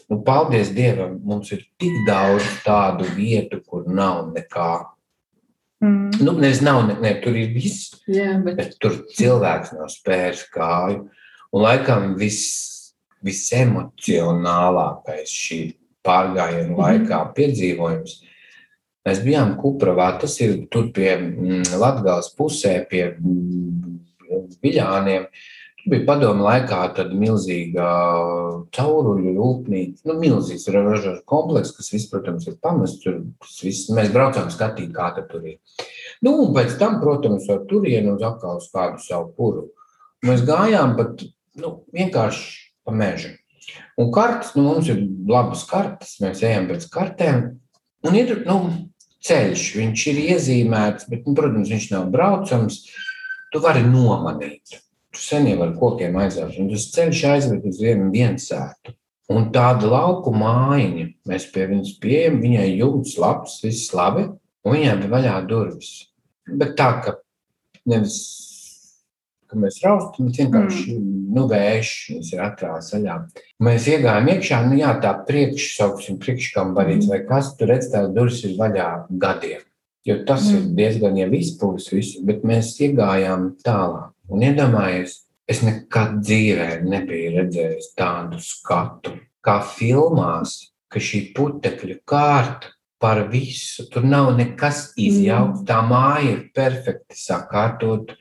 nu, 0.09 0.21
paldies 0.25 0.73
Dievam, 0.73 1.19
mums 1.23 1.51
ir 1.51 1.65
tik 1.77 1.93
daudz 2.07 2.45
tādu 2.65 3.05
vietu, 3.15 3.61
kur 3.65 3.85
nav 3.87 4.31
nekā. 4.33 4.71
Mm. 5.79 6.11
Nu, 6.19 6.33
nevis 6.35 6.59
nav, 6.65 6.81
ne, 6.87 6.95
ne, 6.99 7.13
tur 7.23 7.35
ir 7.39 7.53
viss, 7.55 7.93
Jā, 8.09 8.33
bet 8.43 8.57
bet 8.59 8.73
tur 8.83 8.93
cilvēks 9.15 9.71
nav 9.77 9.87
spērs 9.93 10.41
kāju. 10.51 11.05
Un 11.55 11.59
laikam 11.63 12.17
viss, 12.19 12.91
visemocionālākais 13.25 15.31
šī 15.31 15.59
pārgājiena 16.05 16.75
laikā 16.77 17.33
piedzīvojums. 17.37 18.11
Mēs 19.07 19.19
bijām 19.23 19.49
Kupravā, 19.59 20.07
tas 20.21 20.33
ir 20.43 20.51
tur 20.71 20.85
pie 20.95 21.11
mm, 21.15 21.63
Latgales 21.79 22.29
pusē, 22.35 22.73
pie 22.89 23.03
mm, 23.15 23.95
Viļāniem. 24.61 25.23
Tur 25.25 25.58
bija 25.87 26.05
padomu 26.07 26.43
laikā 26.45 26.79
tāda 26.97 27.15
milzīga 27.15 27.87
cauruļu 28.75 29.33
rūpnīca, 29.37 30.03
nu, 30.09 30.15
milzīgs 30.19 30.67
ražošanas 30.73 31.23
komplekss, 31.29 31.75
kas 31.77 31.91
viss, 31.93 32.09
protams, 32.11 32.47
ir 32.49 32.57
pamests. 32.63 33.01
Tur 33.03 33.21
viss, 33.63 33.89
mēs 33.95 34.11
braucām 34.13 34.49
skatīt, 34.53 34.91
kā 34.95 35.11
tur 35.19 35.45
ir. 35.45 35.59
Nu, 36.25 36.35
un 36.43 36.53
pēc 36.55 36.75
tam, 36.81 36.99
protams, 37.03 37.47
ar 37.51 37.63
turienu 37.69 38.17
uz 38.17 38.25
atkal 38.25 38.59
uz 38.59 38.67
kādu 38.73 38.99
savu 39.03 39.31
puru. 39.37 39.67
Mēs 40.27 40.43
gājām, 40.47 40.97
bet 40.99 41.23
nu, 41.61 41.77
vienkārši 41.95 42.49
pa 42.83 42.95
mežu. 42.95 43.35
Un 43.99 44.11
kartes, 44.15 44.53
nu, 44.57 44.65
mums 44.67 44.89
ir 44.91 45.01
labas 45.29 45.63
kartes, 45.69 46.17
mēs 46.23 46.43
ejam 46.43 46.67
pēc 46.71 46.89
kartēm. 46.91 47.43
Un 48.07 48.15
ir 48.15 48.41
nu, 48.47 48.59
ceļš, 49.25 49.65
viņš 49.79 50.05
ir 50.11 50.21
iezīmēts, 50.35 51.09
bet, 51.11 51.25
nu, 51.27 51.35
protams, 51.37 51.71
viņš 51.71 51.89
nav 51.93 52.11
braucams. 52.13 52.83
Tu 53.49 53.61
vari 53.63 53.81
nomanīt. 53.81 54.77
Tu 55.15 55.21
sen 55.23 55.47
jau 55.49 55.61
ar 55.65 55.71
kokiem 55.77 56.17
aizvāc, 56.21 56.57
un 56.61 56.69
tas 56.69 56.89
ceļš 56.93 57.21
aizved 57.31 57.63
uz 57.69 57.79
vienu 57.81 58.11
viensētu. 58.13 58.93
Un 59.29 59.51
tāda 59.53 59.89
lauku 59.89 60.33
mājiņa, 60.33 61.05
mēs 61.29 61.47
pie 61.53 61.67
viņas 61.69 61.95
pieejam, 62.01 62.39
viņai 62.41 62.67
jūtas 62.79 63.17
labs, 63.21 63.59
viss 63.61 63.93
labi, 63.93 64.25
un 64.65 64.75
viņai 64.75 64.95
bija 65.03 65.11
vaļā 65.13 65.33
durvis. 65.49 65.91
Bet 66.49 66.73
tā, 66.79 66.89
ka 67.05 67.13
nevis, 67.89 68.17
ka 69.49 69.57
mēs 69.61 69.77
raustam, 69.85 70.29
bet 70.29 70.41
vienkārši, 70.41 70.97
mm. 70.97 71.21
nu, 71.37 71.45
vējš, 71.51 71.93
viņas 72.09 72.33
ir 72.33 72.43
atrās 72.45 72.91
vaļā. 72.95 73.17
Mēs 73.69 73.87
iegājām 73.93 74.33
iekšā, 74.33 74.61
nu 74.65 74.79
jā, 74.81 74.93
tā 75.03 75.13
priekšsauksim, 75.29 76.17
priekškambarīts, 76.25 77.09
vai 77.09 77.23
kas 77.29 77.53
tur 77.57 77.73
redz, 77.73 77.89
tās 77.93 78.09
durvis 78.15 78.43
ir 78.49 78.57
vaļā 78.57 78.91
gadiem. 79.21 79.65
Jo 80.09 80.21
tas 80.25 80.47
mm. 80.47 80.57
ir 80.57 80.77
diezgan 80.77 81.17
jau 81.21 81.29
izpūlis 81.37 81.89
visu, 81.93 82.23
bet 82.25 82.45
mēs 82.47 82.71
iegājām 82.81 83.51
tālāk. 83.65 84.13
Un 84.29 84.45
iedomājieties, 84.45 85.15
es 85.49 85.63
nekad 85.65 86.19
dzīvē 86.21 86.67
nebiju 86.85 87.31
redzējis 87.39 87.93
tādu 87.97 88.41
skatu, 88.43 89.15
kā 89.41 89.57
filmās, 89.65 90.59
ka 90.89 91.01
šī 91.01 91.31
putekļu 91.37 92.01
kārta 92.09 92.75
par 92.99 93.23
visu, 93.31 93.87
tur 93.89 94.05
nav 94.05 94.33
nekas 94.37 94.89
izjaukts. 94.99 95.63
Tā 95.65 95.79
māja 95.87 96.33
ir 96.35 96.41
perfekti 96.55 97.17
sakārtot, 97.17 98.13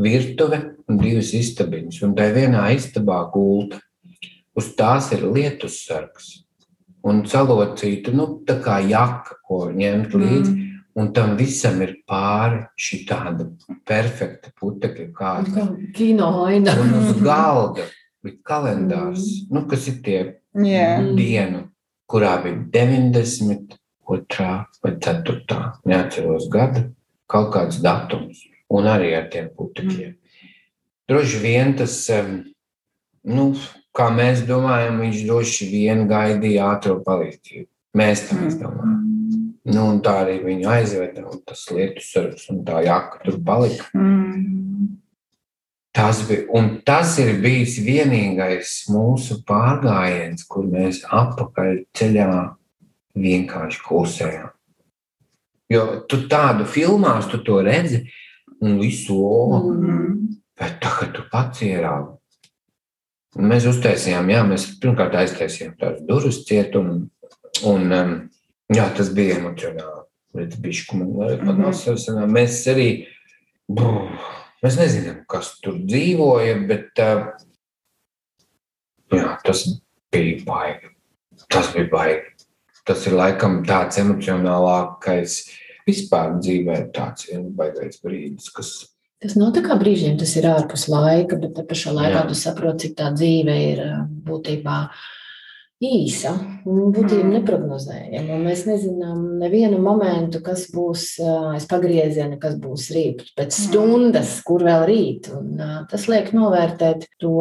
virtuve 0.00 0.60
un 0.88 1.00
divas 1.00 1.32
istabiņas. 1.36 2.02
Un 2.06 2.14
tā 2.18 2.28
vienā 2.34 2.68
istabā 2.76 3.22
gulta. 3.32 3.80
Uz 4.56 4.72
tās 4.76 5.10
ir 5.16 5.24
lietus 5.30 5.80
sargs. 5.86 6.32
Un 7.06 7.22
salocīta, 7.28 8.12
nu, 8.12 8.42
tā 8.44 8.58
kā 8.60 8.76
jaka, 8.84 9.38
ko 9.46 9.70
ņemt 9.72 10.16
līdzi. 10.20 10.52
Mm. 10.52 10.79
Un 11.00 11.12
tam 11.16 11.32
visam 11.38 11.78
ir 11.84 11.94
pāri 12.08 12.58
šī 12.76 12.98
tāda 13.08 13.46
perfekta 13.88 14.50
putekļa 14.60 15.06
kārta. 15.16 15.54
kā 15.54 15.92
kino 15.96 16.28
aina. 16.44 16.74
Un 16.82 16.92
uz 16.98 17.14
galda 17.24 17.86
bija 18.24 18.36
kalendārs, 18.44 19.24
Mm. 19.40 19.54
nu, 19.56 19.62
kas 19.70 19.86
ir 19.88 20.00
tie. 20.04 20.20
Mm. 20.52 21.14
dienu, 21.16 21.60
kurā 22.10 22.34
bija 22.42 22.58
92. 22.74 24.48
vai 24.82 24.92
4. 24.98 25.60
neatceros 25.86 26.48
gada, 26.52 26.88
kaut 27.30 27.52
kāds 27.54 27.78
datums, 27.80 28.42
un 28.68 28.88
arī 28.90 29.12
ar 29.16 29.28
tiem 29.30 29.48
putekļiem. 29.56 30.16
Droši 31.08 31.38
vien 31.42 31.72
tas, 31.78 31.94
nu, 33.24 33.46
kā 33.96 34.08
mēs 34.14 34.42
domājam, 34.48 35.00
viņš 35.04 35.22
droši 35.26 35.70
vien 35.70 36.04
gaidīja 36.10 36.68
ātrā 36.74 36.98
palīdzību. 37.06 37.68
Mēs 37.98 38.26
tā 38.28 38.36
mēs 38.42 38.58
domājam. 38.60 38.98
Nu, 39.70 39.84
un 39.92 40.00
tā 40.02 40.16
arī 40.24 40.38
viņu 40.42 40.68
aizveda, 40.70 41.24
un 41.30 41.42
tas 41.46 41.66
lietu 41.74 42.02
sargs 42.04 42.48
un 42.50 42.62
tā 42.66 42.80
jaka 42.86 43.20
tur 43.24 43.38
palika. 43.46 43.86
Mm. 43.94 44.96
Tas, 45.94 46.22
bija, 46.28 46.46
un 46.54 46.76
tas 46.86 47.16
ir 47.18 47.40
bijis 47.42 47.80
vienīgais 47.82 48.76
mūsu 48.94 49.40
pārgājiens, 49.46 50.46
kur 50.46 50.68
mēs 50.70 51.02
atpakaļ 51.06 51.82
ceļā 51.98 52.30
vienkārši 53.18 53.82
klusējām. 53.86 54.52
Jo 55.70 55.84
tu 56.10 56.24
tādu 56.30 56.66
filmās, 56.66 57.28
tu 57.30 57.42
to 57.46 57.60
redzi, 57.66 58.04
un 58.62 58.78
visu, 58.80 59.18
o, 59.18 59.60
Mm. 59.70 60.38
bet 60.58 60.80
tagad 60.80 61.14
tu 61.14 61.22
pats. 61.30 61.62
Un 63.36 63.46
Mēs 63.46 63.66
uztaisījām, 63.66 64.28
jā, 64.30 64.42
mēs 64.42 64.80
pirmkārt 64.82 65.14
aiztaisījām 65.14 65.76
tādas 65.78 66.02
durvis 66.02 66.44
ciet, 66.44 66.74
un, 66.74 67.10
un 67.64 67.92
um, 67.92 68.30
jā, 68.74 68.86
tas 68.96 69.10
bija 69.14 69.38
emocionāli. 69.40 70.06
Bet 70.36 70.54
bišķi, 70.62 70.98
man 71.00 71.14
arī 71.26 71.38
pat 71.40 71.58
nav 71.58 71.72
savsanā. 71.74 72.26
Mēs 72.30 72.60
arī, 72.70 72.88
brr, 73.66 74.12
mēs 74.62 74.78
nezinām, 74.78 75.24
kas 75.30 75.56
tur 75.62 75.80
dzīvoja, 75.82 76.60
bet 76.70 77.02
uh, 77.02 77.32
jā, 79.16 79.32
tas 79.46 79.64
bija 80.14 80.38
baigi. 80.46 80.94
Tas 81.50 81.72
bija 81.74 81.90
baigi. 81.90 82.46
Tas 82.86 83.02
ir 83.10 83.18
laikam 83.18 83.60
tāds 83.66 83.98
emocionālākais 84.00 85.42
vispār 85.88 86.38
dzīvē, 86.38 86.78
tāds 86.94 87.26
viens 87.28 87.50
baigais 87.56 87.98
brīdis, 88.02 88.48
kas 88.54 88.72
Tas 89.20 89.34
nav 89.36 89.50
tā 89.52 89.60
kā 89.60 89.74
brīžiem, 89.76 90.14
tas 90.16 90.30
ir 90.40 90.46
ārpus 90.48 90.86
laika, 90.88 91.36
bet 91.36 91.58
pašā 91.68 91.92
laikā 91.92 92.22
Jā. 92.22 92.26
tu 92.30 92.36
saproti, 92.40 92.86
cik 92.86 92.94
tā 92.96 93.10
dzīve 93.12 93.56
ir 93.66 93.82
ā, 93.84 93.88
būtībā 94.24 94.76
īsa 95.80 96.34
un 96.68 96.92
būtībā 96.92 97.24
Mm. 97.24 97.32
neprognozējama. 97.38 98.34
Un 98.36 98.44
Mēs 98.44 98.66
nezinām 98.68 99.38
nevienu 99.40 99.78
momentu, 99.80 100.42
kas 100.42 100.66
būs 100.70 101.18
aiz 101.54 101.66
pagrieziena, 101.66 102.38
kas 102.38 102.56
būs 102.56 102.90
rīt, 102.92 103.24
pēc 103.36 103.48
Mm. 103.48 103.68
stundas, 103.68 104.42
kur 104.44 104.60
vēl 104.60 104.86
rīt. 104.86 105.30
Un, 105.32 105.56
tas 105.88 106.06
liek 106.06 106.32
novērtēt 106.32 107.06
to 107.18 107.40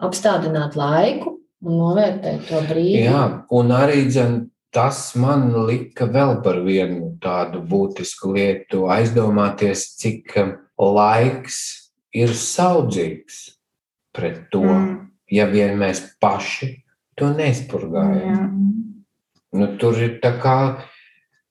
apstādināt 0.00 0.76
laiku 0.76 1.38
un 1.62 1.72
novērtēt 1.72 2.48
to 2.48 2.60
brīdi. 2.72 3.04
Jā, 3.04 3.44
un 3.50 3.68
arī 3.68 4.08
dzen, 4.08 4.50
tas 4.72 5.14
man 5.14 5.52
lika 5.66 6.06
vēl 6.06 6.42
par 6.42 6.54
vienu 6.64 7.18
tādu 7.20 7.60
būtisku 7.60 8.32
lietu, 8.34 8.88
aizdomāties, 8.88 9.94
cik 9.98 10.56
laiks 10.78 11.90
ir 12.14 12.28
saudzīgs 12.28 13.56
pret 14.12 14.50
to, 14.50 14.62
mm. 14.62 14.88
Mm. 14.88 15.10
ja 15.30 15.46
vien 15.46 15.78
mēs 15.78 16.00
paši 16.20 16.83
to 17.18 17.30
neizpurgājam. 17.34 18.20
Jā. 18.24 18.50
Nu, 19.54 19.68
tur 19.78 19.98
ir 20.02 20.18
tā 20.22 20.34
kā 20.42 20.56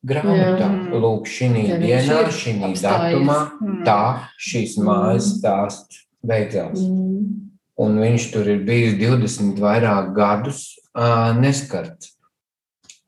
grāmatā, 0.03 0.67
lūk, 0.91 1.29
šī 1.29 1.49
dienā, 1.79 2.25
šī 2.35 2.57
datumā, 2.81 3.37
Mm. 3.61 3.83
tā 3.87 4.27
šīs 4.37 4.77
mājas 4.83 5.39
stāsts 5.39 6.03
beidzās. 6.25 6.79
Mm. 6.79 7.49
Un 7.79 7.95
viņš 7.97 8.31
tur 8.33 8.47
ir 8.47 8.59
bijis 8.65 8.99
20 8.99 9.57
vairāk 9.59 10.13
gadus 10.13 10.75
ā, 10.93 11.33
neskarts. 11.39 12.11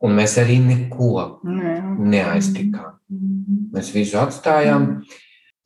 Un 0.02 0.16
mēs 0.16 0.38
arī 0.38 0.60
neko 0.60 1.42
Jā. 1.44 1.98
neaiztikām. 2.00 2.98
Mm. 3.12 3.72
Mēs 3.74 3.92
visu 3.94 4.18
atstājām. 4.18 5.04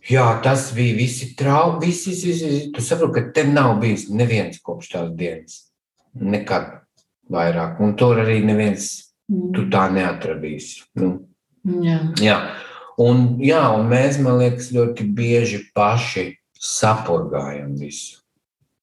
Jā, 0.10 0.42
tas 0.42 0.72
bija 0.74 0.96
visi 0.96 1.36
traumi. 1.36 1.86
Visi, 1.86 2.10
visi, 2.10 2.46
visi. 2.50 2.72
Tu 2.72 2.82
saproti, 2.82 3.14
ka 3.14 3.32
te 3.34 3.44
nav 3.44 3.80
bijis 3.82 4.10
neviens 4.10 4.60
kopš 4.62 4.90
tās 4.94 5.10
dienas. 5.16 5.72
Nekad 6.16 6.79
vairāk. 7.32 7.80
Un 7.84 7.96
tur 8.00 8.20
arī 8.24 8.40
neviens 8.46 8.90
tu 9.30 9.68
tā 9.72 9.88
neatradīsi. 9.94 10.84
Nu, 11.00 11.14
Jā. 11.84 12.00
jā. 12.24 12.38
Un, 13.00 13.38
jā, 13.44 13.62
un 13.78 13.88
mēs, 13.88 14.18
man 14.24 14.40
liekas, 14.42 14.72
ļoti 14.76 15.06
bieži 15.16 15.62
paši 15.76 16.26
sapurgājam 16.60 17.76
visu 17.80 18.20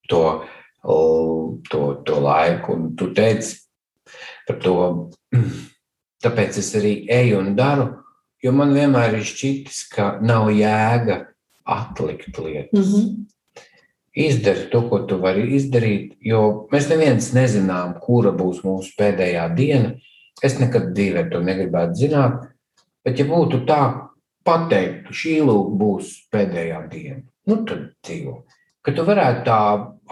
to, 0.09 0.23
to, 1.69 1.83
to 2.07 2.21
laiku. 2.25 2.77
Un 2.77 2.91
tu 2.97 3.11
teici 3.17 3.59
par 4.49 4.61
to, 4.63 4.77
tāpēc 6.25 6.61
es 6.63 6.73
arī 6.79 6.95
eju 7.13 7.43
un 7.43 7.53
daru, 7.59 7.91
jo 8.45 8.53
man 8.57 8.73
vienmēr 8.77 9.19
ir 9.19 9.27
šķitis, 9.27 9.83
ka 9.93 10.17
nav 10.25 10.49
jēga 10.55 11.25
atlikt 11.67 12.39
lietas. 12.39 12.73
Mm 12.73 12.93
-hmm. 12.93 13.27
Izdari 14.17 14.71
to, 14.73 14.81
ko 14.89 15.03
tu 15.09 15.19
vari 15.21 15.45
izdarīt, 15.59 16.15
jo 16.25 16.69
mēs 16.73 16.89
neviens 16.89 17.33
nezinām, 17.37 17.99
kura 18.01 18.33
būs 18.33 18.63
mūsu 18.65 18.95
pēdējā 18.97 19.45
diena. 19.59 19.93
Es 20.45 20.57
nekad 20.61 20.91
dzīvē 20.97 21.27
to 21.33 21.43
negribētu 21.45 22.01
zināt, 22.01 22.47
bet 23.05 23.21
ja 23.21 23.27
būtu 23.29 23.63
tā, 23.69 23.83
pateikt, 24.47 25.11
šī 25.17 25.41
lūk 25.45 25.73
būs 25.81 26.13
pēdējā 26.33 26.81
diena, 26.93 27.23
nu 27.51 27.59
tad 27.69 27.91
dzīvo. 28.07 28.39
Ka 28.87 28.95
tu 28.95 29.05
varētu 29.07 29.43
tā 29.49 29.61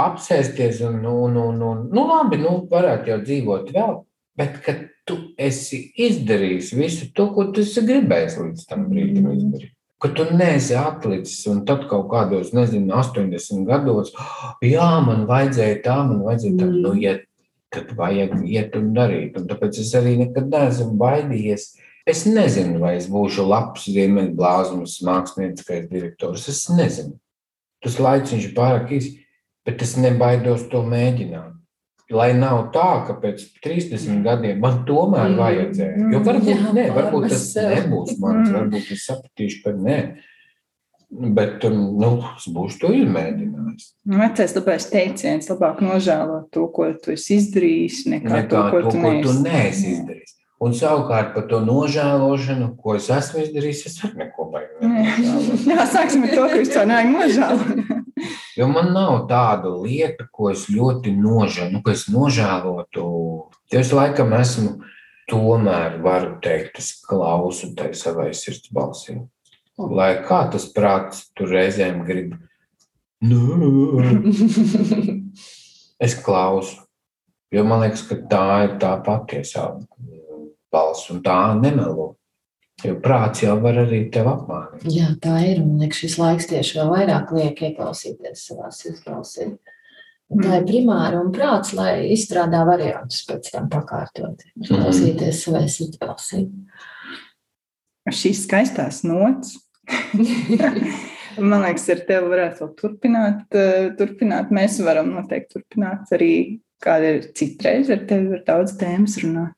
apsēsties 0.05 0.81
un, 0.89 0.99
nu, 1.05 1.15
nu, 1.31 1.51
nu, 1.55 1.71
nu 1.95 2.07
labi, 2.09 2.41
nu 2.43 2.57
varētu 2.71 3.13
jau 3.13 3.21
dzīvot 3.23 3.71
vēl, 3.77 3.95
bet 4.37 4.59
ka 4.65 4.75
tu 5.07 5.21
esi 5.39 5.81
izdarījis 6.01 6.73
visu 6.75 7.11
to, 7.15 7.29
ko 7.37 7.47
tu 7.55 7.63
esi 7.63 7.85
gribējis 7.87 8.41
līdz 8.41 8.67
tam 8.71 8.89
brīdim 8.91 9.31
izdarīt. 9.37 9.74
Ka 10.03 10.11
tu 10.17 10.27
neesi 10.37 10.75
atlicis, 10.77 11.45
un 11.51 11.63
tad 11.69 11.87
kaut 11.91 12.11
kādos, 12.11 12.53
nezinu, 12.57 12.93
80 12.97 13.65
gados, 13.69 14.13
jā, 14.65 14.89
man 15.07 15.25
vajadzēja 15.31 15.79
tā, 15.85 16.01
man 16.09 16.25
vajadzēja 16.27 16.59
tā, 16.61 16.69
nu, 16.73 16.93
ja 17.01 17.17
tad 17.75 17.95
vajag 17.99 18.37
iet 18.47 18.77
un 18.79 18.93
darīt. 18.97 19.39
Un 19.39 19.49
tāpēc 19.51 19.81
es 19.83 19.91
arī 19.99 20.15
nekad 20.21 20.51
neesmu 20.53 20.95
baidījies. 21.01 21.73
Es 22.07 22.25
nezinu, 22.29 22.79
vai 22.83 22.97
es 22.99 23.09
būšu 23.11 23.47
labs 23.49 23.89
ziemeļblāzmas 23.89 24.99
mākslinieckais 25.07 25.89
direktors. 25.91 26.49
Es 26.53 26.67
nezinu. 26.69 27.17
Tas 27.85 27.99
laiks 28.01 28.35
ir 28.37 28.53
pārāk 28.57 28.93
īs, 28.97 29.11
bet 29.65 29.83
es 29.85 29.97
nebaidos 30.01 30.69
to 30.73 30.85
mēģināt. 30.85 31.54
Lai 32.15 32.29
nav 32.39 32.69
tā, 32.75 32.91
ka 33.09 33.17
pēc 33.19 33.43
30 33.65 34.23
gadiem 34.25 34.61
man 34.63 34.85
tomēr 34.89 35.33
mm. 35.33 35.41
vajadzēja. 35.41 36.11
Jo 36.13 36.21
varbūt, 36.27 36.53
Jā, 36.53 36.71
ne, 36.77 36.85
varbūt 36.95 37.27
tas 37.33 37.49
nebūs 37.59 38.15
mans, 38.23 38.47
mm. 38.47 38.55
varbūt 38.59 38.95
es 38.95 39.05
sapratīšu, 39.09 39.61
ka 39.65 39.75
nē. 39.75 39.99
Bet 41.15 41.63
um, 41.69 41.81
nu, 42.01 42.11
es 42.35 42.47
būšu 42.51 42.81
to 42.83 42.93
izmēģinājis. 42.97 43.91
Vecais 44.19 44.55
labais 44.57 44.87
teiciens, 44.91 45.51
labāk 45.53 45.83
nožēlot 45.85 46.49
to, 46.55 46.65
ko 46.75 46.89
tu 47.03 47.15
esi 47.15 47.39
izdarījis, 47.39 48.01
nekā, 48.11 48.31
nekā 48.33 48.49
to, 48.51 48.63
ko, 48.73 48.81
to, 48.87 48.95
tu, 48.95 49.03
ko 49.03 49.13
neesi. 49.13 49.27
tu 49.27 49.45
neesi 49.45 49.93
izdarījis. 49.93 50.35
Un 50.65 50.73
savukārt 50.75 51.35
par 51.35 51.47
to 51.51 51.59
nožēlošanu, 51.67 52.71
ko 52.81 52.95
es 52.97 53.11
esmu 53.13 53.43
izdarījis, 53.43 53.83
es 53.91 53.99
arī 54.07 54.25
neko 54.25 54.49
baigtu. 54.55 54.91
Jā, 55.71 55.87
sāksim 55.93 56.25
ar 56.29 56.35
to, 56.35 56.47
ka 56.51 56.63
es 56.63 56.73
to 56.73 56.87
nevaru 56.89 57.15
nožēlot. 57.19 57.94
Jo 58.55 58.69
man 58.71 58.93
nav 58.95 59.25
tāda 59.31 59.71
lieta, 59.73 60.29
ko 60.31 60.53
es 60.53 60.69
ļoti 60.71 61.11
nožēlotu, 61.17 61.73
nu, 61.75 61.83
ko 61.83 61.91
es 61.95 62.05
nožēlotu. 62.13 63.07
Es 63.75 63.91
laikam 63.95 64.35
esmu, 64.37 64.77
tomēr 65.31 65.99
varu 66.05 66.37
teikt, 66.45 66.79
es 66.79 66.93
klausu 67.03 67.73
tai 67.75 67.91
savai 67.99 68.31
sirds 68.37 68.71
balsī. 68.75 69.19
Lai 69.75 70.13
kā 70.23 70.45
tas 70.53 70.69
prāts 70.71 71.25
tur 71.35 71.51
reizēm 71.51 72.05
grib. 72.07 72.37
Nu, 73.25 74.03
es 76.07 76.15
klausu. 76.23 76.85
Jo 77.55 77.65
man 77.67 77.83
liekas, 77.85 78.05
ka 78.07 78.19
tā 78.31 78.47
ir 78.69 78.77
tā 78.83 78.95
patiesā 79.03 79.67
balss, 80.75 81.11
un 81.11 81.23
tā 81.27 81.39
nemelo. 81.59 82.15
Jo 82.83 82.97
prāts 83.01 83.45
jau 83.45 83.55
var 83.63 83.79
arī 83.85 84.01
tevi 84.13 84.29
apmānīt. 84.33 84.83
Jā, 84.91 85.13
tā 85.23 85.37
ir. 85.47 85.63
Un 85.63 85.79
liekas, 85.81 86.01
šis 86.03 86.19
laiks 86.21 86.49
tieši 86.51 86.81
vēl 86.81 86.91
vairāk 86.91 87.31
liek 87.37 87.63
ieklausīties 87.71 88.43
savā 88.49 88.73
sirdsbalsī. 88.75 89.53
Tā 90.35 90.59
ir 90.59 90.67
primāra 90.67 91.21
un 91.21 91.31
prāts, 91.33 91.75
lai 91.77 92.09
izstrādā 92.11 92.65
variantus 92.67 93.23
pēc 93.29 93.53
tam 93.55 93.69
pakārtot. 93.73 94.43
Klausīties 94.67 95.45
savai 95.47 95.67
sirdsbalsī. 95.71 96.47
Šīs 98.11 98.43
skaistās 98.49 99.05
nots. 99.07 99.55
Man 101.39 101.65
liekas, 101.65 101.87
ar 101.91 102.03
tevi 102.09 102.31
varētu 102.31 102.63
vēl 102.63 102.75
turpināt, 102.79 103.47
eh, 103.59 103.89
turpināt. 103.99 104.53
Mēs 104.55 104.79
varam 104.87 105.11
noteikti 105.15 105.57
turpināt 105.59 106.13
arī 106.15 106.35
kāda 106.85 107.17
ir 107.17 107.31
citreiz 107.37 107.91
ar 107.91 108.05
tevi, 108.09 108.37
ar 108.37 108.45
daudz 108.47 108.77
tēmas 108.81 109.17
runāt. 109.23 109.57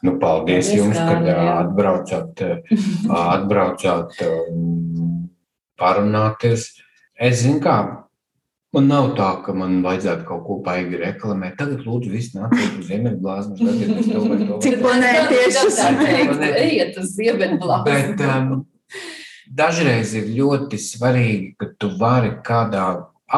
Nu, 0.00 0.16
paldies, 0.20 0.70
paldies 0.70 0.70
jums, 0.74 0.96
ka 0.96 1.34
atbraucāt, 1.60 2.44
atbraucāt 3.36 4.22
parunāties. 5.80 6.70
Es 7.20 7.42
zinu, 7.42 7.60
kā 7.64 7.76
Man 8.70 8.86
nav 8.86 9.08
tā, 9.18 9.28
ka 9.42 9.50
man 9.50 9.80
vajadzētu 9.82 10.22
kaut 10.28 10.44
ko 10.46 10.56
baigi 10.62 10.98
reklamēt. 11.00 11.56
Tagad, 11.58 11.80
lūdzu, 11.82 12.10
viss 12.12 12.36
nāciet 12.36 12.76
uz 12.78 12.86
Ziemeļblāzmas. 12.86 13.58
Cik 14.62 14.76
planētieši 14.78 15.62
ejiet 16.52 17.00
uz 17.02 17.08
Ziemeļblāzmas. 17.16 18.12
Bet 18.14 18.22
um, 18.28 18.62
dažreiz 19.58 20.14
ir 20.20 20.30
ļoti 20.36 20.78
svarīgi, 20.84 21.50
ka 21.58 21.72
tu 21.82 21.90
vari 21.98 22.30
kādā 22.46 22.86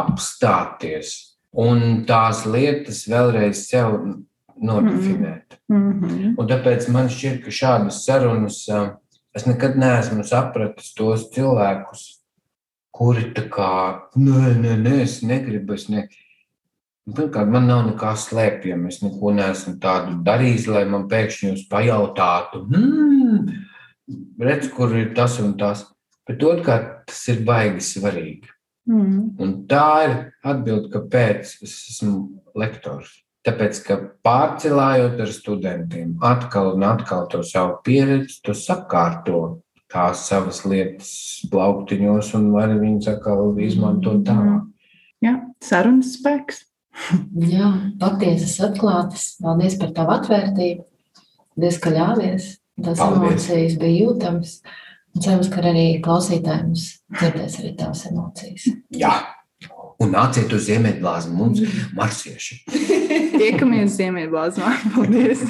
apstāties 0.02 1.14
un 1.56 2.04
tās 2.08 2.44
lietas 2.44 3.06
vēlreiz 3.08 3.64
sev 3.70 3.96
nodefinēt. 4.60 5.48
Mm 5.48 5.51
-hmm. 5.72 6.34
Un 6.38 6.48
tāpēc 6.48 6.88
man 6.92 7.08
šķiet, 7.08 7.44
ka 7.44 7.50
šādas 7.50 8.04
sarunas 8.04 8.66
es 9.34 9.46
nekad 9.46 9.78
neesmu 9.80 10.24
sapratis 10.24 10.92
tos 10.94 11.30
cilvēkus, 11.32 12.02
kuri 12.92 13.32
tā 13.36 13.48
kā, 13.48 13.72
nē, 14.16 14.52
nē, 14.60 14.76
nē 14.84 15.02
es 15.02 15.22
negribu, 15.22 15.74
es 15.74 15.88
ne. 15.88 16.08
Pirmkārt, 17.02 17.48
man 17.50 17.66
nav 17.66 17.86
nekā 17.88 18.12
slēpjama. 18.14 18.88
Es 18.88 19.00
neko 19.02 19.32
neesmu 19.34 19.80
tādu 19.82 20.20
darījis, 20.22 20.68
lai 20.70 20.84
man 20.86 21.08
pēkšņi 21.10 21.48
jūs 21.48 21.64
pajautātu, 21.72 22.62
hmm, 22.68 23.48
redz, 24.38 24.68
kur 24.70 24.94
ir 24.94 25.10
tas 25.16 25.40
un 25.42 25.56
tas. 25.58 25.88
Bet 26.28 26.44
otrkārt, 26.46 27.02
tas 27.10 27.24
ir 27.32 27.42
baigi 27.42 27.82
svarīgi. 27.82 28.52
Mm. 28.86 29.34
Un 29.42 29.52
tā 29.70 29.88
ir 30.06 30.14
atbilde, 30.46 30.90
kāpēc 30.92 31.56
es 31.62 31.74
esmu 31.92 32.42
lektors. 32.58 33.10
Tāpēc, 33.43 33.78
ka 33.82 33.97
pārcelājot 34.22 35.18
ar 35.24 35.30
studentiem, 35.34 36.12
atkal 36.22 36.76
un 36.76 36.84
atkal 36.86 37.24
to 37.30 37.40
savu 37.47 37.80
pieredzi, 37.82 38.38
tu 38.47 38.55
sakārto 38.55 39.40
tās 39.90 40.22
savas 40.28 40.61
lietas 40.62 41.11
plauktiņos, 41.51 42.30
un 42.38 42.53
vari 42.55 42.78
viņus 42.78 43.11
atkal 43.16 43.59
izmantot 43.59 44.22
tālāk. 44.28 44.68
Jā, 45.26 45.34
sarunas 45.64 46.14
spēks. 46.20 46.62
Jā, 47.57 47.72
patiesas 47.99 48.55
atklātas. 48.68 49.26
Paldies 49.43 49.76
par 49.80 49.93
tavu 49.99 50.16
atvērtību. 50.20 50.86
Paldies, 51.57 51.82
ka 51.82 51.95
ļāvies. 51.99 52.49
Tas 52.82 53.03
emocijas 53.05 53.76
bija 53.80 54.07
jūtams. 54.07 54.57
Cerams, 55.18 55.51
ka 55.53 55.66
arī 55.66 55.86
klausītājiem 56.05 56.72
dzirdēs 56.72 57.59
arī 57.61 57.76
tavas 57.76 58.07
emocijas. 58.09 58.70
Jā 58.97 59.12
un 60.03 60.14
nāciet 60.16 60.53
uz 60.57 60.66
Ziemeļblāzmu 60.68 61.36
mums, 61.38 61.62
marsieši. 61.96 62.62
Tiekamies 63.40 63.96
Ziemeļblāzmā. 64.00 64.74
Paldies! 64.96 65.46